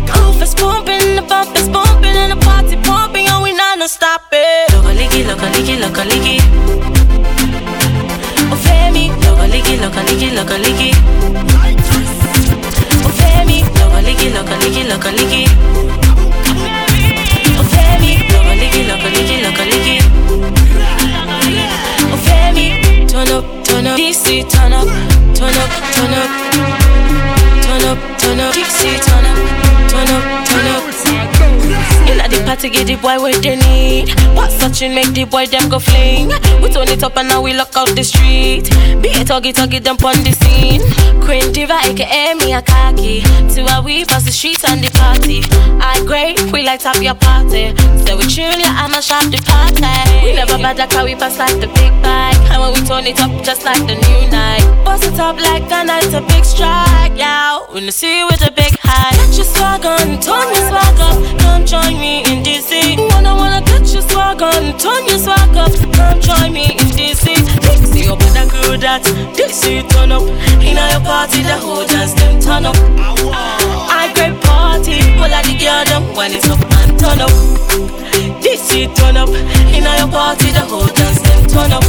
Give 32.70 32.77
the 32.88 32.96
boy 32.96 33.20
what 33.20 33.42
they 33.42 33.56
need. 33.68 34.08
What's 34.32 34.54
such 34.56 34.80
and 34.80 34.94
make 34.94 35.12
the 35.12 35.24
boy 35.24 35.44
them 35.44 35.68
go 35.68 35.78
fling? 35.78 36.28
We 36.64 36.72
turn 36.72 36.88
it 36.88 37.04
up 37.04 37.18
and 37.18 37.28
now 37.28 37.42
we 37.42 37.52
lock 37.52 37.76
out 37.76 37.92
the 37.92 38.02
street. 38.02 38.64
Be 39.04 39.12
a 39.12 39.28
tuggy 39.28 39.52
tuggy 39.52 39.84
them 39.84 40.00
on 40.00 40.16
the 40.24 40.32
scene. 40.32 40.80
Queen 41.20 41.52
Diva, 41.52 41.76
aka 41.84 42.32
me 42.40 42.54
a. 42.54 42.62
To 42.64 43.60
a 43.76 43.82
we 43.84 44.06
pass 44.06 44.24
the 44.24 44.32
streets 44.32 44.64
and 44.64 44.80
the 44.80 44.88
party. 44.96 45.44
I 45.84 46.00
great, 46.06 46.40
we 46.50 46.64
light 46.64 46.86
up 46.86 46.96
your 47.02 47.14
party. 47.14 47.76
So 48.08 48.16
we 48.16 48.24
chill, 48.24 48.56
yeah, 48.56 48.80
I'ma 48.80 49.00
shop 49.00 49.28
the 49.28 49.40
party. 49.44 49.84
We 50.24 50.32
never 50.32 50.56
bad 50.56 50.78
like 50.78 50.92
how 50.92 51.04
we 51.04 51.14
pass 51.14 51.36
like 51.38 51.60
the 51.60 51.68
big 51.76 51.92
bike. 52.00 52.40
And 52.48 52.62
when 52.62 52.72
we 52.72 52.80
turn 52.88 53.04
it 53.04 53.20
up, 53.20 53.30
just 53.44 53.66
like 53.66 53.84
the 53.84 54.00
new 54.00 54.30
night. 54.32 54.64
Bust 54.82 55.04
it 55.04 55.20
up 55.20 55.36
like 55.36 55.68
a 55.68 55.84
night, 55.84 56.08
a 56.14 56.22
big 56.32 56.44
strike, 56.44 57.12
yeah. 57.20 57.60
When 57.68 57.84
you 57.84 57.92
see 57.92 58.20
you 58.20 58.26
with 58.26 58.40
a 58.48 58.50
big 58.50 58.72
high, 58.80 59.12
get 59.12 59.36
your 59.36 59.44
swag 59.44 59.84
on, 59.84 60.20
turn 60.24 60.48
your 60.56 60.64
swag 60.72 60.96
up. 61.04 61.38
Come 61.40 61.66
join 61.66 62.00
me 62.00 62.24
in 62.32 62.42
Wanna 63.10 63.34
wanna 63.34 63.60
get 63.62 63.92
your 63.92 64.02
swag 64.02 64.42
on, 64.42 64.78
turn 64.78 65.02
your 65.06 65.18
swag 65.18 65.56
up. 65.56 65.72
Come 65.94 66.20
join 66.20 66.52
me 66.52 66.66
in 66.78 66.88
DC. 66.94 67.34
Dixie 67.66 68.08
up 68.08 68.18
with 68.18 68.38
a 68.38 68.46
crew 68.50 68.76
that 68.78 69.02
DC 69.34 69.82
turn 69.90 70.12
up. 70.12 70.22
In 70.62 70.76
your 70.76 71.02
party, 71.02 71.42
the 71.42 71.56
whole 71.58 71.86
dance 71.86 72.14
them 72.14 72.40
turn 72.40 72.66
up. 72.66 72.76
I 73.90 74.12
great 74.14 74.40
party, 74.42 75.00
all 75.18 75.32
of 75.32 75.42
the 75.46 75.54
girl 75.58 75.84
them 75.90 76.04
when 76.14 76.32
it's 76.32 76.48
up 76.48 76.60
and 76.78 76.98
turn 76.98 77.20
up. 77.20 77.32
DC 78.42 78.94
turn 78.94 79.16
up. 79.16 79.28
In 79.74 79.84
your 79.84 80.08
party, 80.08 80.50
the 80.50 80.62
whole 80.70 80.86
dance 80.86 81.20
them 81.22 81.40
turn 81.50 81.72
up. 81.72 81.84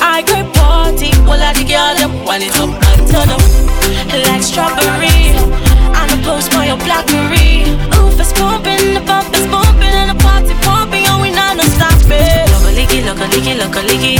I 0.00 0.22
great 0.22 0.48
party, 0.54 1.10
all 1.26 1.42
of 1.42 1.52
the 1.56 1.64
girl 1.64 1.94
them 1.98 2.12
when 2.24 2.42
it's 2.42 2.58
up 2.58 2.70
and 2.70 3.02
turn 3.10 3.30
up. 3.34 3.42
Like 4.26 4.42
strawberry, 4.42 5.34
I'm 5.94 6.10
a 6.12 6.18
post 6.22 6.52
for 6.52 6.62
your 6.62 6.76
blackberry. 6.78 7.64
Oof, 7.96 8.01
it's 8.22 8.32
pumping, 8.38 8.94
the 8.94 9.02
bump 9.02 9.34
is 9.34 9.46
bumping, 9.50 9.90
and 9.90 10.14
the 10.14 10.16
party 10.22 10.54
pumping, 10.62 11.02
and 11.02 11.18
oh, 11.18 11.22
we 11.22 11.30
not 11.34 11.56
no 11.58 11.64
stop 11.74 11.98
it. 12.06 12.46
Look 12.54 12.70
a 12.70 12.72
licky, 12.78 13.02
look 13.02 13.18
a 13.18 13.26
licky, 13.34 13.58
look 13.58 13.74
a 13.74 13.82
licky. 13.82 14.14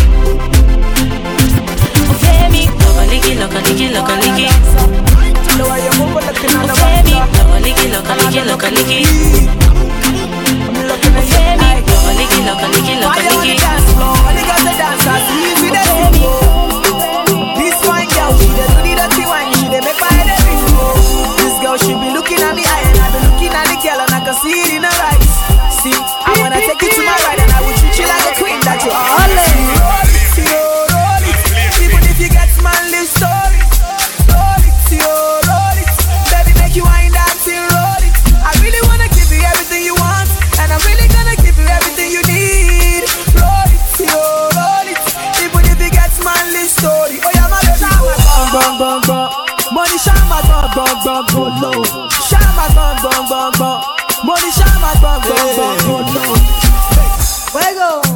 Oh, 2.03 2.19
look 2.83 2.99
a 2.99 3.07
licky, 3.13 3.39
look 3.39 3.55
a 3.55 3.63
licky, 3.63 3.87
look 3.95 4.11
a 4.11 4.17
licky. 4.23 4.49
Oh, 5.63 6.67
Femi, 6.83 7.15
look 7.39 7.55
a 7.55 7.63
licky, 7.63 7.87
look 7.95 8.11
a 8.11 8.15
licky, 8.19 8.43
look 8.51 8.63
a 8.63 8.71
licky. 8.75 9.01
Oh, 9.03 9.23
Femi, 11.31 11.79
look 12.43 12.63
a 12.63 12.67
licky, 12.75 12.97
look 12.99 13.23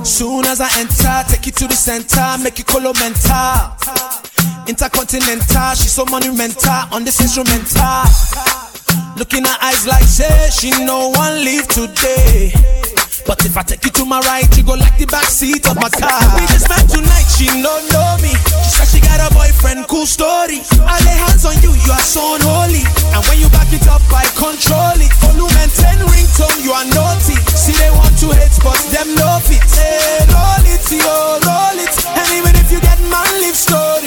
Soon 0.05 0.46
as 0.46 0.61
I 0.62 0.68
enter, 0.79 1.29
take 1.29 1.44
you 1.46 1.52
to 1.52 1.66
the 1.66 1.74
center, 1.74 2.42
make 2.42 2.59
you 2.59 2.64
color 2.64 2.92
mental. 2.94 3.76
Intercontinental, 4.66 5.74
she's 5.74 5.92
so 5.92 6.05
monumental 6.07 6.88
on 6.90 7.05
this 7.05 7.20
instrumental. 7.20 8.05
Look 9.18 9.35
in 9.35 9.44
her 9.44 9.59
eyes 9.61 9.87
like 9.87 10.05
say 10.05 10.48
she 10.50 10.70
no 10.85 11.11
one 11.11 11.44
leave 11.44 11.68
today. 11.68 12.52
But 13.26 13.42
if 13.44 13.58
I 13.58 13.62
take 13.66 13.82
you 13.82 13.90
to 13.98 14.04
my 14.06 14.22
right, 14.22 14.46
you 14.56 14.62
go 14.62 14.79
like 14.79 14.94
the 15.02 15.06
back 15.10 15.27
seat 15.27 15.66
of 15.66 15.74
my 15.74 15.90
car. 15.90 16.22
We 16.38 16.46
just 16.46 16.70
met 16.70 16.87
tonight, 16.87 17.27
she 17.27 17.50
no 17.58 17.74
know 17.90 18.14
me. 18.22 18.31
She 18.62 18.70
said 18.79 18.87
she 18.87 19.00
got 19.02 19.18
a 19.18 19.29
boyfriend, 19.35 19.90
cool 19.90 20.06
story. 20.06 20.62
I 20.87 20.94
lay 21.02 21.18
hands 21.27 21.42
on 21.42 21.58
you, 21.58 21.74
you 21.74 21.90
are 21.90 22.06
so 22.06 22.38
unholy. 22.38 22.87
And 23.10 23.20
when 23.27 23.42
you 23.42 23.50
back 23.50 23.66
it 23.74 23.83
up, 23.90 24.06
I 24.14 24.31
control 24.38 24.94
it. 25.02 25.10
Volume 25.18 25.50
and 25.58 25.72
10 25.74 26.06
ringtone, 26.06 26.62
you 26.62 26.70
are 26.70 26.87
naughty. 26.94 27.35
See 27.50 27.74
they 27.74 27.90
want 27.90 28.14
to 28.22 28.31
hate, 28.31 28.54
but 28.62 28.79
them 28.94 29.10
no 29.18 29.42
fit. 29.42 29.58
Hey, 29.74 30.22
roll 30.31 30.66
it, 30.70 30.87
yo, 30.87 31.42
roll 31.42 31.79
it. 31.83 31.94
And 32.14 32.29
even 32.31 32.54
if 32.54 32.70
you 32.70 32.79
get 32.79 33.02
man, 33.10 33.27
live 33.42 33.58
story. 33.58 34.06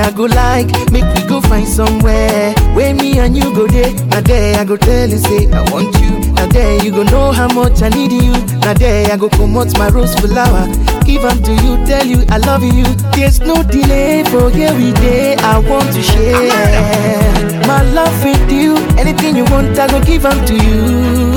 I 0.00 0.10
go 0.10 0.24
like, 0.24 0.68
make 0.92 1.04
we 1.14 1.26
go 1.28 1.40
find 1.40 1.66
somewhere 1.66 2.54
where 2.74 2.94
me 2.94 3.18
and 3.18 3.36
you 3.36 3.52
go 3.54 3.66
there. 3.66 3.92
Now 4.06 4.20
there 4.20 4.58
I 4.60 4.64
go 4.64 4.76
tell 4.76 5.08
you 5.08 5.18
say 5.18 5.50
I 5.50 5.62
want 5.70 5.98
you. 6.00 6.32
Now 6.34 6.46
there 6.46 6.82
you 6.84 6.90
go 6.90 7.02
know 7.02 7.32
how 7.32 7.48
much 7.52 7.82
I 7.82 7.88
need 7.88 8.12
you. 8.12 8.32
Now 8.60 8.74
there 8.74 9.10
I 9.12 9.16
go 9.16 9.26
out 9.26 9.78
my 9.78 9.88
rose 9.88 10.14
flower, 10.14 10.66
Give 11.04 11.20
give 11.20 11.24
'em 11.24 11.42
to 11.42 11.52
you, 11.64 11.84
tell 11.86 12.06
you 12.06 12.24
I 12.30 12.38
love 12.38 12.62
you. 12.62 12.84
There's 13.16 13.40
no 13.40 13.62
delay 13.62 14.22
for 14.24 14.46
every 14.52 14.92
day 15.02 15.36
I 15.36 15.58
want 15.58 15.92
to 15.94 16.02
share 16.02 17.66
my 17.66 17.82
love 17.92 18.24
with 18.24 18.50
you. 18.52 18.76
Anything 18.96 19.36
you 19.36 19.44
want 19.44 19.78
I 19.78 19.86
go 19.88 19.98
give 20.00 20.20
give 20.22 20.26
'em 20.26 20.44
to 20.46 20.54
you. 20.54 21.32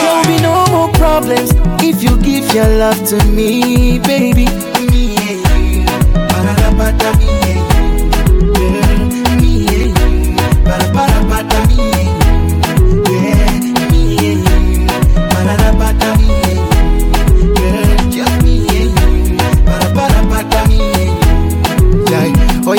There'll 0.00 0.26
be 0.26 0.38
no 0.42 0.66
more 0.70 0.88
problems 0.92 1.50
if 1.82 2.02
you 2.02 2.16
give 2.18 2.52
your 2.54 2.68
love 2.78 2.98
to 3.08 3.16
me, 3.26 3.98
baby. 3.98 4.46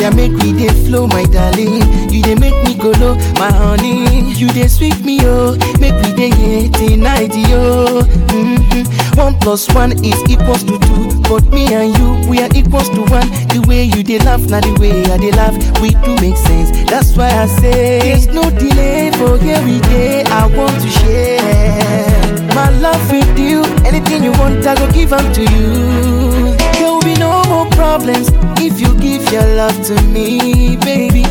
Oh 0.02 0.06
yeah, 0.06 0.10
make 0.16 0.32
me 0.32 0.52
dey 0.54 0.74
flow, 0.88 1.06
my 1.06 1.26
darling. 1.26 1.82
You 2.12 2.24
dey 2.24 2.34
make 2.34 2.56
me 2.66 2.74
go 2.76 2.90
low, 2.98 3.14
my 3.38 3.52
honey. 3.52 4.34
You 4.34 4.48
dey 4.48 4.68
sweet 4.68 5.00
me, 5.06 5.20
oh. 5.22 5.56
Make 5.80 5.94
me 6.02 6.16
dey 6.16 6.32
here 6.34 6.70
tonight, 6.72 7.36
yo. 7.36 8.02
Mm-hmm. 8.34 9.20
One 9.20 9.38
plus 9.40 9.72
one 9.76 9.92
is 10.04 10.18
equals 10.28 10.64
to 10.64 10.80
two, 10.80 11.22
but 11.30 11.44
me 11.52 11.72
and 11.76 11.96
you 12.00 12.28
we 12.30 12.42
are 12.42 12.50
equals 12.56 12.90
to 12.90 13.02
one. 13.14 13.30
The 13.54 13.64
way 13.68 13.84
you 13.84 14.02
dey 14.02 14.18
laugh, 14.20 14.42
now 14.50 14.62
the 14.62 14.74
way 14.80 15.04
I 15.06 15.18
dey 15.18 15.32
laugh, 15.34 15.54
we 15.82 15.92
do 15.92 16.16
make 16.20 16.38
sense. 16.38 16.72
That's 16.90 17.16
why 17.16 17.30
I 17.30 17.46
say 17.46 18.00
there's 18.02 18.26
no 18.28 18.50
delay 18.50 19.12
for 19.12 19.36
every 19.38 19.82
day. 19.82 20.24
I 20.24 20.48
want 20.48 20.82
to 20.82 20.90
share 20.90 22.56
my 22.56 22.72
love 22.80 23.12
with 23.12 23.38
you. 23.38 23.62
Anything 23.86 24.24
you 24.24 24.32
want, 24.32 24.66
I 24.66 24.74
go 24.74 24.92
give 24.92 25.14
'em 25.14 25.32
to 25.34 25.42
you. 25.42 26.58
There 26.74 26.90
will 26.92 27.02
be 27.02 27.14
no 27.16 27.44
more 27.50 27.68
problems 27.72 28.30
if 28.58 28.71
you 28.82 28.96
give 28.96 29.32
your 29.32 29.46
love 29.56 29.80
to 29.86 30.02
me, 30.08 30.76
baby. 30.78 31.24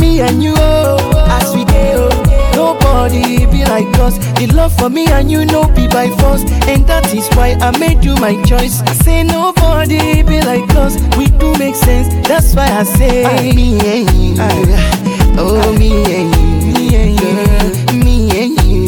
Me 0.00 0.20
and 0.20 0.42
you, 0.42 0.54
oh, 0.56 1.26
as 1.40 1.54
we 1.54 1.64
go, 1.64 2.08
nobody 2.54 3.41
like 3.72 3.96
us. 3.98 4.18
The 4.38 4.46
love 4.52 4.72
for 4.76 4.90
me 4.90 5.06
and 5.08 5.30
you 5.30 5.46
no 5.46 5.64
be 5.74 5.88
by 5.88 6.08
force, 6.20 6.42
and 6.68 6.84
that 6.88 7.14
is 7.14 7.26
why 7.36 7.56
I 7.60 7.70
made 7.78 8.04
you 8.04 8.14
my 8.16 8.34
choice. 8.44 8.82
I 8.82 8.92
say 9.04 9.22
nobody 9.22 10.22
be 10.22 10.38
like 10.42 10.68
us. 10.76 10.94
We 11.16 11.26
do 11.40 11.48
make 11.56 11.74
sense. 11.74 12.08
That's 12.28 12.54
why 12.54 12.68
I 12.68 12.82
say 12.84 13.24
me 13.56 13.80
and 13.80 14.10
you, 14.20 14.34
oh 15.40 15.72
me 15.78 15.90
and 16.16 16.28
you, 16.36 16.44
me 16.76 16.84
and 17.00 17.12
you, 17.22 17.32
me 18.04 18.16
and 18.40 18.52
you, 18.60 18.84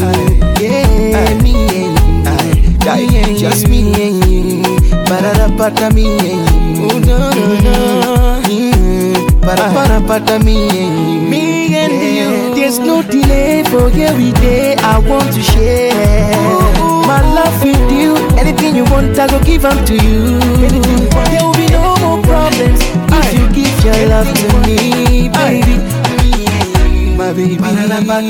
yeah, 0.61 1.33
me 1.41 1.55
and 1.81 1.97
you, 2.05 3.09
me 3.09 3.17
and 3.23 3.37
just 3.37 3.67
me 3.67 3.81
and 4.05 4.17
you, 4.29 4.61
ba-da-da-ba-da, 5.09 5.89
me 5.97 6.05
and 6.29 6.77
you, 6.77 6.89
oh 6.91 6.99
no 6.99 7.17
no 7.37 7.45
no. 7.65 8.41
Mm, 8.45 9.41
Ba-da-ba-da-ba-da, 9.41 10.37
me 10.45 10.57
and 10.69 10.95
you. 11.23 11.29
Me 11.29 11.75
and 11.75 11.93
you. 11.93 12.14
There's 12.75 12.87
no 12.87 13.01
delay 13.01 13.63
for 13.63 13.87
every 13.87 14.33
day. 14.33 14.75
I 14.75 14.99
want 14.99 15.31
to 15.33 15.41
share 15.41 15.93
my 17.07 17.21
love 17.33 17.63
with 17.63 17.89
you. 17.89 18.17
Anything 18.37 18.75
you 18.75 18.83
want, 18.91 19.17
I 19.17 19.27
go 19.27 19.39
give 19.39 19.63
'em 19.63 19.79
to 19.85 19.93
you. 19.95 20.39
There 21.31 21.39
will 21.39 21.53
be 21.53 21.67
no 21.71 21.95
more 22.03 22.21
problems 22.21 22.81
if 22.83 23.31
you 23.31 23.47
give 23.55 23.79
your 23.85 23.95
love 24.11 24.27
to 24.27 24.47
me, 24.67 25.29
baby. 25.29 25.79
My 27.15 27.31
baby, 27.31 27.55
my 27.63 27.71
honey, 27.71 28.03
my 28.03 28.21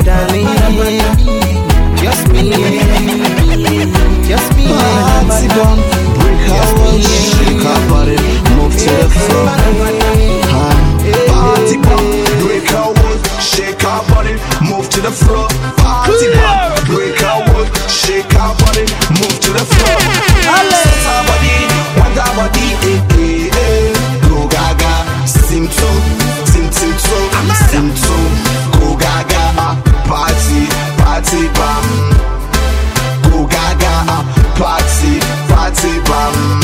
darling. 0.00 0.46
Just 1.98 2.28
me, 2.30 2.42
just 4.30 4.48
me, 4.56 4.66
Party 5.26 5.48
bomb, 5.56 5.80
break 6.18 6.38
walls, 6.78 7.02
shake 7.34 7.66
our 7.66 7.82
body, 7.90 8.16
move 8.54 8.74
to 8.78 8.90
the 9.02 9.08
floor. 9.10 10.73
Party 11.64 11.78
bomb, 11.80 12.44
break 12.44 12.70
our 12.74 12.92
walls, 12.92 13.24
shake 13.40 13.82
our 13.84 14.04
body, 14.12 14.36
move 14.68 14.86
to 14.90 15.00
the 15.00 15.10
floor. 15.10 15.48
Party 15.80 16.28
bomb, 16.36 16.76
break 16.84 17.16
our 17.24 17.40
walls, 17.48 17.72
shake 17.88 18.28
our 18.36 18.52
body, 18.60 18.84
move 19.16 19.36
to 19.40 19.50
the 19.56 19.64
floor. 19.64 19.96
Set 19.96 21.08
our 21.08 21.24
body, 21.24 21.56
want 21.96 22.18
our 22.20 22.32
body, 22.36 22.68
eh, 22.84 23.00
eh, 23.16 23.48
eh. 23.48 24.28
Go 24.28 24.44
gaga, 24.46 24.92
sing 25.26 25.64
to, 25.64 25.88
sing, 26.52 26.68
sing 26.68 26.92
to, 26.92 27.16
sing 27.72 27.88
to, 27.96 28.16
go 28.76 28.92
gaga, 29.00 29.42
ah. 29.56 29.80
party, 30.04 30.68
party 31.00 31.48
bomb. 31.56 31.88
Go 33.32 33.46
gaga, 33.48 34.04
ah. 34.12 34.22
party, 34.60 35.16
party 35.48 35.96
bam. 36.04 36.63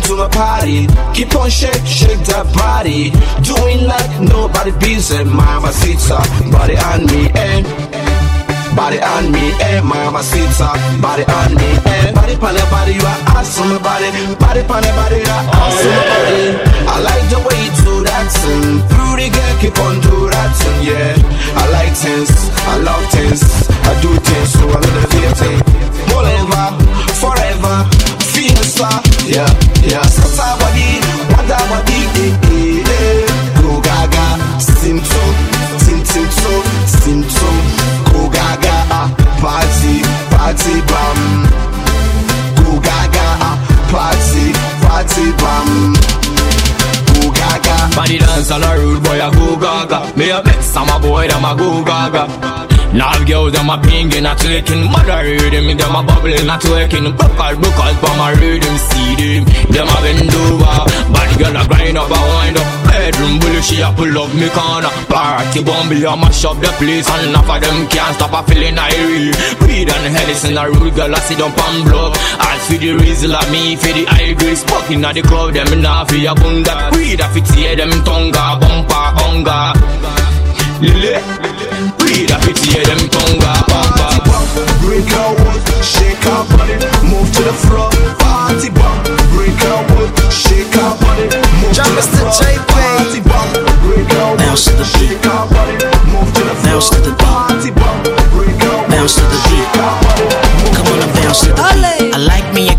Pretty 0.00 0.08
to 0.08 0.16
my 0.16 0.28
party. 0.28 0.86
Keep 1.14 1.34
on 1.36 1.50
shake, 1.50 1.84
shake 1.86 2.18
that 2.26 2.46
body. 2.54 3.10
Doing 3.42 3.86
like 3.86 4.20
nobody 4.20 4.72
beats 4.78 5.10
it. 5.10 5.26
Mama 5.26 5.72
sits 5.72 6.08
body 6.50 6.76
on 6.76 7.06
me, 7.06 7.28
eh? 7.34 7.62
Body 8.76 9.00
on 9.02 9.32
me, 9.32 9.50
eh, 9.60 9.80
mama 9.82 10.22
sita 10.22 10.70
Body 11.02 11.24
on 11.26 11.54
me, 11.58 11.68
eh 11.90 12.12
Body 12.14 12.34
the 12.38 12.66
body, 12.70 12.94
you 12.94 13.02
are 13.02 13.20
awesome 13.34 13.82
body 13.82 14.08
Body 14.38 14.62
the 14.62 14.92
body, 14.94 15.18
you 15.18 15.26
are 15.26 15.46
awesome 15.58 16.00
body 16.06 16.54
I 16.86 17.02
like 17.02 17.26
the 17.34 17.38
way 17.42 17.66
you 17.66 17.74
do 17.82 17.94
that 18.06 18.30
thing 18.30 18.78
Pretty 18.86 19.28
girl, 19.34 19.54
keep 19.58 19.76
on 19.82 19.98
do 20.00 20.30
that 20.30 20.54
thing, 20.54 20.86
yeah 20.86 21.58
I 21.58 21.66
like 21.74 21.92
things, 21.98 22.30
I 22.70 22.78
love 22.78 23.04
things 23.10 23.42
I 23.82 23.92
do 24.00 24.14
things, 24.22 24.48
so 24.54 24.62
I 24.62 24.78
love 24.78 25.10
the 25.18 25.30
thing 25.34 25.58
Forever, 26.06 26.66
Bet 50.70 50.86
some 50.86 50.88
a 50.88 51.00
boy, 51.02 51.26
them 51.26 51.44
a 51.44 51.56
go 51.56 51.82
gaga. 51.82 52.30
Now 52.94 53.14
girls, 53.24 53.52
them 53.52 53.70
a 53.70 53.78
pinging, 53.78 54.26
a 54.26 54.34
twerking 54.34 54.90
Mother 54.90 55.22
rhythm, 55.22 55.66
them 55.78 55.94
a 55.94 56.02
bubbling, 56.02 56.50
a 56.50 56.58
twerking 56.58 57.06
Buckle, 57.16 57.54
buckle, 57.62 57.94
for 58.02 58.14
my 58.18 58.34
rhythm 58.34 58.76
See 58.90 59.14
them, 59.14 59.44
them 59.70 59.86
a 59.86 59.96
bend 60.02 60.30
over. 60.30 60.86
Bad 61.14 61.30
girl 61.38 61.54
a 61.54 61.62
grind 61.66 61.98
up, 61.98 62.10
a 62.10 62.18
wind 62.18 62.58
up. 62.58 62.66
Bedroom 62.86 63.38
bully, 63.38 63.62
she 63.62 63.80
a 63.80 63.90
pull 63.94 64.10
up 64.18 64.34
me 64.34 64.50
corner. 64.50 64.90
Party 65.06 65.62
bumble, 65.62 66.06
a 66.06 66.16
mash 66.18 66.44
up 66.44 66.58
the 66.58 66.70
place. 66.78 67.06
And 67.06 67.30
enough 67.30 67.50
of 67.50 67.62
them 67.62 67.86
can't 67.86 68.14
stop 68.14 68.34
a 68.34 68.42
feeling 68.46 68.74
irie 68.74 69.34
Weed 69.66 69.90
and 69.90 70.06
Hellis 70.10 70.44
in 70.44 70.58
a 70.58 70.66
rude 70.66 70.94
girl, 70.94 71.14
I 71.14 71.18
sit 71.20 71.38
down 71.38 71.52
pan 71.54 71.86
block. 71.86 72.14
As 72.42 72.66
for 72.66 72.78
the 72.78 72.94
reason 72.94 73.34
of 73.34 73.46
me, 73.50 73.74
for 73.74 73.94
the 73.94 74.06
high 74.06 74.34
grade 74.34 74.58
Smoking 74.58 75.04
at 75.04 75.14
the 75.14 75.22
club, 75.22 75.54
them 75.54 75.66
for 75.66 76.18
a 76.18 76.34
bunda. 76.34 76.90
Weed 76.94 77.22
a 77.22 77.26
fit 77.30 77.46
tear 77.54 77.74
them 77.74 77.90
tonga, 78.02 78.58
bumper, 78.58 79.06
hunger 79.18 80.19
Lily, 80.80 81.12
weed 82.00 82.30
a 82.32 82.40
fit 82.40 82.56
tear 82.56 82.80
them 82.88 83.04
tonga, 83.12 83.52
bumper 83.68 84.16
Break 84.80 85.12
out 85.12 85.36
shake 85.84 86.24
our 86.24 86.48
body, 86.48 86.72
move 87.04 87.28
to 87.36 87.42
the 87.44 87.52
front. 87.52 87.92
Party 88.16 88.70
bump, 88.70 89.04
break 89.36 89.60
out 89.68 89.84
shake 90.32 90.72
our 90.80 90.96
body, 90.96 91.28
move 91.60 91.76
to 91.76 91.84
the 91.84 92.00
front. 92.16 92.64
Party 92.72 93.20
bump, 93.20 93.52
break 93.84 94.08
out 94.24 94.38
Bounce 94.38 94.64
to 94.64 94.72
the 94.72 94.88
beat. 94.88 94.96
shake 94.96 95.26
our 95.28 95.44
body, 95.52 95.76
move 96.08 96.32
to 96.32 96.44
the. 96.48 96.54
Bounce 96.64 96.88
to 96.88 97.00
the 97.04 97.10
beat. 97.12 97.28
Party 97.28 97.70
bump, 97.76 98.04
break 98.32 98.64
out 98.64 98.88
Bounce 98.88 99.14
to 99.16 99.20
the 99.20 99.36
beat. 99.36 99.52
shake 99.52 99.76
our 99.84 100.00
body, 100.00 100.24
move 100.64 100.76
Come 100.80 100.86
on 100.96 101.12
bounce 101.12 101.40
to 101.44 101.48
the 101.52 101.60
beat. 102.00 102.09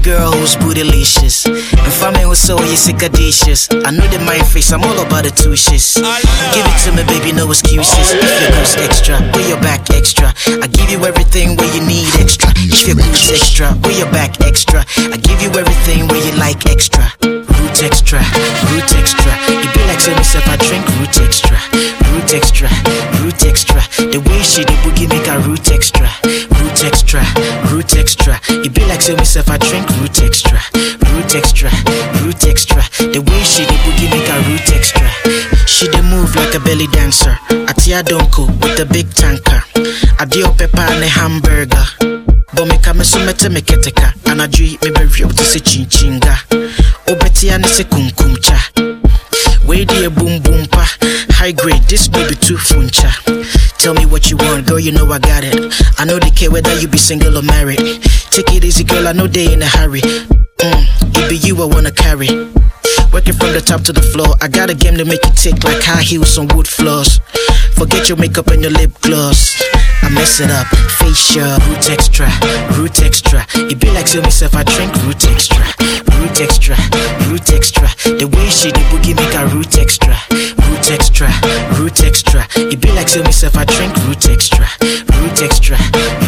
Girl 0.01 0.33
who's 0.33 0.55
bootylicious. 0.57 1.45
And 1.45 2.17
me 2.17 2.23
who's 2.25 2.39
so 2.39 2.57
you 2.57 2.73
sickadicious. 2.73 3.69
I 3.85 3.93
know 3.93 4.07
that 4.09 4.25
my 4.25 4.41
face, 4.49 4.73
I'm 4.73 4.81
all 4.81 4.97
about 4.97 5.29
the 5.29 5.33
shits. 5.53 6.01
Give 6.57 6.65
it 6.65 6.77
to 6.85 6.89
me, 6.97 7.05
baby, 7.05 7.37
no 7.37 7.45
excuses. 7.45 8.09
If 8.09 8.25
your 8.41 8.49
goose 8.49 8.81
extra, 8.81 9.21
wear 9.29 9.45
your 9.45 9.61
back 9.61 9.93
extra. 9.93 10.33
I 10.57 10.65
give 10.73 10.89
you 10.89 11.05
everything 11.05 11.53
where 11.53 11.69
you 11.69 11.85
need 11.85 12.09
extra. 12.17 12.49
If 12.57 12.89
your 12.89 12.97
goose 12.97 13.29
extra, 13.29 13.77
wear 13.85 13.93
your 13.93 14.09
back 14.09 14.41
extra. 14.41 14.81
I 15.13 15.21
give 15.21 15.37
you 15.37 15.53
everything 15.53 16.09
where 16.09 16.21
you 16.25 16.33
like 16.33 16.65
extra. 16.65 17.05
Root 17.21 17.77
extra, 17.85 18.25
root 18.73 18.89
extra. 18.97 19.31
It 19.53 19.69
be 19.69 19.81
like 19.85 20.01
say 20.01 20.17
myself, 20.17 20.49
I 20.49 20.57
drink 20.57 20.81
root 20.97 21.13
extra. 21.21 21.57
Root 22.09 22.33
extra, 22.33 22.69
root 23.21 23.37
extra. 23.45 23.85
The 24.01 24.17
way 24.17 24.41
she 24.41 24.65
the 24.65 24.73
boogie 24.81 25.05
make 25.05 25.29
a 25.29 25.37
root 25.45 25.69
extra. 25.69 26.09
Root 26.81 26.93
extra, 26.93 27.21
root 27.69 27.95
extra. 27.95 28.39
It 28.65 28.73
be 28.73 28.83
like 28.85 29.03
say 29.03 29.13
myself, 29.13 29.51
I 29.51 29.59
drink 29.59 29.87
root 30.01 30.19
extra. 30.23 30.57
Root 31.13 31.35
extra, 31.35 31.69
root 32.25 32.43
extra. 32.43 32.81
The 32.97 33.21
way 33.21 33.43
she 33.43 33.65
the 33.65 33.77
boogie 33.85 34.09
make 34.09 34.25
a 34.25 34.41
root 34.49 34.65
extra. 34.73 35.05
She 35.67 35.87
dey 35.89 36.01
move 36.01 36.35
like 36.35 36.55
a 36.55 36.59
belly 36.59 36.87
dancer. 36.87 37.37
Atia 37.69 38.01
Donko 38.01 38.47
with 38.63 38.79
a 38.79 38.87
big 38.91 39.13
tanker. 39.13 39.61
Adio 40.19 40.51
pepper 40.53 40.81
and 40.81 41.03
a 41.03 41.07
hamburger. 41.07 41.85
But 42.55 42.65
me 42.65 42.79
come 42.79 43.03
so 43.03 43.23
mete 43.27 43.47
me 43.51 43.61
keteka. 43.61 44.15
And 44.31 44.41
I 44.41 44.47
dream 44.47 44.79
me 44.81 44.89
be 44.89 45.05
real 45.05 45.29
to 45.29 45.43
say 45.45 45.59
chinchinga. 45.59 46.33
Obetia 47.05 47.53
oh, 47.53 47.57
ne 47.59 47.67
se 47.67 47.83
kumkum 47.83 48.41
cha. 48.41 48.57
Way 49.67 49.85
dear 49.85 50.09
boom 50.09 50.41
boom 50.41 50.65
pa. 50.65 50.89
High 51.37 51.51
grade, 51.51 51.83
this 51.83 52.07
baby 52.07 52.33
too 52.33 52.57
funcha. 52.57 53.13
Tell 53.81 53.95
me 53.95 54.05
what 54.05 54.29
you 54.29 54.37
want, 54.37 54.67
girl, 54.67 54.79
you 54.79 54.91
know 54.91 55.09
I 55.09 55.17
got 55.17 55.43
it. 55.43 55.57
I 55.97 56.05
know 56.05 56.19
they 56.19 56.29
care 56.29 56.51
whether 56.51 56.71
you 56.79 56.87
be 56.87 56.99
single 56.99 57.35
or 57.35 57.41
married. 57.41 57.79
Take 58.29 58.53
it 58.53 58.63
easy, 58.63 58.83
girl, 58.83 59.07
I 59.07 59.11
know 59.11 59.25
they 59.25 59.51
in 59.51 59.63
a 59.63 59.65
hurry. 59.65 60.01
Mm, 60.01 60.85
it 61.17 61.27
be 61.27 61.37
you 61.37 61.57
I 61.63 61.65
wanna 61.65 61.91
carry. 61.91 62.29
Working 63.11 63.33
from 63.33 63.53
the 63.57 63.63
top 63.65 63.81
to 63.89 63.91
the 63.91 64.03
floor. 64.03 64.37
I 64.39 64.49
got 64.49 64.69
a 64.69 64.75
game 64.75 64.97
to 64.97 65.05
make 65.05 65.25
you 65.25 65.31
tick 65.33 65.63
like 65.63 65.81
high 65.81 66.03
heels 66.03 66.37
on 66.37 66.47
wood 66.49 66.67
floors. 66.67 67.19
Forget 67.73 68.07
your 68.07 68.19
makeup 68.19 68.47
and 68.53 68.61
your 68.61 68.69
lip 68.69 68.93
gloss. 69.01 69.57
I 70.03 70.09
mess 70.09 70.39
it 70.39 70.51
up, 70.51 70.67
facial, 71.01 71.57
root 71.65 71.89
extra, 71.89 72.29
root 72.77 73.01
extra. 73.01 73.45
It 73.65 73.79
be 73.79 73.89
like 73.89 74.07
say 74.07 74.21
myself, 74.21 74.53
I 74.55 74.61
drink 74.61 74.93
root 75.01 75.25
extra, 75.25 75.65
root 76.21 76.37
extra, 76.37 76.77
root 77.33 77.49
extra. 77.49 77.89
The 78.05 78.29
way 78.29 78.45
she 78.49 78.69
the 78.69 78.85
boogie 78.93 79.17
make 79.17 79.33
a 79.33 79.47
root 79.49 79.77
extra, 79.77 80.13
root 80.71 80.91
extra, 80.91 81.27
root 81.77 82.03
extra. 82.03 82.47
It 82.55 82.79
be 82.81 82.91
like 82.91 83.09
say 83.09 83.21
myself, 83.21 83.57
I 83.57 83.65
drink 83.65 83.91
root 84.07 84.23
extra, 84.29 84.65
root 85.19 85.41
extra, 85.43 85.77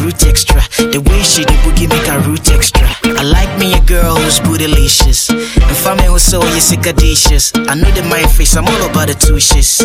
root 0.04 0.20
extra. 0.28 0.60
The 0.92 1.00
way 1.00 1.22
she 1.24 1.44
the 1.48 1.56
boogie 1.64 1.88
make 1.88 2.08
a 2.12 2.20
root 2.28 2.52
extra. 2.52 2.84
I 3.04 3.24
like 3.24 3.52
me 3.58 3.74
a 3.74 3.82
girl 3.88 4.16
who's 4.16 4.40
bootylicious. 4.42 5.32
And 5.32 5.78
for 5.78 5.96
me 5.96 6.12
who's 6.12 6.24
so 6.24 6.42
you 6.42 6.60
sickadicious. 6.60 7.56
I 7.70 7.76
know 7.76 7.90
that 7.90 8.06
my 8.10 8.24
face, 8.36 8.56
I'm 8.56 8.68
all 8.68 8.84
about 8.90 9.08
the 9.08 9.16
shits. 9.16 9.80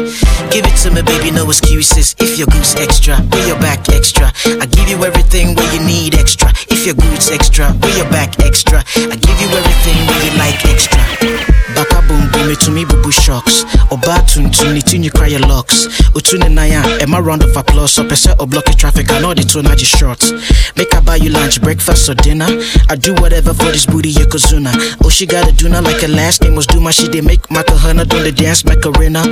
Give 0.50 0.66
it 0.66 0.76
to 0.82 0.90
me, 0.90 1.02
baby, 1.02 1.30
no 1.30 1.46
excuses. 1.46 2.14
If 2.18 2.38
your 2.38 2.48
goose 2.48 2.74
extra, 2.76 3.22
wear 3.30 3.46
your 3.46 3.60
back 3.60 3.88
extra. 3.90 4.32
I 4.60 4.66
give 4.66 4.88
you 4.88 4.98
everything 5.04 5.54
where 5.54 5.70
you 5.72 5.80
need 5.86 6.14
extra. 6.14 6.50
If 6.68 6.84
your 6.84 6.94
goose 6.94 7.30
extra, 7.30 7.74
wear 7.80 7.96
your 7.96 8.10
back 8.10 8.40
extra. 8.40 8.82
I 8.96 9.16
give 9.16 9.38
you 9.40 9.48
everything 9.54 9.98
where 10.06 10.20
you 10.26 10.32
like 10.38 10.60
extra. 10.66 11.57
Baka 11.78 12.02
boom 12.08 12.26
boom, 12.32 12.50
it 12.50 12.58
to 12.66 12.72
me 12.72 12.84
boo 12.84 13.12
shocks. 13.12 13.62
Oba 13.92 14.18
tun 14.26 14.50
tun, 14.50 14.76
it 14.76 14.92
you 14.92 15.12
cry 15.12 15.28
your 15.28 15.46
locks. 15.46 15.86
Utune 16.10 16.50
naya, 16.50 16.82
am 17.00 17.14
a 17.14 17.22
round 17.22 17.44
of 17.44 17.56
applause. 17.56 17.96
Or 17.98 18.04
block 18.04 18.64
the 18.64 18.74
traffic, 18.76 19.12
I 19.12 19.20
know 19.20 19.32
the 19.32 19.42
two 19.42 19.62
naji 19.62 19.86
shorts. 19.86 20.32
Make 20.76 20.92
I 20.92 21.00
buy 21.00 21.16
you 21.16 21.30
lunch, 21.30 21.62
breakfast 21.62 22.08
or 22.08 22.14
dinner. 22.14 22.48
I 22.88 22.96
do 22.96 23.14
whatever 23.14 23.54
for 23.54 23.70
this 23.70 23.86
booty, 23.86 24.12
yokozuna. 24.12 24.72
Oh, 25.04 25.08
she 25.08 25.24
got 25.24 25.48
a 25.48 25.52
duna 25.52 25.80
like 25.84 26.00
her 26.02 26.08
last 26.08 26.42
name 26.42 26.56
was 26.56 26.66
Duma. 26.66 26.90
She 26.92 27.06
did 27.06 27.24
make 27.24 27.48
Macarena 27.48 28.04
do 28.04 28.22
the 28.24 28.32
dance 28.32 28.64
Macarena. 28.64 29.22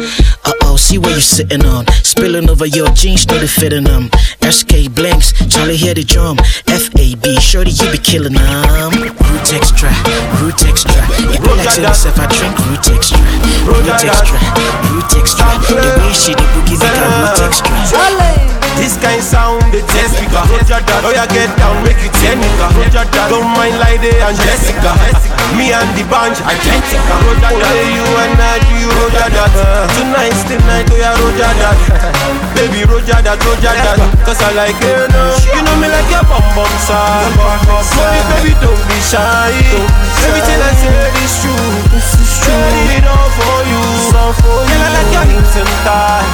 Uh 0.44 0.53
oh, 0.62 0.76
see 0.76 0.99
where 0.99 1.14
you 1.14 1.20
sitting 1.20 1.66
on. 1.66 1.84
Spilling 2.05 2.49
over 2.49 2.66
your 2.66 2.90
jeans, 2.90 3.26
know 3.26 3.38
they 3.38 3.49
fitting 3.49 3.84
them. 3.84 4.09
SK 4.47 4.94
blinks, 4.94 5.32
Charlie 5.51 5.76
hear 5.76 5.94
the 5.94 6.05
drum. 6.05 6.36
FAB, 6.70 7.26
shorty, 7.42 7.72
you 7.72 7.90
be 7.90 7.99
killing 7.99 8.34
them. 8.34 8.92
Root 8.94 9.51
extra, 9.53 9.90
root 10.38 10.62
extra. 10.62 11.03
It 11.34 11.42
be 11.42 11.51
like 11.51 11.82
myself, 11.82 12.18
I 12.18 12.36
drink 12.37 12.57
root 12.68 12.87
extra. 12.93 13.18
Root 13.64 13.89
extra, 13.89 14.37
root 14.93 15.12
extra. 15.16 15.47
The 15.66 15.74
way 15.74 16.12
she 16.12 16.32
the 16.37 16.45
boogie 16.53 16.76
make 16.76 17.01
a 17.01 17.09
root 17.24 17.41
extra. 17.41 18.57
This 18.76 19.01
kind 19.01 19.24
sound, 19.24 19.64
the 19.72 19.80
test 19.89 20.20
speaker. 20.20 20.45
Oh 21.01 21.09
yeah, 21.09 21.24
get 21.32 21.49
down, 21.57 21.80
make 21.80 21.97
it 21.97 22.12
technical. 22.20 22.68
Don't 23.32 23.49
mind 23.57 23.72
Lady 23.80 24.12
and 24.20 24.37
Jessica. 24.37 24.93
Me 25.57 25.72
and 25.72 25.89
the 25.97 26.05
band 26.12 26.37
identical. 26.45 27.16
Only 27.57 27.89
you 27.97 28.05
and 28.05 28.37
I 28.37 28.61
do 28.61 28.76
you 28.76 28.93
Roger 28.93 29.32
that. 29.32 29.53
Tonight's 29.97 30.45
the 30.45 30.61
night, 30.68 30.93
oh 30.93 31.01
yeah, 31.01 31.16
Roger 31.16 31.53
that. 31.57 31.78
Baby, 32.57 32.84
Roger 32.84 33.16
that, 33.16 33.41
Roger 33.41 33.72
that. 33.72 33.97
Cause 34.28 34.45
I 34.45 34.53
like 34.53 34.76
it, 34.84 35.09
no. 35.09 35.24
You 35.57 35.61
know 35.64 35.76
me 35.80 35.89
like 35.89 36.12
a 36.12 36.20
bum 36.28 36.45
bum 36.53 36.72
side. 36.84 37.32
Money, 37.32 38.20
baby, 38.28 38.53
don't 38.61 38.76
be 38.93 38.99
shy. 39.01 39.57
Everything 40.20 40.61
I 40.61 40.72
say 40.76 41.01
is 41.24 41.32
true. 41.41 42.26
Ready 42.27 42.99
it 42.99 43.07
all 43.07 43.31
for 43.39 43.59
you. 43.70 43.83
Girl, 44.11 44.83
I 44.83 44.89
like 44.99 45.11
your 45.14 45.27
hips 45.31 45.55
and 45.55 45.70
thigh. 45.87 46.27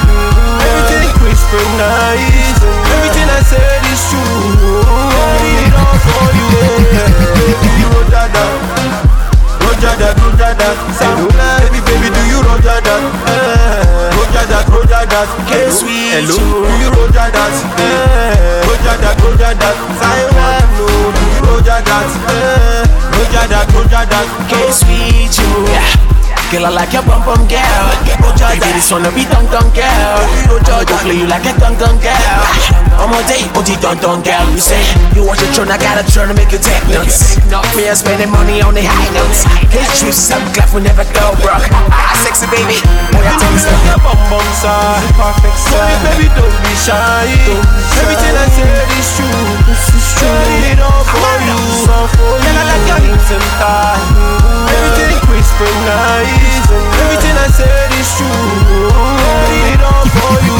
Everything 0.65 1.09
crisp 1.21 1.53
nice. 1.77 2.57
Everything 2.97 3.29
I 3.29 3.41
said 3.45 3.83
is 3.93 4.01
true. 4.09 4.73
Ready 5.13 5.69
it 5.69 5.73
all 5.77 5.97
for 6.01 6.25
you. 6.33 6.49
Yeah. 6.97 7.13
Roger 7.93 8.25
that. 8.33 8.57
Roger 9.61 9.93
that, 10.01 10.15
Roger 10.17 10.53
that. 10.57 10.77
Say, 10.97 11.13
baby, 11.13 11.79
baby, 11.85 12.09
do 12.09 12.21
you 12.25 12.39
Roger 12.41 12.79
that? 12.81 13.03
Eh. 13.29 14.17
Roger 14.17 14.72
Roger 15.03 15.25
that. 15.25 15.47
K-Sweet. 15.49 16.23
Hello, 16.23 16.63
you 16.79 16.89
that? 17.31 17.55
Eh. 17.77 18.63
That, 19.03 19.19
Roger 19.19 19.53
that. 19.59 19.77
Say, 19.99 20.23
one, 20.31 20.69
no, 20.79 20.87
Roger 21.51 21.83
that? 21.83 22.07
Eh. 22.31 22.87
Roger 23.11 23.47
that, 23.51 23.67
Roger 23.73 24.05
that. 24.07 24.27
K-Sweet, 24.47 25.35
you. 25.39 26.12
Girl, 26.53 26.69
I 26.69 26.85
like 26.85 26.93
your 26.93 27.01
bum 27.01 27.25
bum 27.25 27.41
girl. 27.49 27.87
Baby, 28.37 28.77
this 28.77 28.93
wanna 28.93 29.09
be 29.09 29.25
dun 29.25 29.41
dun 29.49 29.65
girl. 29.73 30.21
Don't 30.45 30.61
judge, 30.61 30.85
I 30.93 31.01
play 31.01 31.17
you 31.17 31.25
like 31.25 31.49
a 31.49 31.53
dun 31.57 31.73
dun 31.81 31.97
girl. 31.97 32.45
I'm 33.01 33.09
on 33.09 33.25
date, 33.25 33.49
oh, 33.57 33.65
the 33.65 33.73
dun 33.81 33.97
dun 33.97 34.21
girl. 34.21 34.45
You 34.53 34.61
say 34.61 34.77
you 35.17 35.25
want 35.25 35.41
your 35.41 35.49
turn, 35.57 35.73
I 35.73 35.81
got 35.81 35.97
a 35.97 36.05
turn 36.05 36.29
to 36.29 36.37
make 36.37 36.53
you 36.53 36.61
take 36.61 36.85
notes. 36.93 37.41
Not 37.49 37.65
me, 37.73 37.89
I'm 37.89 37.97
spending 37.97 38.29
money 38.29 38.61
on 38.61 38.77
the 38.77 38.85
high 38.85 39.09
notes. 39.17 39.49
His 39.73 39.89
juice, 39.97 40.29
I'm 40.29 40.45
glad 40.53 40.69
we 40.77 40.85
never 40.85 41.09
go 41.17 41.33
broke. 41.41 41.65
Ah, 41.89 42.13
sexy 42.21 42.45
baby, 42.53 42.77
boy, 43.09 43.25
I 43.25 43.33
you 43.33 43.57
something. 43.57 43.89
Your 43.89 43.97
bum 44.05 44.21
bum 44.29 44.45
side, 44.53 45.09
perfect 45.17 45.57
side. 45.57 46.05
Baby, 46.05 46.29
don't 46.37 46.53
be 46.61 46.73
shy. 46.77 47.33
Everything 47.97 48.33
I 48.37 48.45
said 48.53 48.93
is 48.93 49.09
true. 49.17 49.62
This 49.63 49.83
is 49.95 50.07
true. 50.19 50.27
It 50.71 50.79
all 50.83 51.03
for 51.07 51.35
you. 51.47 51.59
Girl, 51.87 52.57
I 52.59 52.63
like 52.67 52.85
your 52.87 52.99
hips 52.99 53.31
and 53.31 53.47
thighs. 53.59 54.03
Everything 54.67 55.17
crisp 55.23 55.59
and 55.63 55.79
nice. 55.87 56.67
Everything 56.99 57.35
I 57.39 57.47
said 57.47 57.91
is 57.95 58.09
true. 58.19 58.27
It 59.71 59.81
all 59.81 60.05
for 60.11 60.35
you. 60.43 60.57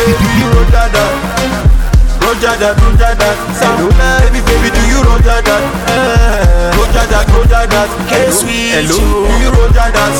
Baby, 0.00 0.28
you 0.40 0.48
roger 0.48 0.88
that. 0.96 1.12
Roger 2.24 2.54
that, 2.56 2.74
roger 2.80 3.12
that. 3.20 3.36
Baby, 4.24 4.40
baby, 4.42 4.68
do 4.72 4.82
you 4.88 5.00
roger 5.04 5.38
that? 5.44 5.62
Roger 6.74 7.04
that, 7.12 7.26
roger 7.30 7.64
that. 7.68 7.88
Hey, 8.10 8.32
sweet 8.32 8.80
Hello, 8.80 9.28
do 9.28 9.34
you 9.44 9.50
roger 9.52 9.88
that? 9.92 10.14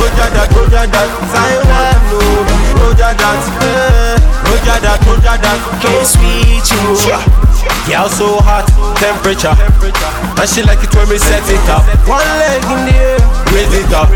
Roger 0.00 0.28
that, 0.34 0.48
roger 0.56 0.86
that. 0.88 1.08
That, 5.28 5.60
roger 5.60 5.92
that. 5.92 6.08
Sweet 6.08 6.64
you. 6.72 6.96
Girl 7.84 8.08
so 8.08 8.40
hot, 8.40 8.64
temperature. 8.96 9.52
And 10.40 10.48
she 10.48 10.64
like 10.64 10.80
it 10.80 10.92
when 10.96 11.08
we 11.08 11.20
set 11.20 11.44
it 11.48 11.60
up. 11.68 11.84
One 12.08 12.24
leg 12.40 12.64
in 12.64 12.80
the 12.88 12.96
air, 12.96 13.20
raise 13.52 13.72
it 13.76 13.92
up. 13.92 14.08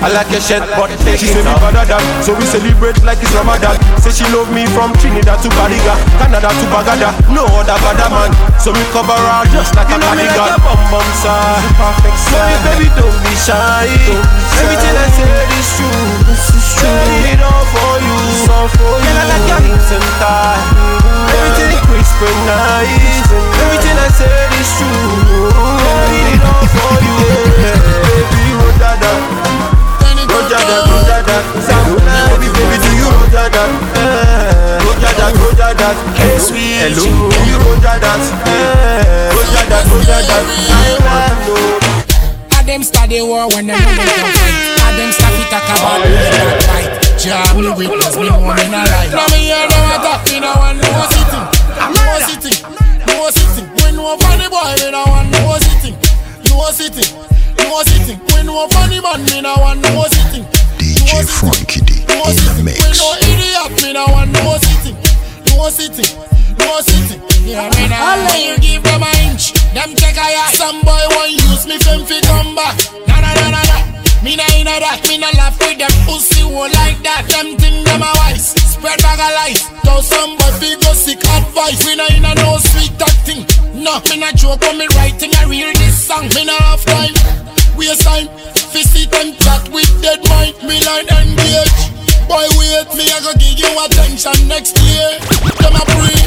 I 0.00 0.08
like 0.12 0.32
your 0.32 0.40
shirt, 0.40 0.64
but 0.76 0.88
take 1.04 1.20
She 1.20 1.28
it 1.30 1.36
say 1.36 1.44
me 1.44 1.52
up. 1.52 1.60
better 1.60 1.84
than 1.86 2.02
So 2.24 2.32
we 2.34 2.44
celebrate 2.48 2.98
like 3.04 3.20
it's 3.22 3.30
Ramadan. 3.36 3.76
Say 4.00 4.10
she 4.16 4.24
love 4.34 4.48
me 4.50 4.66
from 4.72 4.90
Trinidad 4.98 5.38
to 5.44 5.48
Bariga 5.54 5.94
Canada 6.18 6.50
to 6.50 6.66
Bagada 6.74 7.14
No 7.30 7.46
other 7.54 7.78
bada 7.78 8.10
man 8.10 8.30
So 8.58 8.74
we 8.74 8.82
cover 8.90 9.14
her 9.14 9.46
just 9.54 9.76
like 9.78 9.86
You 9.86 9.94
a 9.94 10.02
know 10.02 10.10
me 10.18 10.26
like 10.26 10.58
a 10.58 10.58
bum 10.58 10.80
bum 10.90 11.06
side. 11.22 11.62
Perfect 11.78 12.18
Baby, 12.34 12.56
baby, 12.66 12.88
don't 12.98 13.14
be 13.22 13.32
shy. 13.38 13.86
Everything 14.58 14.96
I 14.98 15.06
said 15.14 15.45
is 15.56 15.68
true 15.76 15.88
This 16.28 16.44
is 16.52 16.66
true. 16.76 17.32
It 17.32 17.40
all 17.40 17.64
for 17.72 17.96
you. 18.04 18.16
All 18.52 18.68
for 18.68 19.00
you 19.00 19.08
Girl, 19.08 19.16
I 19.16 19.24
like 19.32 19.46
your 19.48 19.60
hips 19.64 19.90
and 19.96 20.06
thighs 20.20 20.64
Everything 21.32 21.80
crisp 21.88 22.20
and 22.20 22.40
nice 22.44 23.28
Everything 23.64 23.96
I 23.96 24.08
said 24.12 24.52
is 24.60 24.70
true. 24.76 25.48
It 26.32 26.44
all 26.44 26.66
for 26.68 26.92
you. 27.04 27.16
Baby, 28.04 28.52
roger 28.60 28.94
that 29.00 29.20
Roger 30.28 30.60
that, 30.60 30.82
roger 30.92 31.20
that 31.24 31.44
Baby, 32.36 32.48
baby, 32.52 32.76
do 32.84 32.90
you 32.96 33.08
oh, 33.08 33.32
oh, 34.76 35.00
Hey, 36.16 36.38
sweet. 36.38 36.76
Hello, 36.84 37.04
oh, 37.04 37.32
you. 37.48 37.56
I 40.68 40.94
want 41.00 41.46
to 41.46 41.80
know 41.80 41.85
them 42.66 42.82
study 42.82 43.22
war 43.22 43.46
when 43.54 43.66
them 43.70 43.78
make 43.78 43.94
a 43.94 44.06
fight. 44.34 44.58
A 44.82 44.88
them 44.98 45.10
stop 45.14 45.32
it 45.38 45.46
talk 45.48 45.62
about 45.70 46.02
me 46.02 46.10
that 46.18 46.58
fight. 46.66 46.90
Jam 47.16 47.62
me 47.62 47.70
witness 47.70 48.18
me 48.18 48.26
know 48.26 48.42
me 48.42 48.66
not 48.68 48.90
lie. 48.90 49.06
Now 49.14 49.26
me 49.30 49.46
hear 49.46 49.62
them 49.70 49.86
attack 49.94 50.26
me 50.26 50.42
now 50.42 50.58
and 50.66 50.82
no 50.82 50.90
sitting. 51.14 51.46
No 51.94 52.02
sitting. 52.26 52.58
No 53.06 53.30
sitting. 53.30 53.66
When 53.80 53.94
no 53.94 54.18
funny 54.18 54.50
boy 54.50 54.74
me 54.82 54.90
now 54.90 55.06
and 55.14 55.30
no 55.30 55.54
sitting. 55.62 55.96
No 56.50 56.68
sitting. 56.74 57.10
No 57.62 57.86
sitting. 57.86 58.18
When 58.34 58.46
no 58.50 58.66
funny 58.74 58.98
man 59.00 59.22
me 59.30 59.40
now 59.40 59.62
and 59.70 59.80
no 59.86 60.04
sitting. 60.10 60.44
DJ 60.76 61.22
Frankie 61.22 61.80
Dee 61.86 62.02
No 62.10 62.26
in 62.26 62.34
the 62.34 62.42
sitting. 62.50 62.66
When 62.66 62.74
mix. 62.74 62.98
no 62.98 63.08
idiot 63.30 63.72
me 63.78 63.90
now 63.94 64.10
and 64.10 64.32
no 64.34 64.58
sitting. 64.58 64.98
No 65.54 65.70
sitting. 65.70 66.10
No 66.58 66.82
sitting. 66.82 67.22
Yeah, 67.46 67.70
me 67.78 67.86
now. 67.88 68.26
When 68.26 68.42
you 68.42 68.58
give 68.58 68.82
them 68.82 69.06
a 69.06 69.10
inch, 69.30 69.54
them 69.76 69.92
take 69.92 70.16
a 70.16 70.26
yard. 70.32 70.56
Some 70.56 70.80
boy 70.80 71.04
want 71.12 71.36
use 71.36 71.68
me 71.68 71.76
fem 71.84 72.00
fi 72.08 72.16
come 72.24 72.56
back. 72.56 72.80
Na 73.04 73.20
na 73.20 73.30
na 73.36 73.46
na 73.52 73.62
na. 73.68 73.78
Me 74.24 74.32
nah 74.34 74.48
inna 74.56 74.80
that. 74.80 75.04
Me 75.04 75.20
nah 75.20 75.28
laugh 75.36 75.60
with 75.60 75.76
them 75.76 75.92
pussy 76.08 76.40
who 76.40 76.64
like 76.72 76.98
that. 77.04 77.28
Them 77.28 77.60
think 77.60 77.84
them 77.84 78.00
a 78.00 78.10
wise. 78.24 78.56
Spread 78.56 78.96
bag 79.04 79.20
of 79.20 79.32
lies. 79.36 79.60
Though 79.84 80.00
some 80.00 80.40
boy 80.40 80.52
fi 80.56 80.80
go 80.80 80.96
seek 80.96 81.20
advice. 81.20 81.84
We 81.84 81.92
nah 82.00 82.08
inna 82.08 82.32
no 82.40 82.56
sweet 82.72 82.96
that 82.96 83.12
thing. 83.28 83.44
No, 83.76 84.00
me 84.08 84.16
nah 84.16 84.32
joke 84.32 84.64
when 84.64 84.80
me 84.80 84.88
writing 84.96 85.36
a 85.36 85.44
real 85.44 85.70
this 85.76 86.08
song. 86.08 86.24
Me 86.32 86.48
nah 86.48 86.56
have 86.72 86.84
time. 86.88 87.12
Waste 87.76 88.00
time. 88.00 88.32
Fi 88.72 88.80
sit 88.80 89.12
and 89.20 89.36
chat 89.44 89.68
with 89.68 89.92
dead 90.00 90.24
mind. 90.32 90.56
Me 90.64 90.80
line 90.80 91.06
engage. 91.12 91.76
Boy, 92.26 92.42
wait, 92.58 92.88
me 92.98 93.06
I 93.06 93.22
go 93.22 93.30
give 93.38 93.54
you 93.54 93.70
attention 93.86 94.48
next 94.48 94.74
year. 94.82 95.14
Them 95.62 95.78
a 95.78 95.82
pray, 95.94 96.18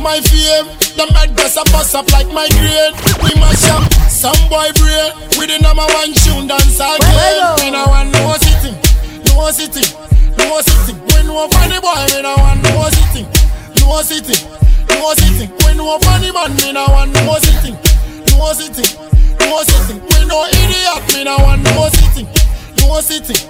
my 0.00 0.20
fame. 0.20 0.66
Them 0.96 1.08
head 1.14 1.36
dress 1.36 1.56
a 1.56 1.64
bust 1.70 1.94
up 1.94 2.10
like 2.12 2.28
my 2.32 2.48
grade. 2.56 2.94
We 3.22 3.30
mash 3.40 3.68
up 3.70 3.84
some 4.08 4.36
boy 4.48 4.72
brain. 4.80 5.12
We 5.38 5.46
the 5.46 5.58
number 5.60 5.86
one 5.94 6.12
tune 6.24 6.48
dance 6.48 6.80
again. 6.80 7.56
Me 7.60 7.70
no 7.70 7.84
want 7.86 8.10
no 8.12 8.34
sitting, 8.40 8.76
no 9.32 9.50
sitting, 9.52 9.88
no 10.36 10.60
sitting. 10.60 10.98
We 11.00 11.22
no 11.24 11.48
funny 11.48 11.78
boy, 11.80 12.04
me 12.12 12.20
no 12.22 12.34
want 12.36 12.62
no 12.64 12.88
sitting, 12.90 13.28
no 13.80 14.02
sitting, 14.02 14.42
no 14.88 15.14
sitting. 15.14 15.50
We 15.64 15.70
no 15.76 15.98
funny 16.00 16.32
man, 16.32 16.52
me 16.56 16.72
no 16.72 16.84
want 16.88 17.12
no 17.14 17.38
sitting, 17.40 17.76
no 18.36 18.52
sitting, 18.52 18.90
no 19.40 19.62
sitting. 19.62 20.00
We 20.00 20.18
no 20.26 20.44
idiot, 20.48 21.04
me 21.14 21.24
no 21.24 21.36
want 21.38 21.62
no 21.64 21.88
sitting, 21.92 22.28
no 22.84 23.00
sitting. 23.00 23.40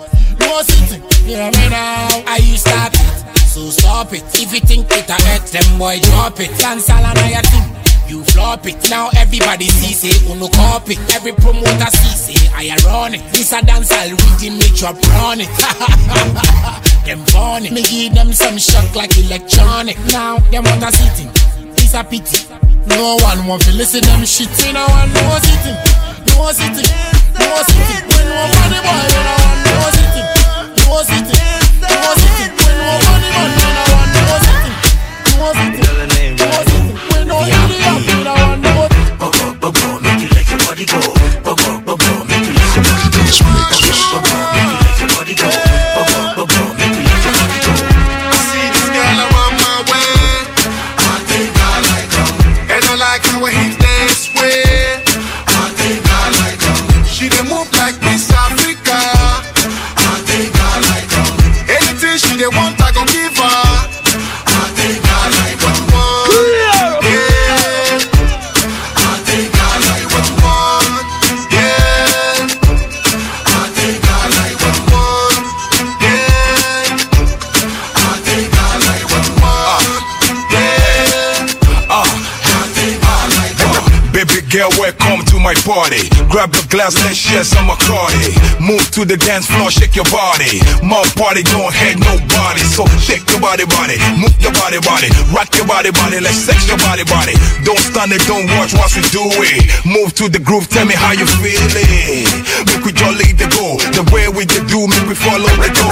No 0.41 0.63
sitting, 0.63 1.03
yeah 1.29 1.51
me 1.51 1.69
now. 1.69 2.23
I 2.27 2.39
used 2.43 2.67
start 2.67 2.95
it, 2.95 3.40
so 3.51 3.69
stop 3.71 4.13
it. 4.13 4.23
If 4.39 4.55
you 4.55 4.61
think 4.61 4.87
it 4.95 5.11
a 5.11 5.19
hurt, 5.27 5.43
them 5.51 5.79
boy 5.79 5.99
drop 5.99 6.39
it. 6.39 6.55
All 6.63 6.79
on 6.79 7.19
your 7.27 7.43
thing. 7.51 7.67
You 8.07 8.25
flop 8.25 8.67
it, 8.67 8.91
now 8.91 9.09
everybody 9.17 9.67
see 9.67 9.95
say 9.95 10.15
uno 10.31 10.49
copy. 10.49 10.95
Every 11.15 11.33
promoter 11.33 11.91
see 11.91 12.35
say 12.35 12.49
I 12.55 12.79
run 12.87 13.15
it. 13.15 13.23
This 13.33 13.53
a 13.53 13.63
dance 13.63 13.91
I'll 13.91 14.15
read 14.15 14.55
me 14.55 14.67
drop 14.79 14.99
run 15.19 15.43
it. 15.43 15.51
them 17.07 17.23
funny, 17.27 17.71
me 17.71 17.83
give 17.83 18.15
them 18.15 18.33
some 18.33 18.59
shock 18.59 18.95
like 18.95 19.19
electronic. 19.19 19.99
Now 20.15 20.39
them 20.51 20.65
want 20.65 20.83
a 20.83 20.91
sitting, 20.91 21.31
it's 21.75 21.95
a 21.95 22.03
pity. 22.03 22.47
No 22.87 23.19
one 23.23 23.47
want 23.47 23.63
to 23.67 23.73
listen 23.75 24.03
them 24.03 24.25
shit. 24.25 24.51
Me 24.63 24.73
no 24.73 24.87
one 24.87 25.11
no 25.11 25.39
sitting, 25.43 25.79
no 26.35 26.51
sitting, 26.55 26.91
no 27.39 27.47
sitting. 27.67 28.03
We 28.11 28.19
no 28.27 28.43
funny 28.59 28.79
boy, 28.87 29.07
we 29.07 29.19
no 29.27 29.35
want 29.43 29.61
no 29.71 29.87
sitting, 29.95 30.29
no 30.83 31.03
sitting, 31.07 31.60
my 85.51 85.55
party. 85.63 86.10
Grab 86.31 86.55
a 86.55 86.63
glass, 86.71 86.95
let's 87.03 87.19
share 87.19 87.43
some 87.43 87.67
Bacardi. 87.67 88.31
Move 88.63 88.87
to 88.95 89.03
the 89.05 89.19
dance 89.19 89.51
floor, 89.51 89.67
shake 89.67 89.99
your 89.99 90.07
body. 90.15 90.63
My 90.79 91.03
party 91.19 91.43
don't 91.43 91.75
hate 91.75 91.99
nobody, 91.99 92.63
so 92.63 92.87
shake 93.03 93.27
your 93.35 93.43
body, 93.43 93.67
body. 93.67 93.99
Move 94.15 94.31
your 94.39 94.55
body, 94.55 94.79
body. 94.79 95.11
Rock 95.35 95.51
your 95.59 95.67
body, 95.67 95.91
body. 95.91 96.23
Let's 96.23 96.39
sex 96.39 96.71
your 96.71 96.79
body, 96.79 97.03
body. 97.11 97.35
Don't 97.67 97.83
stand 97.83 98.15
it, 98.15 98.23
don't 98.31 98.47
watch 98.63 98.71
what 98.79 98.95
we 98.95 99.03
do 99.11 99.27
it. 99.43 99.67
Move 99.83 100.15
to 100.23 100.31
the 100.31 100.39
groove, 100.39 100.71
tell 100.71 100.87
me 100.87 100.95
how 100.95 101.11
you 101.19 101.27
feeling. 101.43 102.31
Make 102.63 102.87
we 102.87 102.95
jolly 102.95 103.35
the 103.35 103.51
go. 103.51 103.83
The 103.91 104.07
way 104.15 104.31
we 104.31 104.47
dey 104.47 104.63
do, 104.71 104.87
make 104.87 105.11
we 105.11 105.19
follow 105.19 105.51
the 105.59 105.71
go. 105.83 105.91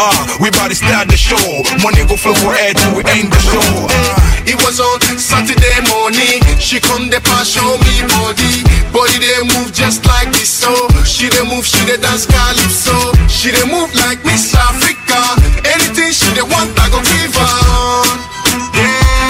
Ah, 0.00 0.16
we 0.40 0.48
bout 0.48 0.72
to 0.72 0.76
start 0.80 1.12
the 1.12 1.20
show. 1.20 1.36
Money 1.84 2.08
go 2.08 2.16
flow 2.16 2.32
for 2.40 2.56
air 2.56 2.72
till 2.72 2.96
we 2.96 3.04
end 3.12 3.28
the 3.28 3.40
show. 3.44 3.60
Ah. 3.60 4.16
It 4.48 4.56
was 4.64 4.80
on 4.80 4.96
Saturday 5.20 5.76
morning. 5.92 6.40
She 6.56 6.80
come 6.80 7.12
the 7.12 7.20
pass 7.20 7.52
show 7.52 7.76
me 7.84 8.00
body. 8.16 8.64
Body 8.92 9.18
they 9.18 9.42
move 9.54 9.72
just 9.72 10.04
like 10.06 10.32
this 10.32 10.48
so. 10.50 10.72
She 11.04 11.28
they 11.28 11.44
move, 11.44 11.66
she 11.66 11.84
they 11.84 11.96
dance 11.96 12.26
calypso. 12.26 12.96
She 13.28 13.50
they 13.50 13.64
move 13.70 13.94
like 13.94 14.24
Miss 14.24 14.54
Africa. 14.54 15.20
Anything 15.64 16.12
she 16.12 16.28
they 16.34 16.42
want, 16.42 16.72
I 16.78 16.88
go 16.90 16.98
give 17.02 17.34
her. 17.36 18.18
Yeah. 18.74 19.28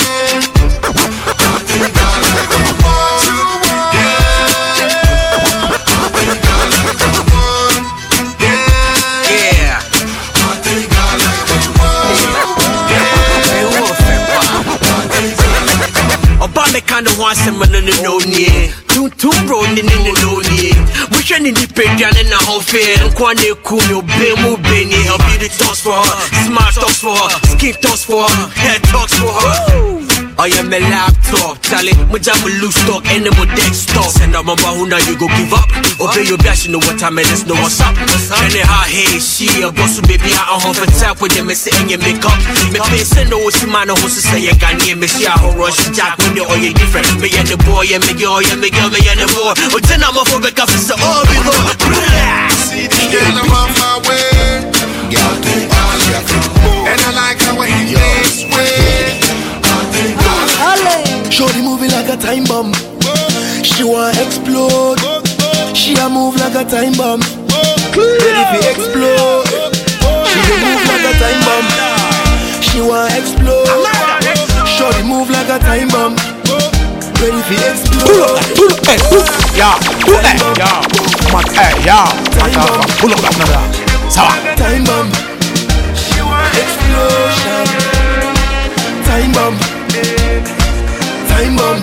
Yeah. 9.31 9.83
Ọba 16.45 16.63
mẹka 16.73 17.01
ne 17.01 17.11
ho 17.17 17.23
asɛm 17.33 17.59
no 17.73 17.81
ne 17.81 17.93
na 18.03 18.11
onie 18.11 18.73
tuntum 19.11 19.47
bro 19.47 19.63
ne 19.75 19.83
ne 19.83 19.95
ne 20.05 20.13
na 20.13 20.29
onie 20.33 20.73
wohwɛ 21.11 21.41
ne 21.43 21.51
nipadua 21.53 22.11
ne 22.15 22.23
na 22.31 22.37
ho 22.37 22.61
fee 22.61 22.97
nkoa 23.07 23.35
na 23.35 23.43
ɛku 23.43 23.77
ne 23.89 23.95
obɛ 23.95 24.29
mu 24.43 24.57
bɛni 24.57 24.99
Her 25.09 25.19
beauty 25.19 25.49
talks 25.59 25.81
for 25.81 25.93
her 25.93 26.45
smart 26.45 26.75
talks 26.75 26.99
for 27.01 27.17
her 27.17 27.31
skin 27.53 27.75
talks 27.81 28.05
for 28.05 28.29
her 28.29 28.47
hair 28.49 28.79
talks 28.81 29.15
for 29.15 29.33
her 29.33 30.08
Oh 30.39 30.47
yeah, 30.47 30.63
my 30.63 30.79
laptop. 30.79 31.59
Muja 32.15 32.31
my 32.47 32.51
loose 32.63 32.79
stock, 32.79 33.03
and 33.11 33.27
my 33.27 33.43
desktop. 33.59 34.07
Send 34.07 34.39
out 34.39 34.47
my 34.47 34.55
who 34.55 34.87
now 34.87 35.03
you 35.03 35.19
go 35.19 35.27
give 35.35 35.51
up. 35.51 35.67
Obey 35.99 36.31
your 36.31 36.39
bash, 36.39 36.63
you 36.63 36.71
know 36.71 36.79
what 36.79 36.95
time 36.95 37.19
it 37.19 37.27
is, 37.35 37.43
know 37.43 37.59
what's 37.59 37.83
up. 37.83 37.91
And 37.99 38.55
then 38.55 38.63
how 38.63 38.87
hey, 38.87 39.19
she 39.19 39.51
a 39.67 39.75
boss, 39.75 39.99
baby, 40.07 40.31
I 40.31 40.63
on 40.63 40.79
for 40.79 40.87
tap 40.95 41.19
with 41.19 41.35
them, 41.35 41.51
say 41.59 41.75
and 41.83 41.91
you 41.91 41.99
make 41.99 42.23
up. 42.23 42.39
Me 42.71 42.79
pay 42.87 43.03
send 43.03 43.35
no 43.35 43.43
what's 43.43 43.67
man, 43.67 43.91
who 43.91 44.07
say 44.07 44.39
you 44.39 44.55
got 44.63 44.79
near 44.79 44.95
me, 44.95 45.11
see 45.11 45.27
how 45.27 45.43
rush 45.59 45.91
jack 45.91 46.15
when 46.23 46.39
you 46.39 46.47
all 46.47 46.55
you 46.55 46.71
different. 46.71 47.11
Me 47.19 47.35
and 47.35 47.51
the 47.51 47.59
boy, 47.67 47.91
and 47.91 48.07
me 48.07 48.15
girl, 48.15 48.39
and 48.39 48.63
me 48.63 48.71
girl, 48.71 48.95
me 48.95 49.03
and 49.11 49.19
the 49.19 49.27
boy. 49.35 49.59
But 49.75 49.91
then 49.91 50.07
I'm 50.07 50.15
a 50.15 50.23
back 50.39 50.63
up, 50.63 50.71
so 50.71 50.95
all. 51.03 51.27
Relax. 51.27 52.71
See 52.71 52.87
the 52.87 53.05
girl, 53.11 53.43
I'm 53.43 53.51
on 53.51 53.75
my 53.75 54.07
way. 54.07 54.71
Girl, 55.11 55.35
take 55.43 55.67
all 55.67 55.99
your 56.07 56.23
And 56.95 57.01
I 57.03 57.11
like 57.27 57.43
how 57.43 57.59
he 57.59 57.91
this 57.91 58.47
way. 60.85 61.31
Shorty 61.31 61.63
moving 61.63 61.91
like 61.91 62.09
a 62.09 62.17
time 62.17 62.45
bomb. 62.45 62.73
She 63.63 63.85
want 63.85 64.17
explode. 64.19 64.99
She 65.77 65.95
a 65.95 66.09
move 66.09 66.37
like 66.37 66.55
a 66.55 66.65
time 66.65 66.95
bomb. 66.95 67.21
Ready 67.95 68.45
for 68.51 68.63
explode. 68.71 69.47
She 70.29 70.39
dey 70.45 70.59
move 70.63 70.83
like 70.87 71.07
a 71.07 71.13
time 71.19 71.41
bomb. 71.47 71.67
She 72.63 72.81
want 72.81 73.13
explode. 73.15 73.67
Shorty 74.67 75.03
move 75.03 75.31
like 75.31 75.49
a 75.49 75.59
time 75.59 75.89
bomb. 75.89 76.15
Ready 77.19 77.43
for 77.47 77.59
explode. 77.67 78.07
Pull 78.07 78.23
up, 78.23 78.43
pull 78.55 78.71
up, 78.71 78.87
hey, 78.87 78.99
pull 79.11 79.19
up, 79.19 79.29
yeah, 79.59 79.75
pull 80.07 80.15
up, 80.15 80.23
hey, 80.23 80.39
yeah, 80.55 80.79
mat, 81.35 81.49
hey, 81.51 81.75
yeah, 81.83 82.07
mat, 82.39 82.55
uh, 82.55 82.87
pull 83.03 83.11
up, 83.11 83.19
that 83.19 83.35
number, 83.39 83.63
sawa. 84.09 84.33
Time 84.55 84.85
bomb. 84.87 85.11
She 85.99 86.23
want 86.23 86.55
explosion. 86.55 87.67
Time 89.05 89.33
bomb. 89.33 89.78
Time 91.39 91.55
bomb. 91.55 91.81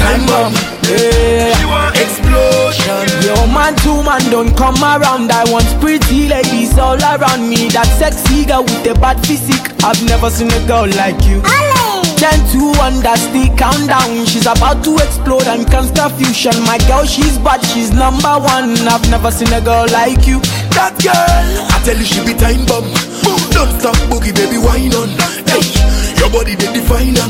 Time 0.00 0.24
bomb. 0.24 0.54
Yeah. 0.88 1.92
Explosion. 1.92 3.04
Yo, 3.20 3.36
man, 3.52 3.76
two 3.84 4.02
man 4.02 4.24
don't 4.30 4.56
come 4.56 4.82
around. 4.82 5.30
I 5.30 5.44
want 5.52 5.68
pretty 5.82 6.26
ladies 6.26 6.78
all 6.78 6.96
around 6.96 7.46
me. 7.46 7.68
That 7.68 7.86
sexy 7.98 8.46
girl 8.46 8.62
with 8.62 8.84
the 8.84 8.94
bad 8.94 9.20
physique. 9.26 9.68
I've 9.84 10.02
never 10.06 10.30
seen 10.30 10.50
a 10.50 10.66
girl 10.66 10.88
like 10.96 11.26
you. 11.26 11.42
Ten 12.24 12.40
to 12.56 12.72
one, 12.80 13.04
that's 13.04 13.26
the 13.36 13.52
countdown. 13.52 14.24
She's 14.24 14.46
about 14.48 14.80
to 14.88 14.96
explode 14.96 15.44
and 15.44 15.68
can't 15.68 15.84
stop 15.92 16.12
fusion. 16.16 16.56
My 16.64 16.80
girl, 16.88 17.04
she's 17.04 17.36
bad, 17.36 17.60
she's 17.60 17.92
number 17.92 18.40
one. 18.40 18.72
I've 18.88 19.04
never 19.12 19.28
seen 19.30 19.52
a 19.52 19.60
girl 19.60 19.84
like 19.92 20.24
you. 20.24 20.40
That 20.72 20.96
girl, 21.04 21.12
I 21.68 21.76
tell 21.84 21.92
you 22.00 22.08
she 22.08 22.24
be 22.24 22.32
time 22.32 22.64
bomb. 22.64 22.88
Don't 23.52 23.68
stop 23.76 23.92
boogie, 24.08 24.32
baby, 24.32 24.56
wine 24.56 24.96
on. 24.96 25.12
Hey, 25.44 25.60
your 26.16 26.32
body 26.32 26.56
they 26.56 26.72
define 26.72 27.12
on. 27.20 27.28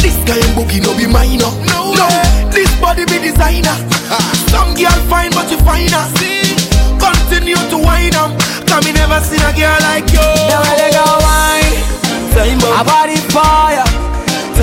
This 0.00 0.16
guy 0.24 0.40
and 0.40 0.56
boogie 0.56 0.80
no 0.80 0.96
be 0.96 1.04
minor. 1.04 1.52
No, 1.68 1.92
no, 1.92 2.08
this 2.48 2.72
body 2.80 3.04
be 3.04 3.20
designer. 3.20 3.76
Ah. 4.08 4.16
Some 4.48 4.72
girl 4.72 4.98
fine, 5.12 5.36
but 5.36 5.52
you 5.52 5.60
finer. 5.68 6.00
Ah. 6.00 6.96
Continue 6.96 7.60
to 7.68 7.76
wine 7.76 8.16
on. 8.16 8.32
Ah. 8.40 8.64
Come 8.72 8.88
me 8.88 8.96
never 8.96 9.20
seen 9.20 9.44
a 9.44 9.52
girl 9.52 9.76
like 9.84 10.08
you. 10.16 10.24
The 10.48 10.56
way 10.64 10.74
they 10.80 10.90
go 10.96 11.04
wine, 11.20 11.76
Time 12.32 12.56
bomb. 12.64 12.80
a 12.80 12.82
body 12.88 13.20
fire. 13.28 13.83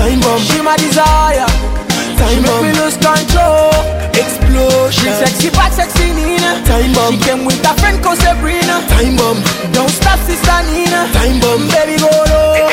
Time 0.02 0.18
bomb. 0.18 0.40
She 0.40 0.60
my 0.60 0.76
desire. 0.78 1.46
Time 2.18 2.34
she 2.34 2.42
make 2.42 2.50
bomb. 2.50 2.62
me 2.66 2.72
lose 2.74 2.98
control. 2.98 3.70
Explosion. 4.18 4.90
She 4.90 5.06
sexy 5.14 5.50
back, 5.54 5.70
sexy 5.70 6.10
Nina. 6.10 6.58
Time 6.66 6.92
bomb. 6.92 7.14
She 7.14 7.22
came 7.22 7.44
with 7.44 7.62
her 7.64 7.74
friend 7.78 8.02
called 8.02 8.18
Sabrina. 8.18 8.82
Time 8.90 9.14
bomb. 9.14 9.38
Don't 9.70 9.94
stop, 9.94 10.18
sister 10.26 10.58
Nina. 10.74 11.06
Time 11.14 11.38
bomb. 11.38 11.70
Baby, 11.70 12.02
go 12.02 12.10
low. 12.10 12.66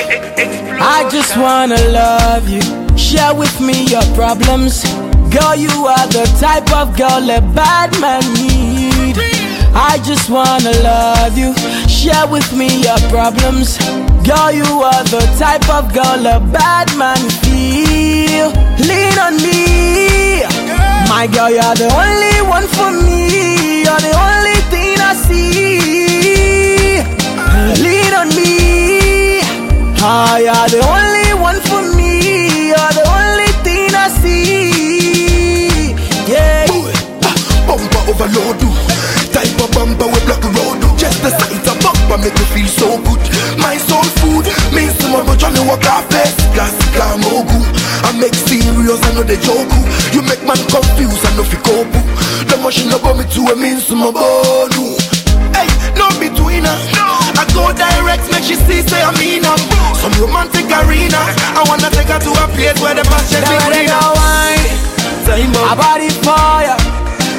I 0.81 1.07
just 1.11 1.37
wanna 1.37 1.77
love 1.93 2.49
you. 2.49 2.65
Share 2.97 3.35
with 3.35 3.61
me 3.61 3.85
your 3.85 4.05
problems. 4.17 4.81
Girl, 5.29 5.53
you 5.53 5.85
are 5.85 6.07
the 6.09 6.25
type 6.41 6.73
of 6.73 6.97
girl 6.97 7.29
a 7.29 7.41
bad 7.53 7.93
man 8.01 8.25
need. 8.41 9.21
I 9.77 10.01
just 10.03 10.31
wanna 10.31 10.73
love 10.81 11.37
you. 11.37 11.53
Share 11.87 12.25
with 12.25 12.51
me 12.57 12.81
your 12.81 12.97
problems. 13.13 13.77
Girl, 14.29 14.51
you 14.51 14.83
are 14.85 15.03
the 15.05 15.25
type 15.39 15.67
of 15.73 15.91
girl 15.91 16.21
a 16.21 16.39
bad 16.53 16.95
man 16.95 17.17
feel. 17.41 18.53
Lean 18.77 19.17
on 19.17 19.33
me. 19.41 20.45
My 21.09 21.25
girl, 21.33 21.49
you're 21.49 21.73
the 21.73 21.89
only 21.89 22.37
one 22.45 22.67
for 22.77 22.91
me. 22.93 23.81
You're 23.81 23.97
the 23.97 24.13
only 24.13 24.53
thing 24.69 25.01
I 25.01 25.17
see. 25.25 27.01
Lean 27.81 28.13
on 28.13 28.29
me. 28.37 29.41
Ah, 29.97 30.37
you're 30.37 30.69
the 30.77 30.81
only 30.85 31.33
one 31.41 31.59
for 31.65 31.81
me. 31.97 32.69
You're 32.69 32.93
the 33.01 33.05
only 33.09 33.49
thing 33.65 33.89
I 33.97 34.13
see. 34.21 35.97
Yeah. 36.29 36.69
Bumper 37.65 38.01
overload. 38.05 38.61
Type 39.33 39.57
of 39.57 39.71
bumper 39.73 40.05
we 40.05 40.19
block 40.29 40.43
road. 40.53 40.99
Just 40.99 41.17
the 41.23 41.31
sight 41.31 41.67
of 41.67 41.98
bumper 42.09 42.17
make 42.25 42.33
me 42.33 42.45
feel 42.49 42.67
so 42.67 42.97
good. 43.05 43.21
My 43.61 43.77
soul 43.77 44.03
food 44.21 44.45
means 44.73 44.97
to 44.97 45.05
my 45.13 45.21
but 45.21 45.41
me 45.53 45.61
walk 45.69 45.85
off 45.85 46.09
face. 46.09 46.33
Gas 46.57 46.73
car 46.97 47.17
mogu. 47.21 47.61
I 48.03 48.11
make 48.17 48.33
serious 48.33 48.97
I 49.05 49.13
know 49.13 49.23
the 49.23 49.37
joke. 49.37 49.69
You 50.13 50.21
make 50.25 50.41
man 50.41 50.57
confused 50.73 51.21
I 51.25 51.37
know 51.37 51.45
fi 51.45 51.57
cope. 51.61 51.93
The 52.49 52.57
machine 52.57 52.89
about 52.91 53.17
me 53.17 53.25
to 53.37 53.41
a 53.53 53.55
means 53.55 53.85
to 53.87 53.95
my 53.95 54.09
bone. 54.11 54.73
Hey, 55.53 55.69
no 55.93 56.09
between 56.17 56.65
us. 56.65 56.81
I 57.37 57.45
go 57.53 57.69
direct, 57.71 58.25
make 58.33 58.43
she 58.43 58.55
see 58.55 58.81
say 58.81 59.01
I 59.01 59.13
mean 59.21 59.43
her. 59.45 59.57
Some 60.01 60.13
romantic 60.17 60.65
arena. 60.65 61.21
I 61.55 61.63
wanna 61.69 61.89
take 61.93 62.09
her 62.09 62.19
to 62.19 62.31
a 62.33 62.45
place 62.57 62.77
where 62.81 62.95
the 62.95 63.05
passion 63.05 63.41
The 63.43 63.47
be 63.47 63.55
way 63.55 63.69
they 63.69 63.85
greener. 63.85 64.09
wine, 64.17 64.65
Time 65.27 65.51
a 65.51 65.53
bomb. 65.53 65.77
body 65.77 66.09
fire. 66.25 66.77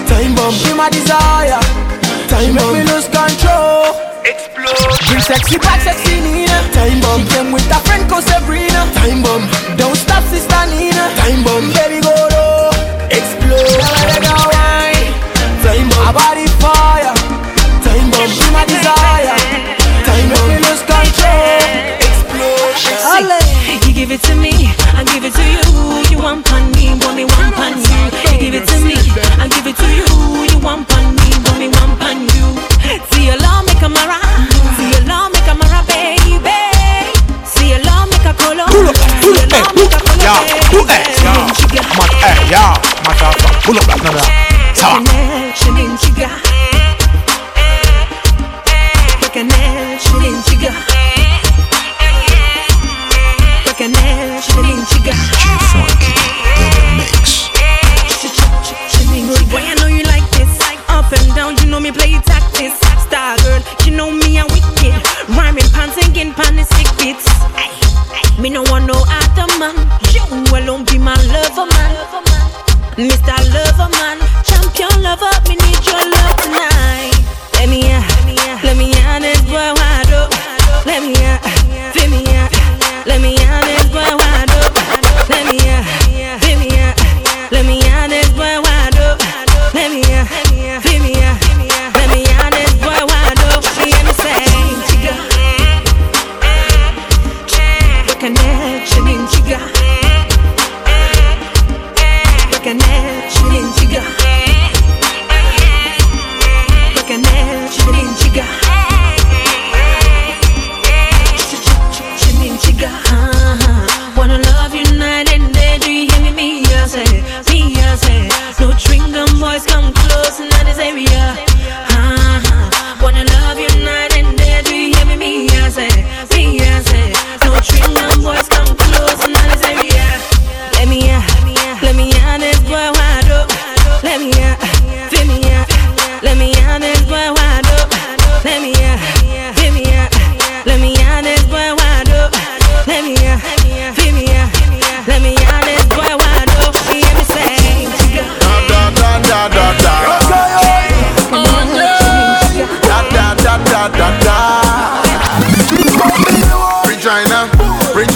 Time 0.06 0.34
bomb. 0.36 0.54
She 0.54 0.72
my 0.74 0.88
desire. 0.90 1.58
Time 2.30 2.46
She 2.46 2.52
make 2.52 2.72
me 2.72 2.82
lose 2.86 3.08
control. 3.10 4.09
Bring 4.24 5.20
sexy 5.24 5.56
back, 5.58 5.80
sexy 5.80 6.20
Nina. 6.20 6.58
Time 6.76 7.00
bomb. 7.00 7.24
She 7.24 7.32
came 7.32 7.52
with 7.52 7.64
her 7.72 7.80
friend 7.88 8.04
called 8.08 8.24
Sabrina. 8.24 8.84
Time 9.00 9.22
bomb. 9.22 9.48
Don't 9.76 9.96
stop, 9.96 10.22
sister 10.28 10.60
Nina. 10.68 11.08
Time 11.16 11.42
bomb. 11.42 11.72
Baby, 11.72 12.04
go 12.04 12.12
low. 12.12 12.68
Explode. 13.08 13.64
The 13.64 13.80
way 13.80 14.04
they 14.12 14.20
go 14.20 14.36
wine, 14.52 15.08
Time 15.64 15.88
a 15.88 15.94
bomb. 15.96 16.14
body 16.20 16.46
fire. 16.60 17.14
Time 17.80 18.08
bomb. 18.12 18.28
She 18.28 18.44
my 18.52 18.64
desire. 18.68 19.36
Time 20.04 20.28
Make 20.28 20.44
me 20.52 20.56
bomb. 20.60 20.68
lose 20.68 20.84
control. 20.84 21.64
Explosion. 22.04 22.96
You 23.88 23.94
give 23.96 24.12
it 24.12 24.22
to 24.28 24.34
me, 24.36 24.52
I 24.96 25.02
give 25.08 25.24
it 25.24 25.32
to 25.32 25.44
you. 25.44 25.64
You 26.12 26.18
want 26.22 26.44
pan 26.46 26.70
me, 26.76 26.92
want 27.00 27.16
me 27.16 27.24
one 27.24 27.52
pan 27.56 27.74
you. 27.80 28.00
You 28.32 28.38
give 28.38 28.54
it 28.54 28.68
to 28.68 28.76
me, 28.84 28.96
I 29.40 29.48
give 29.48 29.66
it 29.66 29.76
to 29.80 29.88
you. 29.88 30.08
You 30.44 30.58
want 30.60 30.86
pan 30.88 31.08
me, 31.16 31.28
want 31.48 31.58
me 31.58 31.68
one 31.68 31.96
pan 31.98 32.20
you. 32.36 32.46
See 33.12 33.26
your 33.26 33.36
love 33.38 33.69
make 33.80 33.88
a 33.88 33.94
mara, 33.94 34.20
see 34.76 34.90
your 34.90 35.00
love 35.08 35.32
make 35.32 35.48
a 35.48 35.54
mara, 35.54 35.82
baby. 35.86 36.52
See 37.44 37.70
your 37.70 37.80
love 37.84 38.10
make 38.10 38.26
a 38.26 38.34
color, 38.34 38.66
Pull 38.68 38.88
up, 38.88 38.96
pull 39.22 39.38
up, 39.40 39.52
hey, 39.52 39.64
pull 39.72 39.88
up, 39.88 40.04
yeah, 40.20 40.36
pull 40.68 40.84
up, 40.84 40.90
yeah, 41.72 41.86
mat, 41.96 42.12
hey, 42.20 42.50
yeah, 42.50 42.76
mat, 43.08 43.22
uh, 43.22 43.32
pull 43.64 43.78
up, 43.78 43.84
that 43.88 44.02
number, 44.04 45.19
Mr. 73.08 73.32
Lover 73.54 73.88
Man, 73.96 74.18
champion 74.44 75.02
lover 75.02 75.32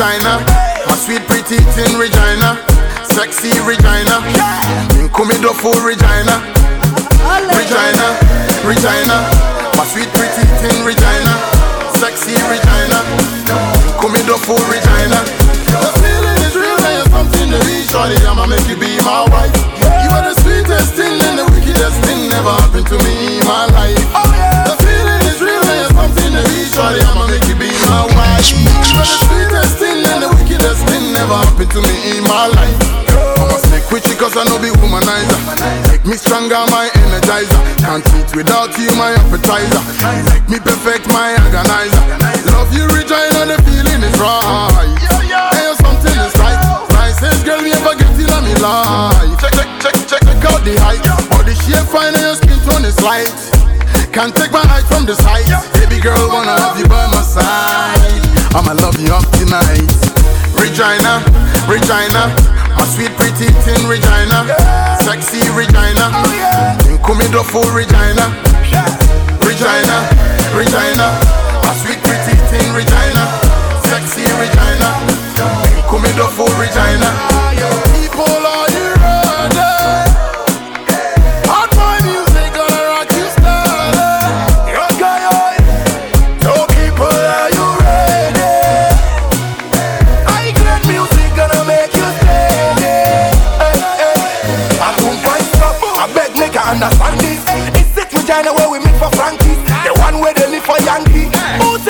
Regina, 0.05 0.37
my 0.85 0.97
sweet 1.01 1.25
pretty 1.25 1.57
thing 1.73 1.97
Regina, 1.97 2.61
sexy 3.09 3.49
Regina, 3.65 4.21
Nkumi 5.01 5.41
do 5.41 5.49
full 5.57 5.81
Regina, 5.81 6.45
Regina, 7.49 8.07
Regina, 8.69 9.17
my 9.73 9.85
sweet 9.89 10.09
pretty 10.13 10.45
thing 10.61 10.85
Regina, 10.85 11.33
sexy 11.97 12.37
Regina, 12.53 13.01
Nkumi 13.97 14.21
do 14.29 14.37
full 14.45 14.61
Regina. 14.69 15.25
The 15.73 15.91
feeling 15.97 16.39
is 16.45 16.55
real 16.55 16.77
and 16.85 17.01
you're 17.01 17.09
something 17.09 17.49
to 17.49 17.59
be 17.65 17.81
shorty. 17.89 18.21
I'ma 18.29 18.45
make 18.45 18.69
you 18.69 18.77
be 18.77 19.01
my 19.09 19.25
wife. 19.33 19.57
You 19.81 20.11
are 20.13 20.21
the 20.21 20.37
sweetest 20.45 20.93
thing 21.01 21.17
and 21.33 21.39
the 21.39 21.47
wickedest 21.49 21.97
thing 22.05 22.29
never 22.29 22.53
happened 22.61 22.87
to 22.93 22.99
me 23.09 23.41
in 23.41 23.47
my 23.49 23.65
life. 23.73 24.05
Oh, 24.13 24.29
the 24.69 24.77
feeling 24.85 25.23
is 25.33 25.41
real 25.41 25.65
and 25.65 25.81
you're 25.81 25.97
something 25.97 26.33
to 26.37 26.43
be 26.53 26.69
shorty. 26.69 27.01
I'ma 27.01 27.27
make 27.27 27.49
you 27.49 27.57
be 27.57 27.73
my 27.89 28.05
wife. 28.05 28.53
You 28.53 29.01
are 29.01 29.09
the 29.09 29.17
sweetest 29.25 29.44
happened 31.65 31.85
to 31.85 31.93
me 31.93 32.19
in 32.19 32.25
my 32.25 32.47
life. 32.49 32.79
I'ma 33.39 33.57
stick 33.57 33.85
with 33.91 34.05
you 34.09 34.17
cause 34.17 34.37
I 34.37 34.45
know 34.45 34.59
be 34.61 34.69
womanizer. 34.69 35.39
Make 35.89 36.05
me 36.05 36.17
stronger, 36.17 36.61
my 36.71 36.89
energizer. 36.93 37.61
Can't 37.81 38.05
eat 38.17 38.31
without 38.37 38.77
you, 38.77 38.91
my 38.97 39.13
appetizer. 39.13 39.81
Make 40.33 40.49
me 40.49 40.59
perfect, 40.61 41.09
my 41.09 41.33
organizer. 41.41 42.05
Love 42.53 42.73
you, 42.73 42.85
Regina, 42.93 43.49
the 43.49 43.57
feeling 43.65 44.03
is 44.03 44.17
right. 44.21 44.93
You're 45.25 45.77
something 45.81 46.17
is 46.21 46.35
right. 46.37 46.61
Nicest 46.93 47.45
girl 47.45 47.61
we 47.63 47.73
ever 47.73 47.95
get 47.97 48.13
in 48.13 48.29
me 48.45 48.55
life. 48.61 49.41
Check, 49.41 49.53
check, 49.55 49.71
check, 49.81 49.97
check, 50.09 50.21
check 50.21 50.45
out 50.51 50.61
the 50.65 50.75
height. 50.81 51.05
Body 51.31 51.55
shape 51.65 51.87
fine 51.89 52.13
and 52.13 52.23
your 52.23 52.37
skin 52.37 52.59
tone 52.69 52.85
is 52.85 52.99
light. 53.01 53.33
Can't 54.13 54.35
take 54.35 54.53
my 54.53 54.63
eyes 54.71 54.87
from 54.87 55.07
the 55.07 55.15
sight. 55.15 55.49
Baby 55.75 56.01
girl, 56.01 56.29
wanna 56.29 56.59
have 56.61 56.79
you 56.79 56.87
by 56.87 57.07
my 57.09 57.23
side. 57.23 58.23
I'ma 58.55 58.75
love 58.79 59.01
you 59.01 59.11
up 59.13 59.27
tonight. 59.33 60.14
Regina, 60.65 61.21
Regina, 61.69 62.33
my 62.79 62.87
sweet 62.89 63.13
pretty 63.19 63.53
thing 63.69 63.87
Regina, 63.87 64.49
sexy 65.05 65.45
Regina, 65.53 66.09
Nkumi 66.89 67.31
do 67.31 67.43
full 67.43 67.69
Regina, 67.71 68.33
Regina, 69.45 69.97
Regina, 70.57 71.07
my 71.61 71.75
sweet 71.85 72.01
pretty 72.01 72.37
thing 72.49 72.73
Regina, 72.73 73.25
sexy 73.93 74.25
Regina, 74.41 74.89
Nkumi 75.85 76.17
do 76.17 76.27
full 76.33 76.49
Regina. 76.59 77.54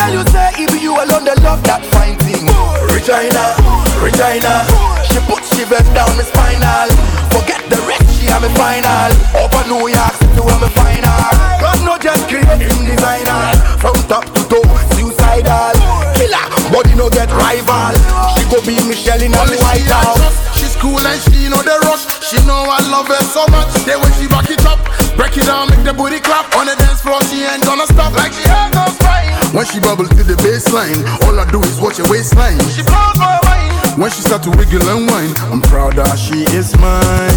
Tell 0.05 0.13
you 0.13 0.25
say 0.29 0.67
be 0.69 0.79
you 0.85 0.93
alone 0.93 1.25
that 1.25 1.41
love 1.41 1.65
that 1.65 1.81
fine 1.93 2.17
thing? 2.29 2.45
Regina, 2.93 3.57
Regina. 4.05 4.69
She 5.09 5.19
put 5.25 5.41
she 5.57 5.65
vest 5.65 5.89
down 5.97 6.13
my 6.17 6.25
spinal. 6.25 6.89
Forget 7.33 7.65
the 7.73 7.81
rest, 7.89 8.05
she 8.13 8.29
have 8.29 8.45
me 8.45 8.51
final. 8.53 9.11
Up 9.41 9.55
a 9.57 9.63
New 9.65 9.89
York 9.89 10.15
City 10.21 10.41
where 10.45 10.61
me 10.61 10.69
final. 10.77 11.25
God 11.61 11.81
no 11.85 11.97
just 11.97 12.29
create 12.29 12.61
him 12.61 12.85
designer. 12.85 13.57
From 13.81 13.97
top 14.05 14.29
to 14.37 14.43
toe, 14.49 14.69
suicidal. 14.93 15.73
Killer, 16.21 16.47
body 16.69 16.93
no 16.95 17.09
get 17.09 17.33
rival. 17.33 17.97
She 18.37 18.45
go 18.53 18.61
be 18.61 18.77
Michelle 18.85 19.23
in 19.23 19.33
the 19.33 19.57
White 19.65 19.89
House. 19.89 20.45
Cool 20.85 21.01
and 21.01 21.17
she 21.33 21.49
know 21.49 21.65
the 21.65 21.81
rush. 21.89 22.05
She 22.21 22.37
know 22.45 22.69
I 22.69 22.77
love 22.93 23.09
her 23.09 23.25
so 23.33 23.49
much. 23.49 23.73
Then 23.89 24.05
when 24.05 24.13
she 24.21 24.29
back 24.29 24.53
it 24.53 24.61
up, 24.69 24.77
break 25.17 25.33
it 25.33 25.49
down, 25.49 25.73
make 25.73 25.81
the 25.81 25.97
booty 25.97 26.21
clap. 26.21 26.53
On 26.61 26.69
the 26.69 26.77
dance 26.77 27.01
floor, 27.01 27.25
she 27.33 27.41
ain't 27.41 27.65
gonna 27.65 27.89
stop 27.89 28.13
like 28.13 28.37
she 28.37 28.45
ain't 28.45 28.69
gonna 28.77 28.93
spine. 28.93 29.33
When 29.57 29.65
she 29.65 29.81
bubble 29.81 30.05
to 30.05 30.23
the 30.23 30.37
baseline, 30.45 31.01
all 31.25 31.41
I 31.41 31.49
do 31.49 31.65
is 31.65 31.81
watch 31.81 31.97
her 32.05 32.09
waistline. 32.13 32.61
She 32.69 32.85
blows 32.85 33.17
my 33.17 33.41
mind. 33.49 33.97
When 33.97 34.13
she 34.13 34.29
start 34.29 34.45
to 34.45 34.53
wiggle 34.53 34.85
and 34.93 35.09
whine, 35.09 35.33
I'm 35.49 35.65
proud 35.65 35.97
that 35.97 36.21
she 36.21 36.45
is 36.53 36.77
mine. 36.77 37.33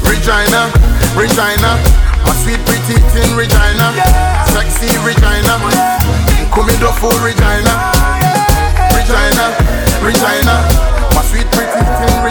Regina, 0.00 0.72
Regina, 1.12 1.76
my 2.24 2.32
sweet 2.48 2.64
pretty 2.64 2.96
thing 3.12 3.28
Regina, 3.36 3.92
sexy 4.56 4.88
Regina, 5.04 5.60
Nkumi 6.48 6.80
do 6.80 6.88
full 6.96 7.12
Regina, 7.20 7.76
Regina, 8.96 9.52
Regina, 10.00 10.56
my 11.12 11.20
sweet 11.28 11.44
pretty 11.52 11.82
thing 12.00 12.23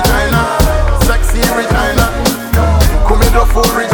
Sexy 1.33 1.51
Regina, 1.55 2.09
Nkumi 3.01 3.25
do 3.33 3.43
full 3.47 3.63
Regina. 3.75 3.92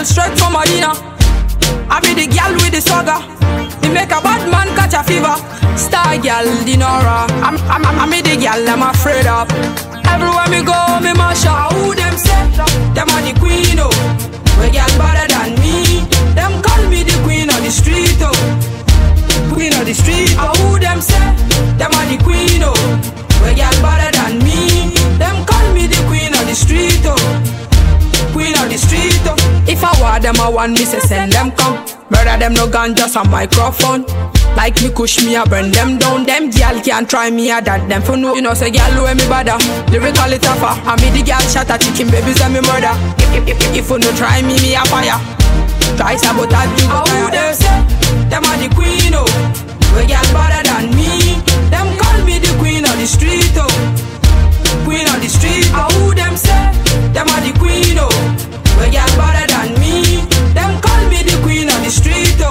Girl 0.00 0.06
straight 0.06 0.38
from 0.38 0.52
Medina. 0.56 0.96
I 1.92 2.00
be 2.00 2.14
the 2.16 2.26
girl 2.32 2.52
with 2.56 2.72
the 2.72 2.80
swagger. 2.80 3.20
It 3.84 3.92
make 3.92 4.08
a 4.08 4.20
bad 4.24 4.48
man 4.48 4.68
catch 4.76 4.96
a 4.96 5.02
fever. 5.04 5.36
Star 5.76 6.16
girl, 6.16 6.48
Dinora. 6.64 7.28
I'm, 7.44 7.56
I'm, 7.68 7.84
I'm, 7.84 8.08
I'm 8.08 8.10
the 8.10 8.36
girl 8.40 8.64
I'm 8.64 8.82
afraid 8.82 9.26
of. 9.26 9.48
Everywhere 10.08 10.48
me 10.48 10.64
go, 10.64 10.78
me 11.04 11.12
mash 11.12 11.44
up. 11.44 11.72
Who 11.72 11.94
them 11.94 12.16
say? 12.16 12.40
Them 12.96 13.08
are 13.12 13.20
the 13.20 13.36
queen, 13.40 13.76
oh. 13.76 13.92
We 14.60 14.72
girl 14.72 14.92
better 14.96 15.26
than 15.28 15.60
me. 15.60 16.06
Them 16.32 16.62
call 16.62 16.82
me 16.88 17.04
the 17.04 17.16
queen 17.24 17.50
of 17.50 17.60
the 17.60 17.70
street, 17.70 18.16
oh. 18.24 18.32
Queen 19.52 19.74
of 19.74 19.84
the 19.84 19.92
street, 19.92 20.32
oh. 20.40 20.56
Who 20.64 20.78
them 20.80 21.00
say? 21.00 21.28
Them 21.76 21.92
are 21.92 22.08
the 22.08 22.16
queen, 22.24 22.64
oh. 22.64 22.72
We 23.44 23.52
girl 23.52 23.76
better 23.84 24.10
than 24.16 24.38
me. 24.44 24.49
If 29.80 29.96
I 29.96 29.96
want 29.96 30.22
them, 30.22 30.36
I 30.36 30.48
want 30.52 30.72
me 30.76 30.84
to 30.84 31.00
send 31.00 31.32
them 31.32 31.52
come. 31.56 31.80
Murder 32.12 32.36
them 32.36 32.52
no 32.52 32.68
gun, 32.68 32.94
just 32.94 33.16
a 33.16 33.24
microphone. 33.24 34.04
Like 34.52 34.76
me 34.84 34.90
push 34.92 35.24
me, 35.24 35.36
I 35.40 35.48
burn 35.48 35.72
them 35.72 35.96
down. 35.96 36.28
Them 36.28 36.50
gal 36.50 36.76
can't 36.84 37.08
try 37.08 37.30
me, 37.30 37.48
I 37.50 37.64
that 37.64 37.88
them 37.88 38.02
for 38.02 38.12
no. 38.14 38.34
You 38.36 38.42
know, 38.44 38.52
say 38.52 38.68
gal 38.70 38.92
where 39.00 39.16
me 39.16 39.24
bother. 39.24 39.56
Lyrical 39.88 40.36
it 40.36 40.44
tougher. 40.44 40.76
I 40.84 41.00
me 41.00 41.08
the 41.16 41.24
gal 41.24 41.40
shot 41.48 41.72
a 41.72 41.80
chicken 41.80 42.12
babies 42.12 42.44
and 42.44 42.52
me 42.52 42.60
murder. 42.60 42.92
If, 43.32 43.48
if, 43.48 43.56
if, 43.56 43.88
if 43.88 43.88
you 43.88 43.98
no 44.04 44.12
try 44.20 44.44
me, 44.44 44.60
me 44.60 44.76
a 44.76 44.84
fire. 44.84 45.16
Try 45.96 46.12
sabotage 46.20 46.76
you, 46.76 46.84
go 46.84 47.00
who 47.16 47.32
them 47.32 47.56
say? 47.56 47.80
Them 48.28 48.44
are 48.52 48.60
the 48.60 48.68
queen, 48.76 49.16
oh. 49.16 49.24
We 49.96 50.04
gal 50.04 50.28
better 50.36 50.60
than 50.60 50.92
me. 50.92 51.40
Them 51.72 51.88
call 51.96 52.20
me 52.28 52.36
the 52.36 52.52
queen 52.60 52.84
of 52.84 53.00
the 53.00 53.08
street, 53.08 53.56
oh. 53.56 53.64
Queen 54.84 55.08
of 55.08 55.24
the 55.24 55.30
street, 55.32 55.72
oh. 55.72 55.88
Who 56.04 56.12
them 56.12 56.36
say? 56.36 56.68
Them 57.16 57.32
are 57.32 57.40
the 57.40 57.56
queen, 57.56 57.96
oh. 57.96 58.12
We 58.80 58.90
gal 58.90 59.08
better 59.16 59.46
than 59.52 59.78
me. 59.80 60.24
Them 60.56 60.80
call 60.80 61.02
me 61.08 61.22
the 61.22 61.38
queen 61.44 61.68
of 61.68 61.78
the 61.84 61.90
street, 61.90 62.36
oh. 62.40 62.50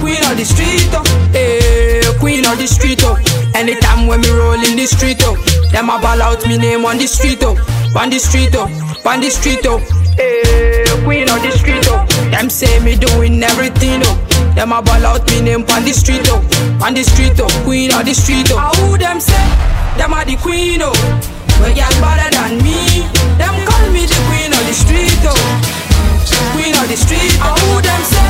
Queen 0.00 0.22
of 0.24 0.36
the 0.36 0.44
street, 0.44 0.88
oh. 0.92 1.04
Hey, 1.32 2.02
queen 2.18 2.46
of 2.46 2.58
the 2.58 2.66
street, 2.66 3.00
oh. 3.04 3.16
Anytime 3.54 4.06
when 4.06 4.20
me 4.20 4.30
roll 4.30 4.54
in 4.54 4.76
the 4.76 4.86
street, 4.86 5.18
oh. 5.22 5.36
Them 5.70 5.90
a 5.90 5.98
ball 6.00 6.20
out 6.22 6.46
me 6.46 6.58
name 6.58 6.84
on 6.84 6.98
the 6.98 7.06
street, 7.06 7.38
oh. 7.42 7.56
On 7.96 8.08
the 8.10 8.18
street, 8.18 8.50
oh. 8.54 8.66
On 9.04 9.20
the 9.20 9.30
street, 9.30 9.60
oh. 9.64 9.78
Hey, 10.16 10.84
queen 11.04 11.28
of 11.28 11.40
the 11.42 11.50
street, 11.52 11.84
oh. 11.88 12.04
Them 12.30 12.48
say 12.50 12.78
me 12.80 12.96
doing 12.96 13.42
everything, 13.42 14.00
oh. 14.04 14.16
Them 14.54 14.72
a 14.72 14.82
ball 14.82 15.06
out 15.06 15.26
me 15.30 15.40
name 15.42 15.64
on 15.70 15.84
the 15.84 15.92
street, 15.92 16.26
oh. 16.26 16.40
On 16.84 16.94
the 16.94 17.02
street, 17.04 17.38
oh. 17.38 17.48
Queen 17.64 17.92
of 17.92 18.04
the 18.04 18.14
street, 18.14 18.48
oh. 18.50 18.56
Ah, 18.58 18.72
who 18.80 18.98
them 18.98 19.20
say? 19.20 19.44
Them 19.98 20.12
are 20.14 20.24
the 20.24 20.36
queen, 20.36 20.80
oh. 20.82 20.92
We 21.62 21.74
got 21.74 21.92
better 22.00 22.28
than 22.34 22.58
me. 22.64 23.06
The 24.72 24.80
street, 24.88 25.20
oh. 25.28 25.36
Queen 26.56 26.72
of 26.80 26.88
the 26.88 26.96
street, 26.96 27.36
oh. 27.44 27.52
Who 27.60 27.84
them 27.84 28.02
say? 28.08 28.24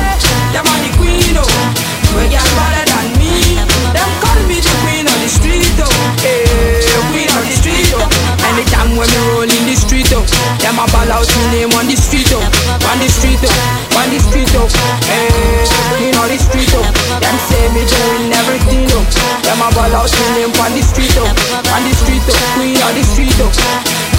Them 0.51 0.67
are 0.67 0.81
the 0.83 0.91
queen, 0.99 1.39
oh. 1.39 1.47
We 2.19 2.27
got 2.27 2.43
better 2.59 2.83
than 2.83 3.15
me. 3.15 3.55
Them 3.95 4.09
call 4.19 4.35
me 4.43 4.59
the 4.59 4.73
queen 4.83 5.07
of 5.07 5.15
the 5.23 5.31
street, 5.31 5.63
oh. 5.79 5.87
Hey, 6.19 6.83
queen 7.15 7.31
of 7.31 7.47
the 7.47 7.55
street, 7.55 7.95
oh. 7.95 8.03
Anytime 8.43 8.91
when 8.99 9.07
me 9.07 9.19
roll 9.31 9.47
in 9.47 9.63
the 9.63 9.71
street, 9.71 10.11
oh. 10.11 10.27
Them 10.59 10.83
a 10.83 10.85
ball 10.91 11.15
out 11.15 11.31
me 11.31 11.63
name 11.63 11.71
on 11.79 11.87
the 11.87 11.95
street, 11.95 12.27
oh. 12.35 12.43
On 12.43 12.99
the 12.99 13.07
street, 13.07 13.39
oh. 13.39 13.95
On 14.03 14.11
the 14.11 14.19
street, 14.19 14.51
oh. 14.59 14.67
Hey, 15.07 15.63
queen 15.95 16.11
of 16.11 16.27
the 16.27 16.35
street, 16.43 16.75
oh. 16.75 16.83
Them 17.23 17.37
say 17.47 17.71
me 17.71 17.87
doing 17.87 18.35
everything, 18.35 18.91
oh. 18.91 18.99
Them 19.47 19.63
a 19.63 19.71
ball 19.71 19.95
out 19.95 20.11
me 20.11 20.43
name 20.43 20.51
on 20.59 20.75
the 20.75 20.83
street, 20.83 21.15
oh. 21.23 21.23
On 21.71 21.81
the 21.87 21.95
street, 22.03 22.19
oh. 22.27 22.35
Queen 22.59 22.75
of 22.83 22.91
the 22.99 23.03
street, 23.07 23.31
oh. 23.39 23.47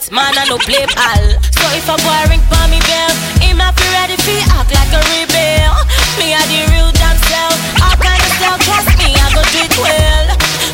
minute 0.00 0.12
man, 0.12 0.38
I 0.38 0.48
no 0.48 0.56
play 0.56 0.86
pal. 0.96 1.24
So 1.52 1.64
if 1.76 1.88
a 1.88 1.96
boy 2.00 2.22
ring 2.30 2.40
for 2.48 2.64
me 2.72 2.80
bell, 2.88 3.12
him 3.42 3.58
have 3.58 3.76
to 3.76 3.86
ready 3.92 4.16
fi 4.24 4.40
act 4.56 4.72
like 4.72 4.92
a 4.96 5.00
rebel. 5.12 5.74
Me 6.16 6.32
a 6.32 6.40
the 6.48 6.60
real 6.72 6.90
damn 6.96 7.16
self, 7.28 7.56
all 7.84 7.96
kind 8.00 8.20
of 8.20 8.32
self, 8.40 8.58
trust 8.64 8.96
me, 8.96 9.12
I 9.12 9.28
go 9.34 9.42
do 9.52 9.60
it 9.60 9.76
well. 9.76 10.26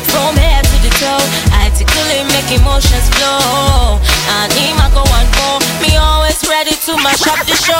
From 0.07 0.35
head 0.37 0.63
to 0.63 0.77
the 0.79 0.91
toe, 0.99 1.25
I 1.51 1.69
tickle 1.75 2.07
him, 2.07 2.27
make 2.31 2.51
emotions 2.55 3.09
flow. 3.15 3.99
And 4.39 4.51
him 4.53 4.77
I 4.79 4.87
go 4.95 5.03
and 5.03 5.29
go, 5.35 5.59
me 5.83 5.97
always 5.97 6.39
ready 6.47 6.75
to 6.87 6.91
mash 7.03 7.27
up 7.27 7.43
the 7.43 7.55
show. 7.57 7.79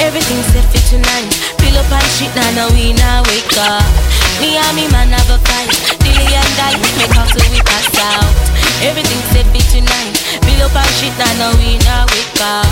Everything 0.00 0.40
set 0.52 0.64
for 0.72 0.82
tonight, 0.88 1.28
fill 1.60 1.76
up 1.76 1.90
and 1.90 2.08
shit, 2.16 2.32
now 2.36 2.50
now 2.56 2.68
we 2.72 2.92
now 2.94 3.22
wake 3.28 3.56
up. 3.60 3.84
Me 4.40 4.56
and 4.56 4.72
me 4.76 4.88
man 4.92 5.12
have 5.12 5.30
a 5.32 5.38
fight, 5.42 5.72
dilly 6.00 6.28
and 6.32 6.52
die, 6.56 6.76
make 6.80 7.16
out 7.16 7.28
till 7.28 7.44
we 7.52 7.60
pass 7.60 7.92
out. 8.00 8.30
Everything 8.84 9.22
set 9.32 9.48
for 9.48 9.64
tonight, 9.72 10.15
up 10.66 10.74
and 10.74 10.92
shit, 10.98 11.14
now 11.14 11.30
now 11.38 11.52
we 11.62 11.78
now 11.86 12.02
wake 12.10 12.42
up. 12.42 12.66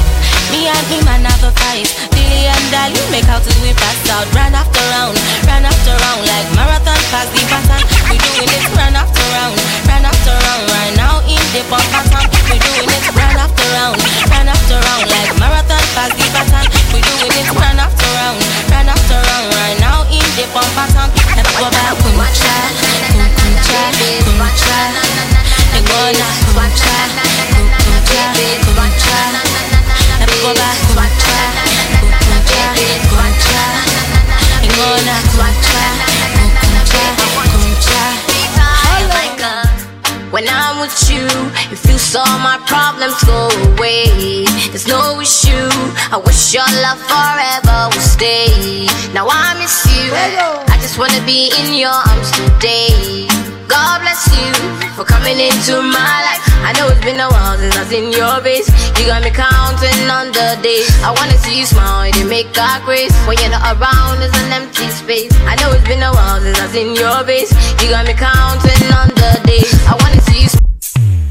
Me 0.50 0.66
and 0.66 0.86
me 0.90 0.98
man 1.06 1.22
have 1.22 1.46
a 1.46 1.50
fight, 1.62 1.86
dilly 2.10 2.50
and 2.50 2.66
die, 2.74 2.90
make 3.14 3.26
out 3.30 3.42
till 3.46 3.54
we 3.62 3.70
pass 3.78 4.02
out. 4.10 4.26
Run 4.34 4.50
after 4.50 4.82
round, 4.90 5.14
run 5.46 5.62
after 5.62 5.94
round, 6.02 6.22
like 6.26 6.48
marathon 6.58 6.98
past 7.14 7.30
the 7.30 7.42
pattern. 7.46 7.82
We 8.10 8.18
doing 8.18 8.50
it 8.50 8.66
run 8.74 8.98
after 8.98 9.26
round, 9.38 9.54
run 9.86 10.02
after 10.02 10.34
round. 10.34 10.64
Right 10.74 10.94
now 10.98 11.22
in 11.30 11.44
the 11.54 11.62
pump 11.70 11.86
pattern, 11.94 12.26
we 12.50 12.58
doing 12.58 12.90
it 12.90 13.06
run 13.14 13.38
after 13.38 13.68
round, 13.78 13.98
run 14.26 14.48
after 14.50 14.78
round, 14.82 15.06
like 15.14 15.30
marathon 15.38 15.84
past 15.94 16.14
the 16.18 16.26
pattern. 16.34 16.66
We 16.90 16.98
doing 16.98 17.30
it 17.30 17.48
run 17.54 17.78
after 17.78 18.10
round, 18.18 18.38
run 18.74 18.90
after 18.90 19.18
round. 19.22 19.46
Right 19.54 19.78
now 19.78 20.02
in 20.10 20.26
the 20.34 20.44
pump 20.50 20.70
pattern, 20.74 21.10
back, 21.30 21.94
kum 22.02 22.18
cha, 22.34 22.56
kum 23.06 23.22
kum 23.38 23.54
cha, 23.62 23.80
kum 24.26 24.42
cha. 24.58 24.82
They 25.74 25.82
gonna 25.82 26.28
kum 26.54 27.33
When 40.34 40.48
I'm 40.48 40.80
with 40.80 41.08
you, 41.08 41.22
it 41.70 41.78
feels 41.78 42.16
all 42.16 42.38
my 42.40 42.58
problems 42.66 43.22
go 43.22 43.48
away. 43.70 44.44
There's 44.66 44.88
no 44.88 45.20
issue. 45.20 45.70
I 46.10 46.20
wish 46.26 46.52
your 46.52 46.66
love 46.82 46.98
forever 47.06 47.94
will 47.94 48.02
stay. 48.02 48.88
Now 49.14 49.28
I 49.30 49.54
miss 49.60 49.86
you. 49.86 50.10
I 50.12 50.76
just 50.82 50.98
wanna 50.98 51.24
be 51.24 51.52
in 51.56 51.78
your 51.78 51.90
arms 51.90 52.32
today. 52.32 53.53
God 53.68 54.00
bless 54.00 54.26
you 54.32 54.52
for 54.96 55.04
coming 55.04 55.38
into 55.38 55.80
my 55.80 56.16
life. 56.26 56.42
I 56.64 56.72
know 56.76 56.88
it's 56.88 57.00
been 57.04 57.20
a 57.20 57.28
while 57.28 57.56
since 57.58 57.76
I've 57.76 57.88
seen 57.88 58.12
your 58.12 58.40
face. 58.40 58.68
You 58.98 59.06
got 59.06 59.22
me 59.22 59.30
counting 59.30 60.08
on 60.08 60.32
the 60.32 60.56
days. 60.62 60.88
I 61.04 61.12
wanna 61.12 61.36
see 61.38 61.58
you 61.60 61.66
smile, 61.66 62.10
they 62.12 62.24
make 62.24 62.52
God 62.52 62.82
grace. 62.84 63.12
When 63.26 63.36
you're 63.40 63.50
not 63.52 63.64
around, 63.76 64.20
there's 64.20 64.34
an 64.44 64.52
empty 64.52 64.88
space. 64.90 65.32
I 65.44 65.56
know 65.60 65.72
it's 65.72 65.84
been 65.86 66.02
a 66.02 66.12
while 66.12 66.40
since 66.40 66.58
I've 66.60 66.70
seen 66.72 66.94
your 66.96 67.20
face. 67.24 67.52
You 67.82 67.90
got 67.92 68.06
me 68.06 68.14
counting 68.14 68.84
on 68.96 69.08
the 69.12 69.40
days. 69.44 69.72
I 69.88 69.96
wanna 70.00 70.20
see 70.28 70.44
you 70.44 70.50
smile, 70.50 70.72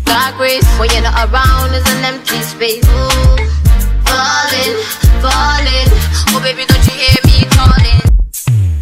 God 0.06 0.32
grace. 0.38 0.66
When 0.78 0.90
you're 0.94 1.06
not 1.06 1.18
around, 1.30 1.72
there's 1.74 1.88
an 1.98 2.06
empty 2.06 2.42
space. 2.42 2.86
Ooh, 2.86 3.38
falling, 4.06 4.76
falling. 5.22 5.90
Oh 6.34 6.40
baby, 6.42 6.66
don't 6.66 6.86
you 6.86 6.96
hear 6.98 7.18
me 7.26 7.46
calling? 7.58 8.00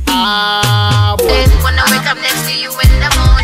Ah, 0.08 1.16
boy. 1.18 1.47
When 1.64 1.76
I 1.80 1.86
wake 1.91 2.08
up 2.12 2.18
next 2.20 2.43
to 2.47 2.54
you 2.54 2.70
in 2.70 2.91
the 2.99 3.12
morning, 3.16 3.40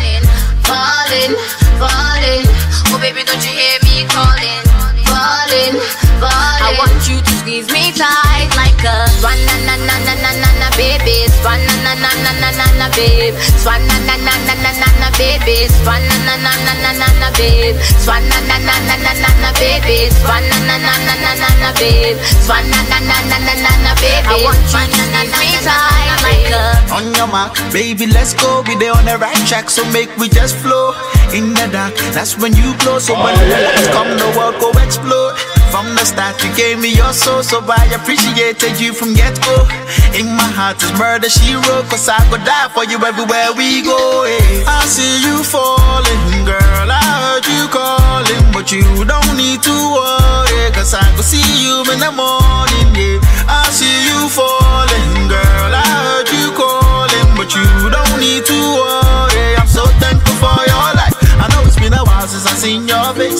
falling, 0.78 1.34
falling. 1.82 2.46
Oh 2.94 2.98
baby, 3.02 3.24
don't 3.26 3.42
you 3.42 3.50
hear 3.50 3.78
me 3.82 4.06
calling? 4.06 4.62
Falling, 5.10 5.74
falling. 6.22 6.62
I 6.62 6.70
want 6.78 7.02
you 7.10 7.18
squeeze 7.48 7.72
me 7.72 7.92
tight 7.96 8.50
like 8.60 8.84
a 8.84 9.08
swan 9.20 9.38
na 9.48 9.56
na 9.64 9.74
na 9.80 9.96
na 10.04 10.14
na 10.20 10.32
na 10.36 10.50
na 10.60 10.68
baby, 10.76 11.24
swan 11.40 11.56
na 11.64 11.74
na 11.80 11.94
na 11.96 12.12
na 12.20 12.32
na 12.44 12.50
na 12.52 12.66
na 12.76 12.88
babe, 12.92 13.32
swan 13.56 13.80
na 13.88 13.96
na 14.04 14.16
na 14.20 14.34
na 14.44 14.54
na 14.60 14.70
na 14.76 14.88
na 15.00 15.08
baby, 15.16 15.64
swan 15.80 16.02
na 16.08 16.16
na 16.28 16.36
na 16.44 16.52
na 16.60 16.74
na 16.84 16.92
na 16.92 17.08
na 17.20 17.28
babe, 17.32 17.72
swan 18.04 18.20
na 18.28 18.36
na 18.44 18.56
na 18.60 18.76
na 18.84 18.96
na 19.00 19.12
na 19.16 19.30
na 19.40 19.50
baby, 19.56 20.12
swan 20.20 20.44
na 20.44 20.58
na 20.68 20.76
na 20.76 20.92
na 21.08 21.14
na 21.24 21.32
na 21.40 21.48
na 21.62 21.70
babe, 21.72 22.20
swan 22.44 22.68
na 22.68 22.80
na 22.84 22.98
na 23.00 23.16
na 23.32 23.38
na 23.40 23.54
na 23.64 23.72
na 23.80 23.92
baby. 23.96 24.28
I 24.28 24.44
want 24.44 24.60
you 24.60 24.68
to 24.68 25.04
squeeze 25.08 25.32
me 25.40 25.48
tight 25.64 26.20
like 26.20 26.52
a 26.52 26.92
On 26.92 27.14
your 27.16 27.28
mark, 27.28 27.56
baby, 27.72 28.06
let's 28.06 28.34
go. 28.34 28.62
Be 28.62 28.76
there 28.76 28.92
on 28.92 29.06
the 29.06 29.16
right 29.16 29.40
track, 29.48 29.70
so 29.70 29.88
make 29.90 30.12
we 30.18 30.28
just 30.28 30.54
flow 30.56 30.92
in 31.32 31.54
the 31.54 31.66
dark. 31.72 31.94
That's 32.12 32.36
when 32.36 32.52
you 32.56 32.76
glow. 32.84 32.98
So 32.98 33.14
when 33.16 33.32
the 33.40 33.56
lights 33.56 33.88
come, 33.88 34.12
the 34.20 34.28
world 34.36 34.60
go 34.60 34.68
explode. 34.84 35.32
From 35.70 35.94
the 35.94 36.04
start, 36.04 36.42
you 36.42 36.50
gave 36.56 36.78
me 36.80 36.90
your 36.94 37.12
soul, 37.12 37.42
so 37.42 37.60
I 37.62 37.84
appreciated 37.94 38.80
you 38.80 38.92
from 38.92 39.14
get 39.14 39.36
go. 39.44 39.68
In 40.16 40.26
my 40.34 40.48
heart 40.48 40.82
is 40.82 40.90
murder, 40.98 41.28
she 41.28 41.54
wrote, 41.54 41.86
cause 41.92 42.08
I 42.08 42.18
could 42.32 42.42
die 42.42 42.68
for 42.74 42.84
you 42.88 42.98
everywhere 42.98 43.52
we 43.54 43.82
go. 43.84 44.24
eh. 44.24 44.64
I 44.66 44.82
see 44.88 45.22
you 45.22 45.44
falling, 45.44 46.44
girl. 46.48 46.88
I 46.90 46.98
heard 47.22 47.46
you 47.46 47.68
calling, 47.70 48.44
but 48.50 48.72
you 48.72 48.82
don't 49.04 49.36
need 49.36 49.60
to 49.62 49.76
worry, 49.94 50.72
cause 50.74 50.94
I 50.96 51.04
could 51.14 51.24
see 51.28 51.44
you 51.62 51.84
in 51.94 52.00
the 52.00 52.10
morning. 52.16 52.88
Yeah, 52.96 53.20
I 53.46 53.68
see 53.70 53.86
you 54.08 54.26
falling, 54.32 55.28
girl. 55.30 55.70
I 55.70 55.84
heard 55.84 56.28
you 56.32 56.48
calling, 56.58 57.28
but 57.38 57.54
you 57.54 57.68
don't 57.92 58.16
need 58.18 58.42
to 58.50 58.57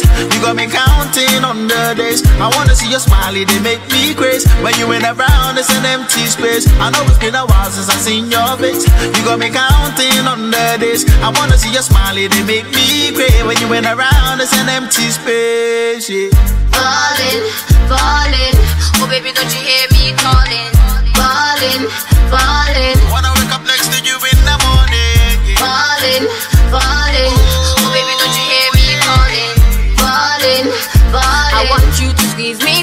You 0.04 0.38
got 0.40 0.56
me 0.56 0.66
counting 0.66 1.42
on 1.44 1.66
the 1.66 1.94
days. 1.96 2.22
I 2.38 2.50
wanna 2.56 2.74
see 2.74 2.90
your 2.90 3.00
smiley, 3.00 3.44
they 3.44 3.60
make 3.60 3.82
me 3.92 4.14
crazy. 4.14 4.48
When 4.62 4.74
you 4.78 4.86
ain't 4.92 5.04
around, 5.04 5.58
it's 5.58 5.70
an 5.70 5.84
empty 5.86 6.26
space. 6.26 6.66
I 6.78 6.90
know 6.90 7.02
it's 7.06 7.18
been 7.18 7.34
a 7.34 7.46
while 7.46 7.70
since 7.70 7.88
I 7.88 7.96
seen 7.98 8.30
your 8.30 8.56
face. 8.58 8.84
You 8.86 9.22
got 9.24 9.38
me 9.38 9.50
counting 9.50 10.26
on 10.26 10.50
the 10.50 10.76
days. 10.80 11.04
I 11.22 11.30
wanna 11.34 11.56
see 11.58 11.72
your 11.72 11.82
smiley, 11.82 12.28
they 12.28 12.42
make 12.44 12.66
me 12.74 13.12
crazy. 13.14 13.42
When 13.42 13.56
you 13.58 13.68
ain't 13.74 13.86
around, 13.86 14.40
it's 14.40 14.54
an 14.54 14.68
empty 14.68 15.08
space. 15.10 16.08
Yeah. 16.08 16.30
falling, 16.74 17.42
falling. 17.90 18.56
Oh 19.00 19.06
baby, 19.10 19.32
don't 19.32 19.50
you 19.54 19.62
hear 19.62 19.86
me 19.94 20.14
calling? 20.18 20.70
Falling, 21.18 21.82
falling. 22.30 22.98
Wanna 23.10 23.32
wake 23.38 23.50
up 23.50 23.64
next 23.66 23.90
to 23.94 23.98
you 24.06 24.14
in 24.14 24.38
the 24.46 24.56
morning. 24.66 25.34
Yeah. 25.46 25.58
Falling. 25.62 26.24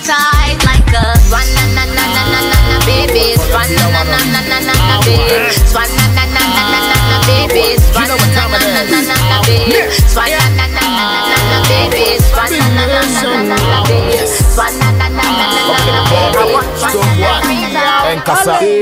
Tight 0.06 0.58
like 0.66 0.94
a 0.94 1.04
swan 1.28 1.48
na 1.56 1.64
na 1.76 1.84
na 1.86 2.04
na 2.16 2.24
na 2.32 2.40
na 2.52 2.60
na 2.70 2.78
baby, 2.86 3.36
swan 3.50 3.70
na 3.76 3.86
na 3.90 4.02
na 4.06 4.20
na 4.34 4.42
na 4.50 4.58
na 4.62 4.74
na 4.90 4.96
baby, 5.06 5.50
swan 5.66 5.90
na 5.98 6.06
na 6.16 6.24
na 6.30 6.42
na 6.46 6.64
na 6.72 6.80
na 6.90 6.98
na 7.10 7.18
baby, 7.28 7.66
swan 7.92 8.08
na 8.08 8.18
na 8.22 8.34
na 8.38 8.62
na 8.62 8.84
na 8.86 9.00
na 9.02 9.18
na 9.30 9.38
baby, 9.48 9.82
swan 10.14 10.30
na 10.30 10.48
na 10.58 10.66
na 10.70 10.84
na 10.86 11.06
na 11.26 11.36
na 11.36 11.38
na 11.52 11.60
baby, 11.70 12.06
swan 12.22 12.52
na 12.54 12.66
na 12.76 12.84
na 12.86 13.02
na 13.02 13.22
na 13.26 13.42
na 13.44 13.58
na 13.58 13.80
baby, 13.90 14.18
swan 14.54 14.74
na 14.80 14.90
na 15.00 15.08
na 15.10 15.26
na 15.26 15.48
na 15.50 15.58
na 15.58 15.82
na 15.90 16.02
baby. 16.10 16.36
I 16.36 16.54
want 16.54 16.68
you 16.68 16.86
to 16.86 16.90
squeeze 17.02 17.48
me 17.48 17.74
tight. 17.74 18.62
Hey, 18.62 18.82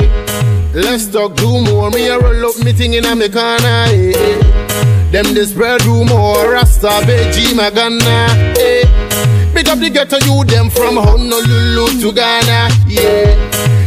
Let's 0.74 1.06
talk 1.08 1.36
do 1.36 1.62
more. 1.62 1.90
Me 1.91 2.08
a 2.08 2.18
roll 2.20 2.45
up 2.50 2.58
me 2.66 2.74
thing 2.74 2.94
in 2.95 3.06
a 3.06 3.16
me 3.16 3.30
corner. 3.30 3.86
eh, 3.94 4.14
eh. 4.18 4.41
Them 5.12 5.34
the 5.36 5.45
spread 5.45 5.86
rumor. 5.86 6.50
Rasta 6.52 7.02
Beji 7.06 7.54
Magana. 7.54 8.28
Eh. 8.58 8.62
Up 9.74 9.80
the 9.80 9.90
ghetto 9.90 10.22
you 10.30 10.45
them 10.45 10.70
from 10.70 11.02
Honolulu 11.02 11.98
to 11.98 12.14
Ghana. 12.14 12.70
Yeah. 12.86 13.34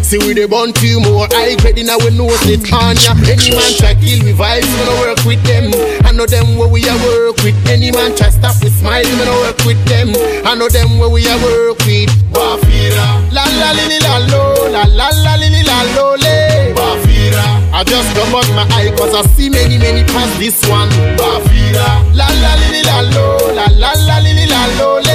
See 0.02 0.18
we 0.18 0.34
they 0.34 0.50
born 0.50 0.74
two 0.74 0.98
more. 0.98 1.30
I 1.30 1.54
grade 1.62 1.78
in 1.78 1.86
our 1.86 2.10
nose 2.10 2.42
it 2.50 2.66
on 2.74 2.98
ya. 2.98 3.14
Any 3.22 3.54
man 3.54 3.70
try 3.78 3.94
kill 3.94 4.18
we 4.26 4.34
vibes, 4.34 4.66
we 4.66 4.82
no 4.82 4.98
work 5.06 5.22
with 5.22 5.38
them. 5.46 5.70
I 6.02 6.10
know 6.10 6.26
them 6.26 6.58
where 6.58 6.66
we 6.66 6.82
a 6.90 6.94
work 7.06 7.38
with. 7.46 7.54
Any 7.70 7.94
man 7.94 8.18
try 8.18 8.34
stop 8.34 8.58
we 8.66 8.70
smile, 8.74 9.06
we 9.06 9.24
no 9.30 9.38
work 9.46 9.62
with 9.62 9.78
them. 9.86 10.10
I 10.42 10.58
know 10.58 10.66
them 10.66 10.98
where 10.98 11.06
we 11.06 11.22
a 11.22 11.38
work 11.38 11.78
with. 11.86 12.10
Bafira. 12.34 13.22
La 13.30 13.46
la 13.46 13.70
li 13.78 13.86
li 13.86 14.02
la 14.02 14.26
lo, 14.26 14.66
la 14.66 14.90
la 14.90 15.14
la 15.22 15.38
li 15.38 15.54
li 15.54 15.62
la 15.62 15.86
lo 15.94 16.18
le. 16.18 16.74
Bafira. 16.74 17.62
I 17.70 17.86
just 17.86 18.10
come 18.18 18.34
out 18.34 18.50
my 18.58 18.66
eye 18.74 18.90
cause 18.98 19.14
I 19.14 19.22
see 19.38 19.50
many 19.50 19.78
many 19.78 20.02
past 20.02 20.34
this 20.42 20.58
one. 20.66 20.90
Bafira. 21.14 22.02
La 22.10 22.26
la 22.26 22.52
li 22.58 22.74
li 22.74 22.82
la 22.82 23.06
lo, 23.14 23.38
la 23.54 23.70
la 23.70 23.94
la 24.02 24.18
li 24.18 24.34
li 24.34 24.50
la 24.50 24.66
lo 24.82 24.98
le. 24.98 25.05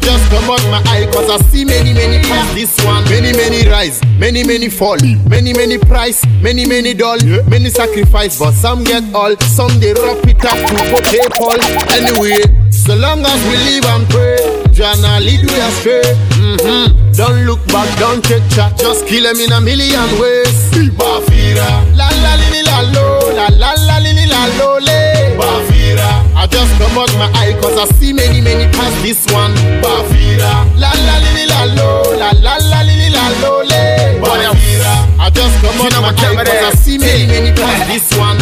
Just 0.00 0.30
come 0.30 0.50
out 0.50 0.62
my 0.70 0.82
eye 0.90 1.08
cause 1.12 1.28
I 1.28 1.38
see 1.48 1.64
many 1.64 1.92
many 1.92 2.22
past 2.22 2.54
this 2.54 2.72
one. 2.84 3.04
Many 3.04 3.32
many 3.32 3.68
rise, 3.68 4.00
many 4.18 4.44
many 4.44 4.68
fall, 4.68 4.96
many 5.28 5.52
many 5.52 5.78
price, 5.78 6.24
many 6.42 6.66
many 6.66 6.94
dull, 6.94 7.18
many 7.48 7.68
sacrifice, 7.68 8.38
but 8.38 8.52
some 8.52 8.84
get 8.84 9.02
all. 9.14 9.36
Some 9.40 9.78
they 9.80 9.92
wrap 9.92 10.24
it 10.26 10.44
up 10.44 10.56
to 10.56 10.74
go 10.90 10.98
PayPal. 11.02 11.58
Anyway, 11.92 12.40
so 12.70 12.94
long 12.96 13.20
as 13.24 13.40
we 13.48 13.56
live 13.68 13.84
and 13.86 14.08
pray, 14.08 14.38
Jana 14.72 15.20
lead 15.20 15.44
we 15.44 15.60
astray. 15.60 16.02
Mm-hmm. 16.40 17.12
Don't 17.12 17.44
look 17.44 17.66
back, 17.68 17.88
don't 17.98 18.24
take 18.24 18.48
chat, 18.50 18.78
just 18.78 19.06
kill 19.06 19.24
them 19.24 19.40
in 19.40 19.52
a 19.52 19.60
million 19.60 20.08
ways. 20.20 20.70
La 21.96 22.08
la 22.08 22.34
li 22.36 22.62
la 22.62 22.80
lo, 22.94 23.34
la 23.34 23.48
la 23.48 23.74
la 23.74 23.98
li 23.98 24.26
la 24.26 24.46
lo. 24.58 24.87
I 26.38 26.46
just 26.46 26.70
come 26.78 26.96
out 26.96 27.10
my 27.18 27.26
eye 27.34 27.58
cause 27.60 27.76
I 27.76 27.84
see 27.98 28.12
many, 28.12 28.40
many 28.40 28.70
past 28.70 28.94
this 29.02 29.26
one. 29.34 29.50
Bafira. 29.82 30.62
La 30.78 30.92
la 30.94 31.18
li 31.18 31.30
li 31.34 31.44
la 31.50 31.64
lo, 31.74 32.14
la 32.14 32.30
la 32.30 32.58
la 32.58 32.80
li 32.86 32.94
li 32.94 33.10
la 33.10 33.26
lo 33.42 33.62
le. 33.66 34.20
Bafira. 34.22 34.94
I 35.18 35.30
just 35.34 35.58
come 35.60 35.80
out 35.82 35.98
my 36.00 36.14
eye 36.14 36.44
cause 36.44 36.62
I 36.62 36.70
see 36.78 36.96
many, 36.96 37.26
many 37.26 37.50
past 37.52 37.88
this 37.90 38.06
one. 38.16 38.38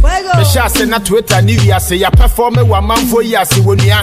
hwɛ 0.00 0.15
mehyɛ 0.56 0.64
ase 0.64 0.86
na 0.86 0.98
twitter 0.98 1.42
ne 1.42 1.56
wiase 1.58 1.96
yɛapɛfɔme 2.00 2.62
wɔ 2.64 2.78
amanfoɔ 2.78 3.22
yi 3.24 3.36
ase 3.36 3.60
wɔ 3.60 3.76
nua 3.76 4.02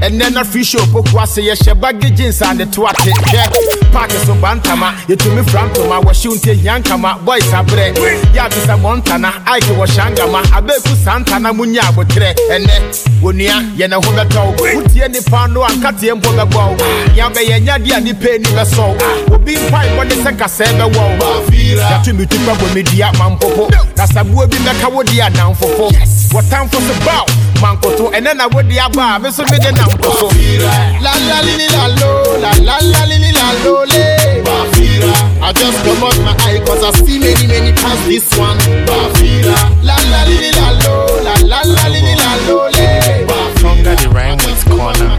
ɛnɛ 0.00 0.32
na 0.32 0.42
free 0.44 0.64
show 0.64 0.84
poku 0.86 1.18
ase 1.22 1.38
yɛhyɛ 1.42 1.80
bage 1.80 2.14
jeans 2.16 2.40
a 2.42 2.54
ne 2.54 2.64
to 2.66 2.84
ate 2.86 2.96
hwɛ 2.96 3.92
paake 3.92 4.12
so 4.26 4.34
ba 4.34 4.54
ntama 4.56 4.92
yɛtumi 5.08 5.48
fra 5.50 5.62
ntoma 5.68 6.00
wɔhyew 6.02 6.34
nti 6.36 6.50
ahia 6.50 6.78
nkama 6.82 7.18
boys 7.24 7.44
aberɛ 7.52 7.94
yɛabisa 8.34 8.76
mɔntana 8.80 9.30
aike 9.46 9.70
wɔhyɛ 9.78 10.06
angama 10.06 10.42
abeeku 10.52 10.96
saa 11.04 11.18
ntana 11.18 11.52
mu 11.54 11.64
nya 11.66 11.82
aboterɛ 11.82 12.34
ɛnɛ 12.50 12.74
wɔ 13.22 13.32
nua 13.32 13.62
yɛne 13.78 13.94
ho 14.04 14.12
bɛtɔw 14.12 14.74
wotie 14.74 15.08
nipa 15.10 15.46
no 15.48 15.62
ankateɛ 15.62 16.14
mpo 16.16 16.30
bɛbɔw 16.30 16.76
yɛn 17.16 17.32
bɛyɛ 17.34 17.60
nyade 17.62 17.92
a 17.96 18.00
nipa 18.00 18.28
ani 18.34 18.44
bɛsɔw 18.44 19.32
obi 19.34 19.54
mpaebɔ 19.56 20.04
ne 20.08 20.14
sɛ 20.24 20.36
kasɛɛ 20.36 20.72
bɛwɔw 20.78 21.42
yɛatumi 21.52 22.26
tukpa 22.28 22.52
bɔ 22.58 22.66
medua 22.74 23.12
mampopo 23.18 23.68
kasaboa 23.96 24.46
bi 24.50 24.56
bɛka 24.56 24.90
wo 24.92 25.02
de 25.52 25.66
anamfofo 25.66 25.92
wɔtamfo 26.32 26.80
so 26.80 26.94
baw 27.04 27.26
mankoto 27.60 28.10
ɛnɛ 28.10 28.36
na 28.36 28.46
wode 28.48 28.78
aba 28.78 29.16
a 29.16 29.18
me 29.18 29.30
so 29.30 29.44
mede 29.44 29.70
namkoso 29.72 30.30
La 31.00 31.12
la 31.28 31.40
li 31.42 31.56
li 31.56 31.68
la 31.68 31.86
lo, 32.00 32.38
la 32.38 32.50
la 32.62 32.78
la 32.80 33.04
li 33.06 33.18
li 33.18 33.32
la 33.32 33.52
lo 33.64 33.84
le. 33.84 34.42
Bafira. 34.44 35.12
I 35.42 35.52
just 35.52 35.84
come 35.84 36.04
out 36.04 36.18
my 36.20 36.34
eye 36.46 36.62
cause 36.64 36.84
I 36.84 36.90
see 37.04 37.18
many 37.18 37.46
many 37.46 37.72
past 37.72 38.04
this 38.04 38.28
one. 38.38 38.58
Bafira. 38.86 39.56
La 39.82 39.96
la 40.10 40.24
li 40.24 40.38
li 40.38 40.50
la 40.52 40.70
lo, 40.80 41.22
la 41.22 41.34
la 41.42 41.62
la 41.64 41.88
li 41.88 42.00
li 42.00 42.14
la 42.14 42.36
lo 42.46 42.68
le. 42.68 43.26
Tonga 43.60 43.96
the 43.96 44.08
rhyme 44.10 44.38
with 44.38 44.64
corner. 44.70 45.18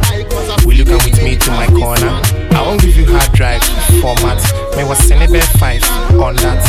Will 0.66 0.74
you 0.74 0.86
come 0.86 1.04
with 1.04 1.22
me 1.22 1.36
to 1.36 1.52
my 1.52 1.68
corner? 1.68 2.22
I 2.56 2.62
won't 2.66 2.82
give 2.82 2.96
you 2.96 3.06
hard 3.06 3.32
drive 3.34 3.64
format. 4.02 4.40
May 4.76 4.84
was 4.86 5.00
Senebe 5.00 5.42
5 5.60 5.84
on 6.20 6.36
that. 6.38 6.64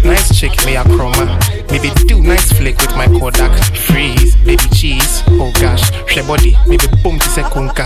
nice 0.04 0.38
chick, 0.38 0.52
me 0.64 0.76
a 0.76 0.84
chroma. 0.84 1.57
Maybe 1.70 1.90
do 2.06 2.20
nice 2.22 2.52
flick 2.52 2.76
with 2.78 2.94
my 2.96 3.06
Kodak. 3.06 3.52
Freeze, 3.86 4.36
baby 4.36 4.62
cheese. 4.74 5.22
Oh 5.28 5.52
gosh, 5.60 5.90
she 6.08 6.22
body. 6.22 6.56
Maybe 6.66 6.86
boom 7.02 7.18
to 7.18 7.28
say 7.28 7.42
kunka. 7.42 7.84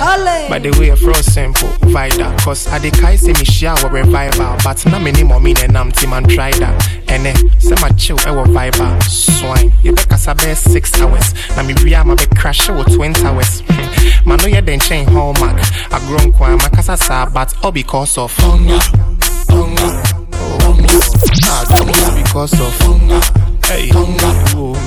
By 0.48 0.58
the 0.58 0.70
way, 0.78 0.94
fro 0.94 1.12
simple, 1.14 1.68
vida. 1.90 2.34
Cause 2.40 2.68
I 2.68 2.78
the 2.78 2.90
kai 2.90 3.16
say 3.16 3.32
me 3.32 3.44
shower 3.44 3.88
revival. 3.90 4.56
But 4.62 4.84
na 4.86 4.98
many 4.98 5.24
more 5.24 5.40
mean 5.40 5.58
and 5.58 5.76
I'm 5.76 5.90
team 5.92 6.12
and 6.12 6.28
try 6.30 6.52
that. 6.52 6.88
And 7.08 7.26
eh, 7.26 7.34
say 7.58 7.74
my 7.82 7.90
chill, 7.90 8.18
I 8.20 8.30
will 8.30 8.44
vibe 8.44 9.02
Swine, 9.02 9.72
you 9.82 9.92
better 9.92 10.16
sabe 10.16 10.54
six 10.56 10.98
hours. 11.00 11.34
Na 11.56 11.62
me 11.62 11.74
ria 11.82 12.04
ma 12.04 12.14
be 12.14 12.26
crash 12.26 12.68
with 12.68 12.94
20 12.94 13.22
hours. 13.24 13.62
Man, 14.24 14.38
no, 14.38 14.46
you 14.46 14.60
then 14.62 14.80
chain 14.80 15.06
hallmark. 15.06 15.58
I 15.92 15.98
grown 16.06 16.32
kwa 16.32 16.56
makasa 16.56 16.96
sa, 16.96 17.26
but 17.28 17.52
all 17.64 17.72
because 17.72 18.16
of 18.16 18.32
hunger. 18.36 18.78
Hunger. 19.50 20.02
Hunger. 20.62 21.00
Ah, 21.44 22.22
because 22.22 22.52
of 22.60 22.78
hunger. 22.80 23.51
Hey. 23.72 23.88
Oh, 23.94 24.04
hunger 24.04 24.36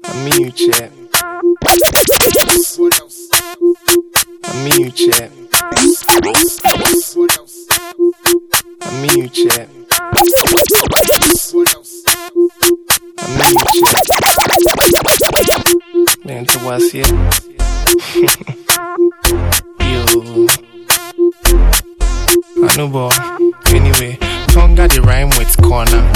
I 0.02 0.16
mean, 0.24 0.40
you 0.46 0.50
check. 0.50 0.92
What's 16.66 16.90
here. 16.90 17.04
Yo. 19.80 20.02
I 22.64 22.76
know, 22.76 22.88
boy. 22.88 23.10
Anyway, 23.68 24.18
Tonga 24.48 24.88
the 24.88 25.00
rhyme 25.06 25.30
with 25.38 25.56
corner. 25.62 26.12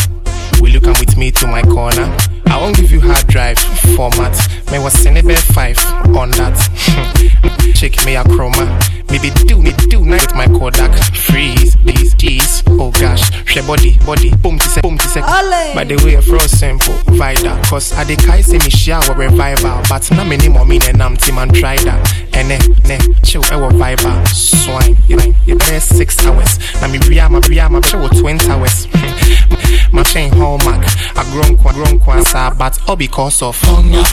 Will 0.60 0.70
you 0.70 0.80
come 0.80 0.96
with 0.98 1.16
me 1.16 1.30
to 1.30 1.46
my 1.46 1.62
corner? 1.62 2.14
I 2.46 2.58
won't 2.60 2.76
give 2.76 2.90
you 2.90 3.00
hard 3.00 3.26
drive 3.28 3.58
format. 3.96 4.36
May 4.70 4.78
was 4.78 5.04
in 5.04 5.16
a 5.16 5.22
bed 5.22 5.38
5 5.38 5.78
on 6.16 6.30
that. 6.32 6.56
Hmm. 6.78 7.72
Check 7.72 8.04
me 8.06 8.14
a 8.14 8.22
chroma. 8.22 8.66
Maybe 9.10 9.30
do 9.44 9.60
me 9.60 9.72
do 9.88 10.04
night 10.04 10.26
with 10.26 10.36
my 10.36 10.46
Kodak. 10.46 10.94
Freeze, 11.12 11.74
these 11.82 12.14
cheese. 12.14 12.62
Oh 12.68 12.92
gosh, 12.92 13.30
she 13.46 13.60
body, 13.62 13.98
body, 14.06 14.30
boom 14.36 14.58
to 14.60 14.68
say, 14.68 14.80
boom 14.80 14.96
to 14.98 15.08
say. 15.08 15.20
By 15.22 15.82
the 15.82 15.96
way, 16.04 16.20
fro 16.20 16.38
simple, 16.38 16.94
vida. 17.18 17.60
Cause 17.66 17.92
I 17.94 18.04
the 18.04 18.14
kai 18.14 18.42
say 18.42 18.58
me 18.58 18.70
shower 18.70 19.12
revival. 19.16 19.82
But 19.88 20.08
na 20.12 20.22
many 20.24 20.48
more 20.48 20.64
mean 20.64 20.82
and 20.84 21.02
I'm 21.02 21.16
team 21.16 21.38
and 21.38 21.52
try 21.52 21.76
that. 21.78 21.98
And 22.34 22.48
ne, 22.48 22.58
ne, 22.86 22.98
chill, 23.24 23.44
eh, 23.46 23.54
I 23.54 23.56
will 23.56 23.70
vibe. 23.70 24.28
Swine, 24.28 24.96
you 25.08 25.16
know, 25.16 25.34
you 25.46 25.56
there 25.56 25.80
six 25.80 26.24
hours. 26.24 26.58
Na 26.80 26.86
me 26.86 26.98
ria, 27.08 27.28
ma 27.28 27.40
ria, 27.48 27.68
ma 27.68 27.80
chill 27.80 28.08
20 28.08 28.48
hours. 28.48 28.86
Hmm. 28.92 29.96
My 29.96 30.04
chain 30.04 30.30
hallmark. 30.30 30.84
I 31.16 31.24
grown 31.32 31.56
kwa, 31.58 31.72
grown 31.72 31.98
kwa, 31.98 32.22
sa, 32.22 32.54
but 32.54 32.78
all 32.88 32.94
because 32.96 33.42
of 33.42 33.58
hunger. 33.62 34.04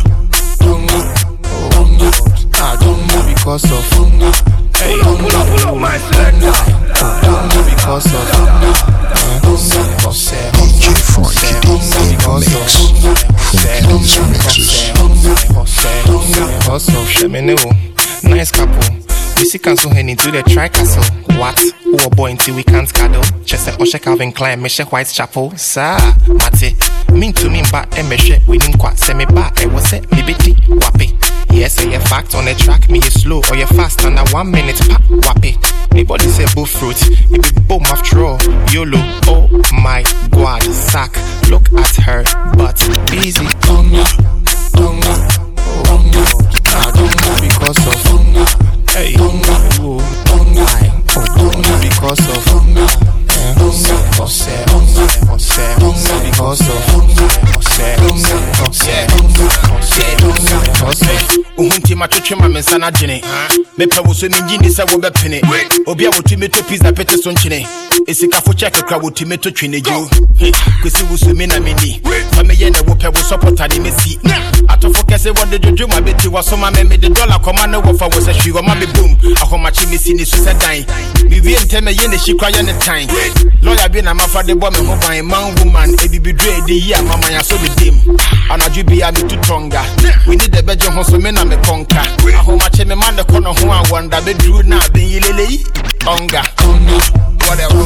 Hunger. 0.62 1.04
Oh, 1.46 1.70
hunger. 1.76 2.12
Ah, 2.60 2.76
hunger 2.80 3.22
because 3.28 3.66
of. 3.72 3.84
Hey. 4.78 4.98
Pull 5.02 5.26
up, 5.36 5.78
my 5.78 5.98
hunger. 5.98 6.54
Hunger 6.96 7.64
because 7.70 8.06
of 8.14 8.30
hunger. 8.36 8.74
Hunger. 9.44 9.58
Say 10.14 10.50
hunger. 10.54 10.96
Say 11.34 11.54
because 11.62 11.86
of 11.98 12.26
hunger. 12.26 12.68
Say 13.56 13.82
hunger. 13.86 14.08
Say 14.08 14.92
hunger. 14.94 15.36
Say 15.66 15.98
hunger 16.06 16.46
because 16.58 16.88
of 16.90 17.08
Nice 18.24 18.52
couple. 18.52 19.07
We 19.38 19.46
see 19.46 19.60
cancel 19.60 19.94
hen 19.94 20.10
into 20.10 20.32
the 20.32 20.42
tri 20.44 20.68
castle. 20.68 21.04
What? 21.38 21.60
Who 21.84 21.96
a 21.98 22.10
boy 22.10 22.32
until 22.32 22.56
we 22.56 22.64
can't 22.64 22.92
cuddle? 22.92 23.24
Chester 23.46 23.72
Osha 23.74 24.02
Calvin 24.02 24.32
Klein, 24.32 24.60
Mesha 24.60 24.84
Whitechapel. 24.86 25.56
Sir, 25.58 25.98
Mate. 26.28 26.74
Mean 27.12 27.34
to 27.34 27.50
me, 27.50 27.64
but 27.72 27.88
a 27.98 28.04
meshe, 28.04 28.46
we 28.48 28.58
didn't 28.58 28.80
quite 28.80 28.98
send 28.98 29.20
me 29.20 29.26
back. 29.26 29.60
I 29.60 29.68
was 29.68 29.94
it, 29.94 30.12
me 30.12 30.22
bitty, 30.24 30.54
wappy. 30.82 31.14
Yes, 31.52 31.78
a 31.84 32.00
fact 32.00 32.36
on 32.36 32.46
the 32.46 32.54
track, 32.56 32.90
me 32.90 33.00
is 33.00 33.22
slow 33.22 33.42
or 33.50 33.58
you 33.58 33.66
fast 33.68 34.04
under 34.06 34.24
one 34.32 34.52
minute, 34.52 34.78
pop, 34.90 35.02
wappy. 35.02 35.56
Anybody 35.92 36.28
say 36.28 36.46
bull 36.54 36.66
fruit, 36.66 36.98
it 37.00 37.56
be 37.56 37.62
boom 37.62 37.84
after 37.86 38.24
all. 38.26 38.40
YOLO, 38.72 39.00
oh 39.28 39.48
my 39.84 40.04
god, 40.32 40.64
sack. 40.64 41.16
Look 41.50 41.72
at 41.74 41.96
her, 42.06 42.24
but. 42.56 42.80
Hunger, 43.66 44.04
hunger, 44.76 45.18
hunger. 45.90 46.26
Ah, 46.68 46.92
hunger 46.94 47.42
because 47.42 47.78
of 47.88 48.02
hunger. 48.06 48.77
Hey, 48.98 49.14
oh, 49.20 50.00
hunger, 50.26 50.66
hunger 51.14 51.88
because 51.88 52.20
of 52.36 53.17
hunger. 53.38 53.68
Eh, 53.68 53.68
Hunger, 53.68 54.24
ose, 54.24 54.50
hunger, 54.72 55.34
ose, 55.34 55.66
hunger 55.78 56.18
because 56.26 56.62
of 56.62 56.86
hunger. 56.92 57.30
Ose, 57.58 57.96
hunger, 58.02 58.40
ose, 58.66 58.96
hunger, 59.14 59.50
ose, 59.78 60.06
hunger 60.22 60.60
because 60.66 61.02
of. 61.02 61.38
wohunti 61.58 61.96
matwetwe 61.96 62.36
ma 62.40 62.48
me 62.50 62.60
nsa 62.60 62.78
no 62.78 62.86
agyene 62.88 63.22
mepɛ 63.80 64.06
wo 64.06 64.14
so 64.14 64.28
megyi 64.30 64.58
ndi 64.60 64.70
sɛ 64.70 64.86
wobɛpene 64.94 65.42
obi 65.88 66.06
a 66.06 66.10
wɔtumi 66.12 66.52
to 66.52 66.64
pizza 66.64 66.94
pete 66.94 67.18
so 67.18 67.32
nkyene 67.32 67.66
ɛsikafo 68.08 68.54
kyɛ 68.54 68.70
kekra 68.72 69.00
wɔtumi 69.02 69.42
to 69.42 69.50
twene 69.52 69.82
gyo 69.82 70.08
kwesi 70.84 71.04
wo 71.10 71.16
so 71.18 71.34
me 71.34 71.48
na 71.48 71.56
menni 71.60 72.00
fa 72.36 72.44
meyɛ 72.44 72.70
ne 72.72 72.80
wopɛ 72.86 73.06
wo 73.10 73.22
sɔpɔtade 73.22 73.80
mɛsi 73.82 74.20
atɔfo 74.68 75.02
kɛse 75.10 75.34
wɔde 75.34 75.58
dwodwo 75.60 75.88
ma 75.90 75.96
bɛti 76.00 76.30
wɔsoma 76.30 76.72
me 76.76 76.84
mede 76.84 77.10
dɔla 77.10 77.42
kɔma 77.42 77.68
ne 77.72 77.78
wɔfa 77.82 78.08
wɔ 78.08 78.20
sɛ 78.22 78.34
hwii 78.38 78.54
wɔma 78.54 78.76
bɛbom 78.80 79.36
ahomakye 79.42 79.88
mesi 79.90 80.14
ne 80.14 80.26
su 80.26 80.38
sɛ 80.38 80.54
dan 80.60 80.86
mewie 81.28 81.58
ntɛm 81.58 81.90
ɛyɛ 81.90 82.08
ne 82.10 82.18
hyi 82.18 82.38
kora 82.38 82.52
yɛ 82.52 82.66
ne 82.66 82.74
tan 82.86 83.08
lɔya 83.62 83.90
bi 83.92 84.02
na 84.02 84.14
mafa 84.14 84.44
de 84.44 84.54
bɔ 84.54 84.72
me 84.72 84.86
ho 84.88 84.96
ban. 85.02 85.26
Man 85.28 85.56
woman 85.58 85.90
ebibiduro 86.06 86.52
ɛde 86.58 86.70
yi 86.86 86.94
a 86.94 87.02
mama 87.02 87.28
yɛasɔ 87.28 87.62
me 87.62 87.70
dem 87.76 87.96
anadwo 88.50 88.84
bia 88.88 89.12
metu 89.12 89.36
tɔnga 89.48 89.82
wini 90.28 90.46
dɛ 90.48 90.62
bɛgye 90.62 90.90
ho 90.94 91.04
so 91.04 91.18
me 91.18 91.32
na 91.32 91.44
mekɔnka 91.44 92.02
ahomakye 92.40 92.86
me 92.88 92.96
ma 92.96 93.12
ne 93.12 93.24
kɔ 93.24 93.42
no 93.44 93.54
ho 93.54 93.72
a 93.72 93.84
wɔnda 93.92 94.22
bɛduru 94.22 94.60
ah, 94.60 94.68
na 94.68 94.80
bɛnyileleyi 94.94 95.66
ɔnga 96.06 96.42
whatever 97.48 97.86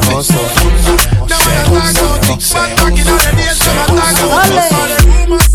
because 0.00 0.30
of 0.34 1.19
now 1.30 1.38
I 1.38 1.62
attack 1.62 1.94
out 2.02 2.18
chicks, 2.26 2.50
man 2.50 2.74
talking 2.74 3.06
all 3.06 3.14
the 3.22 3.30
days, 3.38 3.62
come 3.62 3.78
attack 3.78 4.18
out 4.18 4.34
All 4.34 4.90
the 4.90 4.98
rumors, 5.06 5.46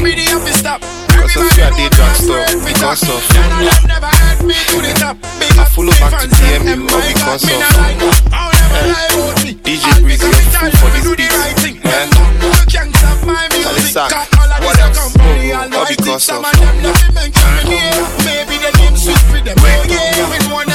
me 0.00 0.16
the 0.16 0.32
office 0.32 0.56
stop 0.64 0.80
Cause 0.80 1.36
I 1.36 1.44
see 1.44 1.60
I 1.60 1.68
did 1.76 1.92
drug 1.92 2.16
stuff, 2.16 2.56
because 2.64 3.04
of 3.04 3.20
never 3.84 4.08
had 4.08 4.40
me 4.40 4.56
to 4.56 4.80
the 4.80 4.96
top 4.96 5.20
I 5.20 5.68
follow 5.68 5.92
back 6.00 6.24
to 6.24 6.28
DMU, 6.32 6.88
because 6.88 7.44
of 7.44 7.52
DJ 9.60 9.92
Breezy, 10.00 10.24
for 10.80 10.88
this 10.88 11.04
beat, 11.60 11.84
man 11.84 12.08
Kalisa, 13.60 14.08
what 14.64 14.80
else? 14.80 15.12
Or 15.76 15.84
because 15.84 16.32
of 16.32 16.40
Maybe 18.24 18.56
the 18.56 18.72
name 18.80 18.96
switch 18.96 19.20
with 19.36 19.44
them, 19.44 19.60
oh 19.60 19.84
yeah, 19.84 20.32
with 20.32 20.48
one 20.50 20.69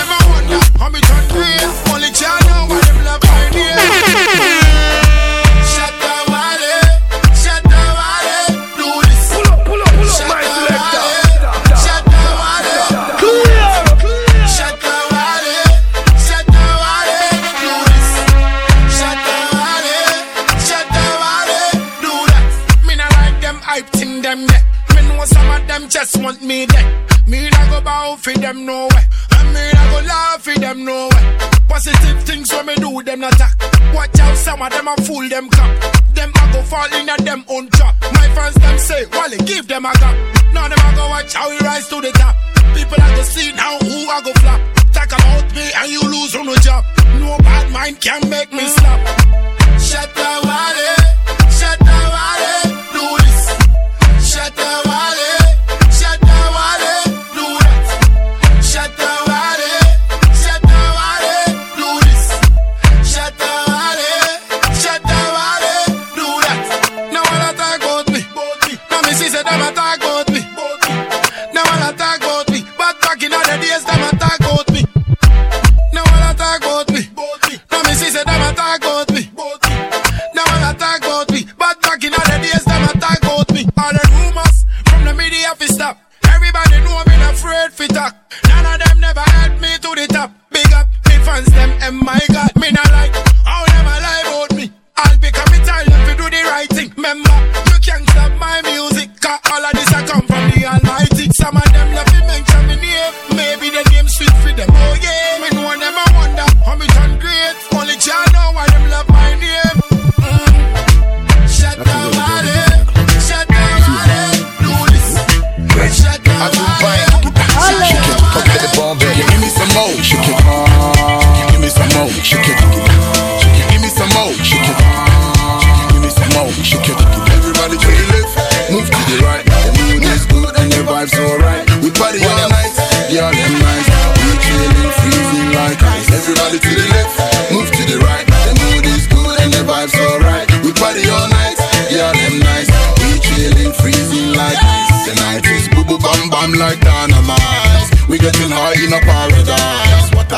a 34.98 35.02
fool 35.04 35.28
them 35.30 35.50
cup. 35.50 35.72
Them 36.14 36.32
a 36.32 36.54
go 36.54 36.62
fall 36.64 36.92
in 36.94 37.10
a 37.10 37.18
them 37.24 37.44
own 37.50 37.70
trap. 37.70 37.96
My 38.14 38.28
fans 38.36 38.56
them 38.56 38.78
say, 38.78 39.06
Wally, 39.14 39.38
give 39.46 39.68
them 39.68 39.86
a 39.86 39.94
gap. 39.94 40.16
Now 40.54 40.68
them 40.68 40.80
a 40.80 40.96
go 40.96 41.08
watch 41.10 41.34
how 41.34 41.50
we 41.50 41.58
rise 41.60 41.88
to 41.90 42.02
the 42.02 42.12
top. 42.12 42.36
People 42.76 42.98
a 42.98 43.08
go 43.16 43.24
see 43.24 43.52
now 43.54 43.78
who 43.80 44.10
a 44.10 44.18
go 44.24 44.34
flop. 44.42 44.62
Talk 44.94 45.12
about 45.12 45.46
me 45.54 45.66
and 45.76 45.92
you 45.92 46.02
lose 46.02 46.36
on 46.36 46.46
the 46.46 46.56
job. 46.64 46.84
No 47.20 47.38
bad 47.40 47.72
mind 47.72 48.00
can 48.02 48.30
make 48.30 48.35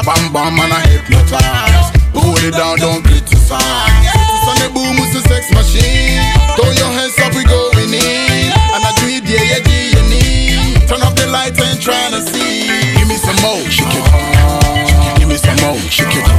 bam 0.08 0.32
bam 0.32 0.60
and 0.64 0.72
a 0.72 0.80
hypnotize. 0.88 1.92
Hold 2.16 2.40
it 2.40 2.56
down, 2.56 2.80
don't 2.80 3.04
criticize. 3.04 4.16
The 4.58 4.72
boom, 4.74 4.96
it's 5.04 5.14
a 5.14 5.22
sex 5.28 5.52
machine. 5.52 6.24
Throw 6.56 6.72
your 6.72 6.92
hands 6.96 7.20
up, 7.20 7.36
we 7.36 7.44
going 7.44 7.94
in. 7.94 8.50
And 8.74 8.84
I 8.88 8.92
yeah, 9.04 9.44
yeah, 9.44 9.60
yeah, 9.68 9.94
you 9.94 10.04
need. 10.08 10.88
Turn 10.88 11.04
off 11.04 11.16
the 11.16 11.28
lights 11.28 11.60
and 11.60 11.78
tryna 11.78 12.24
see. 12.24 12.66
Give 12.98 13.08
me 13.08 13.16
some 13.20 13.36
more, 13.44 13.60
shake 13.70 13.92
it. 13.92 15.20
Give 15.20 15.28
me 15.28 15.36
some 15.36 15.60
more, 15.62 15.78
shake 15.92 16.16
it. 16.16 16.37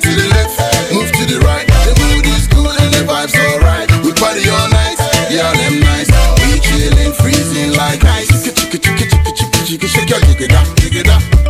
To 0.00 0.10
the 0.10 0.26
left, 0.32 0.56
move 0.92 1.10
to 1.12 1.24
the 1.28 1.38
right. 1.44 1.66
The 1.84 1.92
mood 2.00 2.26
is 2.26 2.48
good 2.48 2.74
and 2.80 2.90
the 2.94 3.04
vibes 3.04 3.36
alright. 3.36 3.88
We 4.04 4.12
party 4.16 4.48
all 4.48 4.68
night, 4.72 4.96
yeah, 5.28 5.52
them 5.52 5.80
nice. 5.80 6.08
We 6.40 6.58
chillin', 6.60 7.12
freezing 7.20 7.76
like 7.76 8.04
ice. 8.04 8.28
Chicka 8.48 8.78
chicka 8.80 9.04
chicka 9.04 9.30
chicka 9.36 9.60
chicka 9.66 9.86
shake 9.88 10.10
your 10.10 10.20
jiggy 10.24 10.48
da. 10.48 10.60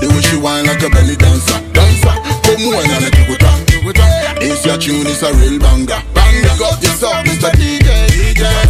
The 0.01 0.09
way 0.09 0.23
she 0.23 0.37
whine 0.37 0.67
like 0.67 0.83
a 0.83 0.91
belly 0.91 1.17
dancer, 1.17 1.61
dancer. 1.73 2.15
Come 2.45 2.75
on 2.75 2.85
and 2.91 3.07
a 3.07 3.11
kikuta, 3.11 3.51
kikuta. 3.71 4.05
This 4.41 4.65
your 4.65 4.79
tune 4.79 5.07
is 5.07 5.23
a 5.23 5.33
real 5.35 5.59
banger, 5.61 6.01
banger. 6.15 6.55
Got 6.59 6.81
this 6.81 7.03
up, 7.03 7.25
Mr. 7.25 7.51
DJ. 7.55 7.89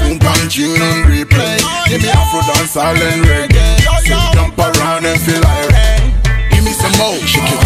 Boom 0.02 0.18
bang 0.18 0.48
tune 0.48 0.82
on 0.82 1.08
replay. 1.08 1.58
Give 1.88 2.02
me 2.02 2.10
Afro 2.10 2.40
dance, 2.42 2.76
all 2.76 2.96
and 2.96 3.24
reggae. 3.24 3.80
So 4.04 4.18
jump 4.34 4.58
around 4.58 5.06
and 5.06 5.20
feel 5.20 5.40
like. 5.40 5.70
Give 6.50 6.64
me 6.64 6.72
some 6.72 6.92
more, 6.98 7.16
shake 7.26 7.48
it. 7.48 7.59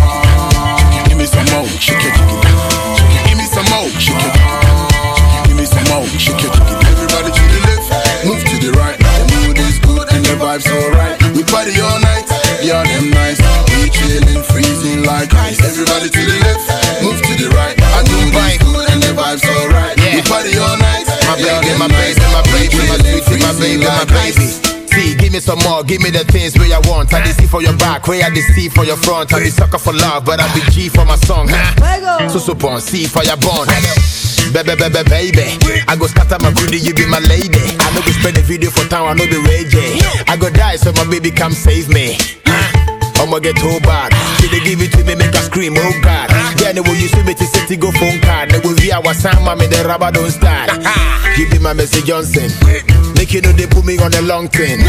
My 22.89 22.97
We 22.97 23.13
my 23.15 23.21
sweetie, 23.21 23.43
my 23.43 23.53
freezing 23.53 23.81
baby, 23.81 23.85
my 23.85 24.05
baby. 24.05 24.45
ice. 24.45 24.75
See, 24.95 25.15
give 25.17 25.33
me 25.33 25.41
some 25.41 25.59
more, 25.67 25.83
give 25.83 26.01
me 26.03 26.11
the 26.11 26.23
things 26.25 26.57
where 26.57 26.71
I 26.71 26.79
want. 26.87 27.13
I 27.13 27.25
see 27.33 27.47
for 27.47 27.61
your 27.63 27.77
back, 27.77 28.07
where 28.07 28.23
I 28.25 28.31
see 28.55 28.69
for 28.69 28.85
your 28.85 28.97
front. 28.97 29.35
I 29.35 29.41
be 29.41 29.51
sucker 29.51 29.79
for 29.79 29.93
love, 29.93 30.25
but 30.25 30.39
I 30.41 30.47
be 30.55 30.61
G 30.71 30.89
for 30.89 31.05
my 31.05 31.17
song. 31.17 31.49
Huh? 31.51 32.29
So 32.29 32.39
so 32.39 32.55
born, 32.55 32.81
see 32.81 33.03
your 33.03 33.37
born. 33.39 33.67
Baby, 34.53 34.77
baby, 34.77 35.03
baby. 35.03 35.83
I 35.89 35.97
go 35.99 36.07
scatter 36.07 36.39
my 36.39 36.53
booty, 36.55 36.79
you 36.79 36.95
be 36.95 37.07
my 37.07 37.19
lady. 37.27 37.59
I 37.81 37.91
know 37.91 38.03
we 38.07 38.13
spend 38.13 38.37
the 38.37 38.43
video 38.43 38.71
for 38.71 38.87
town, 38.89 39.09
I 39.09 39.15
know 39.15 39.27
be 39.27 39.39
raging. 39.43 39.99
I 40.29 40.37
go 40.37 40.49
die, 40.51 40.77
so 40.77 40.93
my 40.93 41.05
baby 41.11 41.33
come 41.33 41.53
save 41.53 41.89
me. 41.89 42.17
I'ma 43.21 43.39
get 43.39 43.57
too 43.57 43.81
bad. 43.81 44.13
She 44.41 44.49
they 44.49 44.61
give 44.65 44.81
it 44.83 44.93
to 44.93 45.05
me, 45.05 45.15
make 45.15 45.35
her 45.35 45.43
scream, 45.43 45.75
oh 45.77 46.01
God. 46.03 46.31
The 46.75 46.83
way 46.83 46.99
you 46.99 47.07
see 47.07 47.23
me 47.23 47.39
to 47.39 47.47
city 47.47 47.79
go 47.79 47.95
phone 47.95 48.19
card. 48.19 48.51
The 48.51 48.59
way 48.67 48.75
via 48.75 48.99
our 48.99 49.15
sound, 49.15 49.47
mommy, 49.47 49.71
the 49.71 49.87
rubber 49.87 50.11
don't 50.11 50.35
start. 50.35 50.75
Give 51.39 51.47
be 51.47 51.63
my 51.63 51.71
Messi 51.71 52.03
Johnson. 52.03 52.51
Make 53.15 53.31
you 53.31 53.47
know 53.47 53.55
they 53.55 53.71
put 53.71 53.87
me 53.87 53.95
on 54.03 54.11
the 54.11 54.19
long 54.27 54.51
thing. 54.51 54.83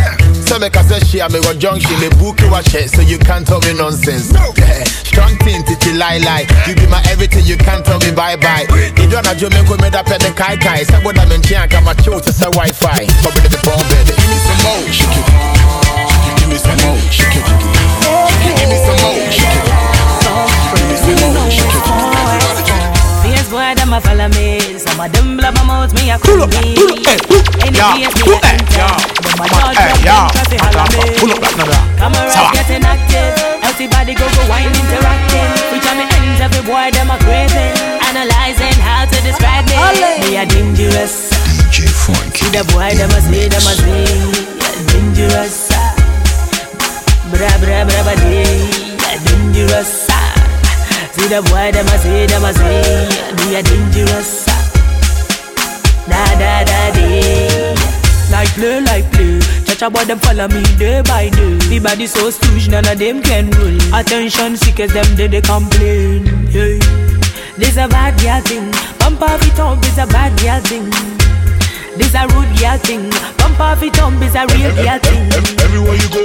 So 0.50 0.58
make 0.58 0.74
I 0.74 0.82
say 0.82 0.98
she, 1.06 1.22
I 1.22 1.30
make 1.30 1.46
a 1.46 1.54
junction, 1.54 1.94
me 2.02 2.10
book 2.18 2.42
you 2.42 2.50
it, 2.50 2.90
so 2.90 3.06
you 3.06 3.22
can't 3.22 3.46
tell 3.46 3.62
me 3.62 3.78
nonsense. 3.78 4.34
Strong 5.14 5.38
thing, 5.46 5.62
titi 5.62 5.94
lie 5.94 6.18
lie. 6.26 6.50
You 6.66 6.74
be 6.74 6.90
my 6.90 7.06
everything, 7.06 7.46
you 7.46 7.62
can't 7.62 7.86
tell 7.86 8.02
me 8.02 8.10
bye 8.10 8.34
bye. 8.34 8.66
You 8.98 9.06
don't 9.06 9.22
have 9.30 9.38
me 9.38 9.62
go 9.70 9.78
me 9.78 9.94
that 9.94 10.10
pen 10.10 10.26
kai 10.34 10.58
kai. 10.58 10.90
Say 10.90 10.98
what 11.06 11.22
I'm 11.22 11.30
in 11.30 11.46
chiang, 11.46 11.70
come 11.70 11.86
a 11.86 11.94
show 12.02 12.18
to 12.18 12.32
say 12.34 12.50
Wi-Fi. 12.50 13.06
So 13.22 13.30
be 13.30 13.46
the 13.46 13.62
bomb, 13.62 13.86
baby. 13.94 14.18
Give 14.18 14.26
me 14.26 14.38
some 14.42 14.62
more, 14.66 14.82
shake 14.90 15.14
it. 15.22 15.28
Give 16.42 16.50
me 16.50 16.58
some 16.58 16.82
more, 16.82 16.98
shake 17.14 17.38
it. 17.38 17.85
Give 18.58 18.70
me 18.70 18.78
some 18.82 19.00
more, 19.04 19.16
shake 19.32 19.58
it. 19.60 19.68
Give 20.76 20.88
me 20.90 20.96
some 20.96 21.34
more, 21.36 21.50
shake 21.52 21.76
it. 21.76 21.84
Everybody 21.86 22.74
Fierce 23.22 23.50
boy, 23.50 23.74
them 23.76 23.94
a 23.94 24.00
follow 24.02 24.30
me. 24.38 24.60
Some 24.80 25.00
of 25.00 25.12
them 25.12 25.38
blab 25.38 25.56
my 25.56 25.64
mouth, 25.66 25.92
me 25.96 26.10
a 26.12 26.18
cool 26.20 26.46
me. 26.48 26.76
Any 27.66 27.78
Yeah, 27.78 27.94
place 27.98 28.16
me 28.16 28.22
who 28.26 28.34
a 28.36 28.40
that? 28.42 28.54
enter. 28.56 28.78
Yeah. 28.78 28.96
But 29.26 29.36
My 29.40 29.46
dog 29.50 29.76
Hey, 29.76 29.92
drop 29.92 30.06
yo, 30.06 30.16
them 30.16 30.30
traffic 30.36 30.60
holla 30.64 30.84
me. 30.94 31.04
pull 31.20 31.32
up 31.34 31.40
that 31.44 31.54
nigga. 31.60 31.80
Cameras 32.00 32.34
Sawa. 32.34 32.50
getting 32.56 32.84
active. 32.86 33.34
Healthy 33.66 33.88
body 33.92 34.14
go 34.16 34.26
go 34.32 34.42
wine 34.48 34.72
interacting. 34.72 35.50
Reach 35.74 35.88
on 35.90 35.96
me 36.00 36.06
ends, 36.08 36.40
every 36.40 36.64
boy 36.64 36.88
them 36.96 37.10
a 37.12 37.18
craving. 37.26 37.76
Analyzing 38.08 38.78
how 38.80 39.04
to 39.10 39.18
describe 39.26 39.66
me. 39.68 39.76
Me 40.24 40.38
a 40.40 40.46
dangerous. 40.46 41.34
DJ 41.68 41.90
Funky. 41.92 42.46
See 42.46 42.52
the 42.56 42.64
boy 42.72 42.94
them 42.96 43.12
a 43.12 43.20
say, 43.20 43.48
them 43.52 43.66
a 43.66 43.74
say. 43.76 44.06
Yeah, 44.08 44.94
dangerous. 44.94 45.75
Bra 47.36 47.52
bra 47.60 47.84
bra. 47.84 48.14
Yeah, 48.32 49.20
dangerous. 49.26 50.08
See 51.16 51.28
the 51.28 51.42
boy 51.44 51.72
them 51.72 51.88
a 51.88 51.98
say, 52.00 52.26
them 52.28 52.46
a 52.46 52.54
say. 52.54 53.08
Me 53.36 53.56
a 53.56 53.62
dangerous. 53.62 54.46
Da 56.08 56.24
da 56.40 56.64
da 56.64 56.92
day. 56.96 57.76
Like 58.32 58.50
play, 58.56 58.80
like 58.82 59.12
play. 59.12 59.40
Chacha 59.66 59.90
boy 59.90 60.06
them 60.06 60.20
follow 60.20 60.48
me 60.48 60.64
day 60.78 61.02
by 61.02 61.30
day. 61.30 61.58
The 61.68 61.80
body 61.80 62.08
so 62.08 62.30
stooge, 62.30 62.70
none 62.70 62.88
of 62.88 62.98
them 63.00 63.22
can 63.22 63.50
rule. 63.52 63.78
Attention 63.94 64.56
seekers, 64.56 64.94
them 64.94 65.08
they 65.16 65.28
they 65.28 65.42
complain. 65.42 66.26
Yeah. 66.52 66.80
This 67.58 67.76
a 67.76 67.88
bad 67.88 68.16
girl 68.22 68.42
thing. 68.42 68.72
Bump 69.00 69.22
off 69.22 69.44
it 69.46 69.60
up 69.60 69.84
is 69.84 69.98
a 69.98 70.08
bad 70.08 70.32
girl 70.40 70.62
thing. 70.62 70.88
This 71.96 72.14
a 72.14 72.28
rude 72.36 72.52
girl 72.60 72.78
thing. 72.84 73.10
Bump 73.40 73.60
off 73.60 73.82
it 73.82 73.98
up 74.00 74.14
is 74.20 74.36
a 74.36 74.44
real 74.52 74.74
girl 74.76 75.00
thing. 75.00 75.32
Everywhere 75.64 75.96
you 75.96 76.10
go, 76.12 76.24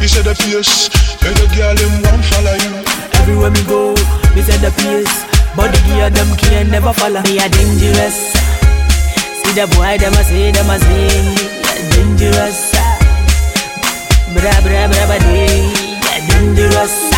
you 0.00 0.08
say 0.08 0.24
the 0.24 0.32
place. 0.32 0.88
Make 1.20 1.36
the 1.36 1.46
girl 1.52 1.74
them 1.76 1.92
want 2.04 2.24
follow 2.32 2.56
you. 2.56 2.72
Everywhere 3.20 3.52
me 3.52 3.62
go, 3.68 3.92
me 4.34 4.40
say 4.40 4.56
the 4.56 4.72
place. 4.80 5.28
Body 5.54 5.76
gear 5.84 6.08
them 6.08 6.32
can 6.40 6.70
never 6.70 6.92
follow. 6.92 7.20
Me 7.28 7.36
a 7.38 7.48
dangerous. 7.48 8.32
See 9.44 9.52
the 9.52 9.68
boy 9.76 10.00
them 10.00 10.16
a 10.16 10.22
say, 10.24 10.50
them 10.50 10.70
a 10.72 10.80
say, 10.80 11.12
dangerous. 11.92 12.72
Bra 14.32 14.54
bra 14.64 14.88
bra 14.88 15.02
bra 15.12 15.18
day, 15.28 15.68
dangerous. 16.24 17.12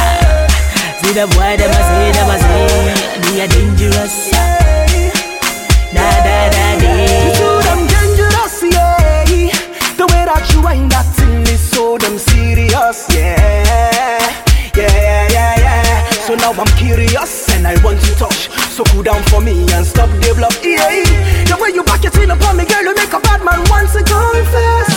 See 0.98 1.14
the 1.14 1.30
boy 1.30 1.54
them 1.54 1.70
a 1.70 1.80
say, 1.86 2.10
them 2.10 2.30
a 2.30 2.36
say, 2.42 2.66
me 3.22 3.40
a 3.40 3.46
dangerous. 3.46 4.30
Da 5.94 6.10
da 6.26 6.50
da 6.50 6.80
day. 6.80 7.53
That 10.26 10.44
you 10.52 10.62
wind 10.62 10.90
that 10.90 11.06
thing 11.16 11.44
so 11.56 11.98
damn 11.98 12.18
serious, 12.18 13.06
yeah. 13.10 14.18
Yeah, 14.74 14.90
yeah, 14.90 15.28
yeah, 15.30 15.54
yeah. 15.58 16.10
So 16.26 16.34
now 16.34 16.52
I'm 16.52 16.70
curious 16.78 17.48
and 17.54 17.66
I 17.66 17.74
want 17.82 18.00
to 18.00 18.12
touch. 18.16 18.50
So 18.74 18.82
cool 18.90 19.02
down 19.02 19.22
for 19.30 19.40
me 19.40 19.66
and 19.72 19.86
stop 19.86 20.10
the 20.22 20.34
block, 20.34 20.54
yeah. 20.62 21.04
The 21.46 21.56
way 21.60 21.70
you 21.74 21.84
back 21.84 22.02
your 22.02 22.12
chin 22.12 22.30
upon 22.30 22.56
me, 22.56 22.64
girl, 22.64 22.82
you 22.82 22.94
make 22.94 23.12
a 23.12 23.20
bad 23.20 23.44
man 23.44 23.62
want 23.70 23.90
to 23.94 24.02
confess. 24.02 24.90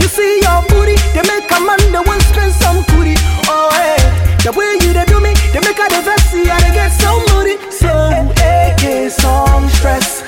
You 0.00 0.08
see 0.08 0.40
your 0.42 0.62
booty, 0.70 0.96
they 1.14 1.22
make 1.26 1.50
a 1.50 1.58
man 1.60 1.80
that 1.94 2.02
wants 2.06 2.26
spend 2.30 2.52
some 2.54 2.82
booty. 2.90 3.14
Oh, 3.46 3.70
hey. 3.74 3.98
The 4.42 4.52
way 4.56 4.80
you 4.80 4.92
they 4.96 5.04
do 5.06 5.20
me, 5.20 5.34
they 5.52 5.60
make 5.60 5.78
a 5.78 5.86
diversity 5.86 6.50
and 6.50 6.60
they 6.64 6.72
get 6.72 6.90
so 6.90 7.20
moody. 7.30 7.60
So, 7.70 7.90
AK 8.40 9.10
some 9.10 9.68
stress. 9.68 10.19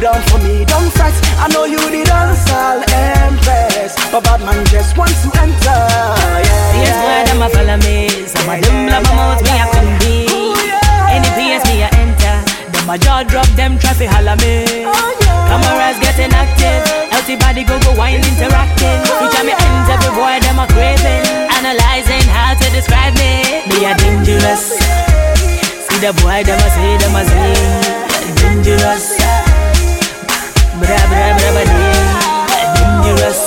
Down 0.00 0.16
for 0.32 0.38
me, 0.40 0.64
don't 0.64 0.88
fret. 0.96 1.12
I 1.36 1.48
know 1.52 1.68
you 1.68 1.76
the 1.76 2.00
dance 2.08 2.48
all 2.48 2.80
empress. 2.88 3.92
But 4.08 4.24
bad 4.24 4.40
man 4.40 4.64
just 4.72 4.96
wants 4.96 5.20
to 5.22 5.28
enter. 5.36 5.76
Yeah, 6.40 6.80
Yes, 6.80 6.96
boy, 7.04 7.20
them 7.28 7.44
a 7.44 7.48
follow 7.52 7.76
me. 7.84 8.08
Some 8.24 8.48
of 8.48 8.64
them 8.64 8.88
love 8.88 9.04
my 9.04 9.12
mouth, 9.12 9.44
me 9.44 9.52
a 9.60 9.66
come 9.68 9.92
be. 10.00 10.24
Any 11.12 11.28
place 11.36 11.60
me 11.68 11.84
a 11.84 11.88
enter, 12.00 12.36
them 12.72 12.88
a 12.88 12.96
jaw 12.96 13.20
drop, 13.28 13.44
them 13.60 13.76
traffic 13.76 14.08
holla 14.08 14.40
me. 14.40 14.88
Oh, 14.88 14.96
Cameras 15.52 16.00
getting 16.00 16.32
active, 16.32 16.80
healthy 17.12 17.36
body 17.36 17.60
go 17.68 17.76
go 17.84 17.92
wine 17.92 18.24
interacting. 18.24 19.04
Oh, 19.04 19.20
Reach 19.20 19.36
on 19.36 19.44
me 19.44 19.52
ends, 19.52 19.88
every 19.92 20.12
boy 20.16 20.40
them 20.40 20.64
a 20.64 20.66
craving. 20.72 21.28
Analyzing 21.60 22.24
how 22.32 22.56
to 22.56 22.66
describe 22.72 23.12
me. 23.20 23.68
Me 23.68 23.84
a 23.84 23.92
dangerous. 24.00 24.80
See 24.80 26.00
the 26.00 26.16
boy 26.24 26.40
them 26.40 26.56
a 26.56 26.68
say, 26.72 26.96
them 27.04 27.12
a 27.12 27.22
say, 27.28 27.52
yeah, 27.52 28.32
dangerous. 28.40 29.49
Bra 30.78 30.96
bra 31.10 31.26
bra 31.36 31.50
dangerous 32.74 33.42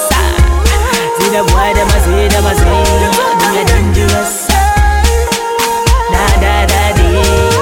See 1.16 1.32
dangerous 3.66 4.48
da 6.12 6.26
da 6.68 6.84
dee 6.98 7.53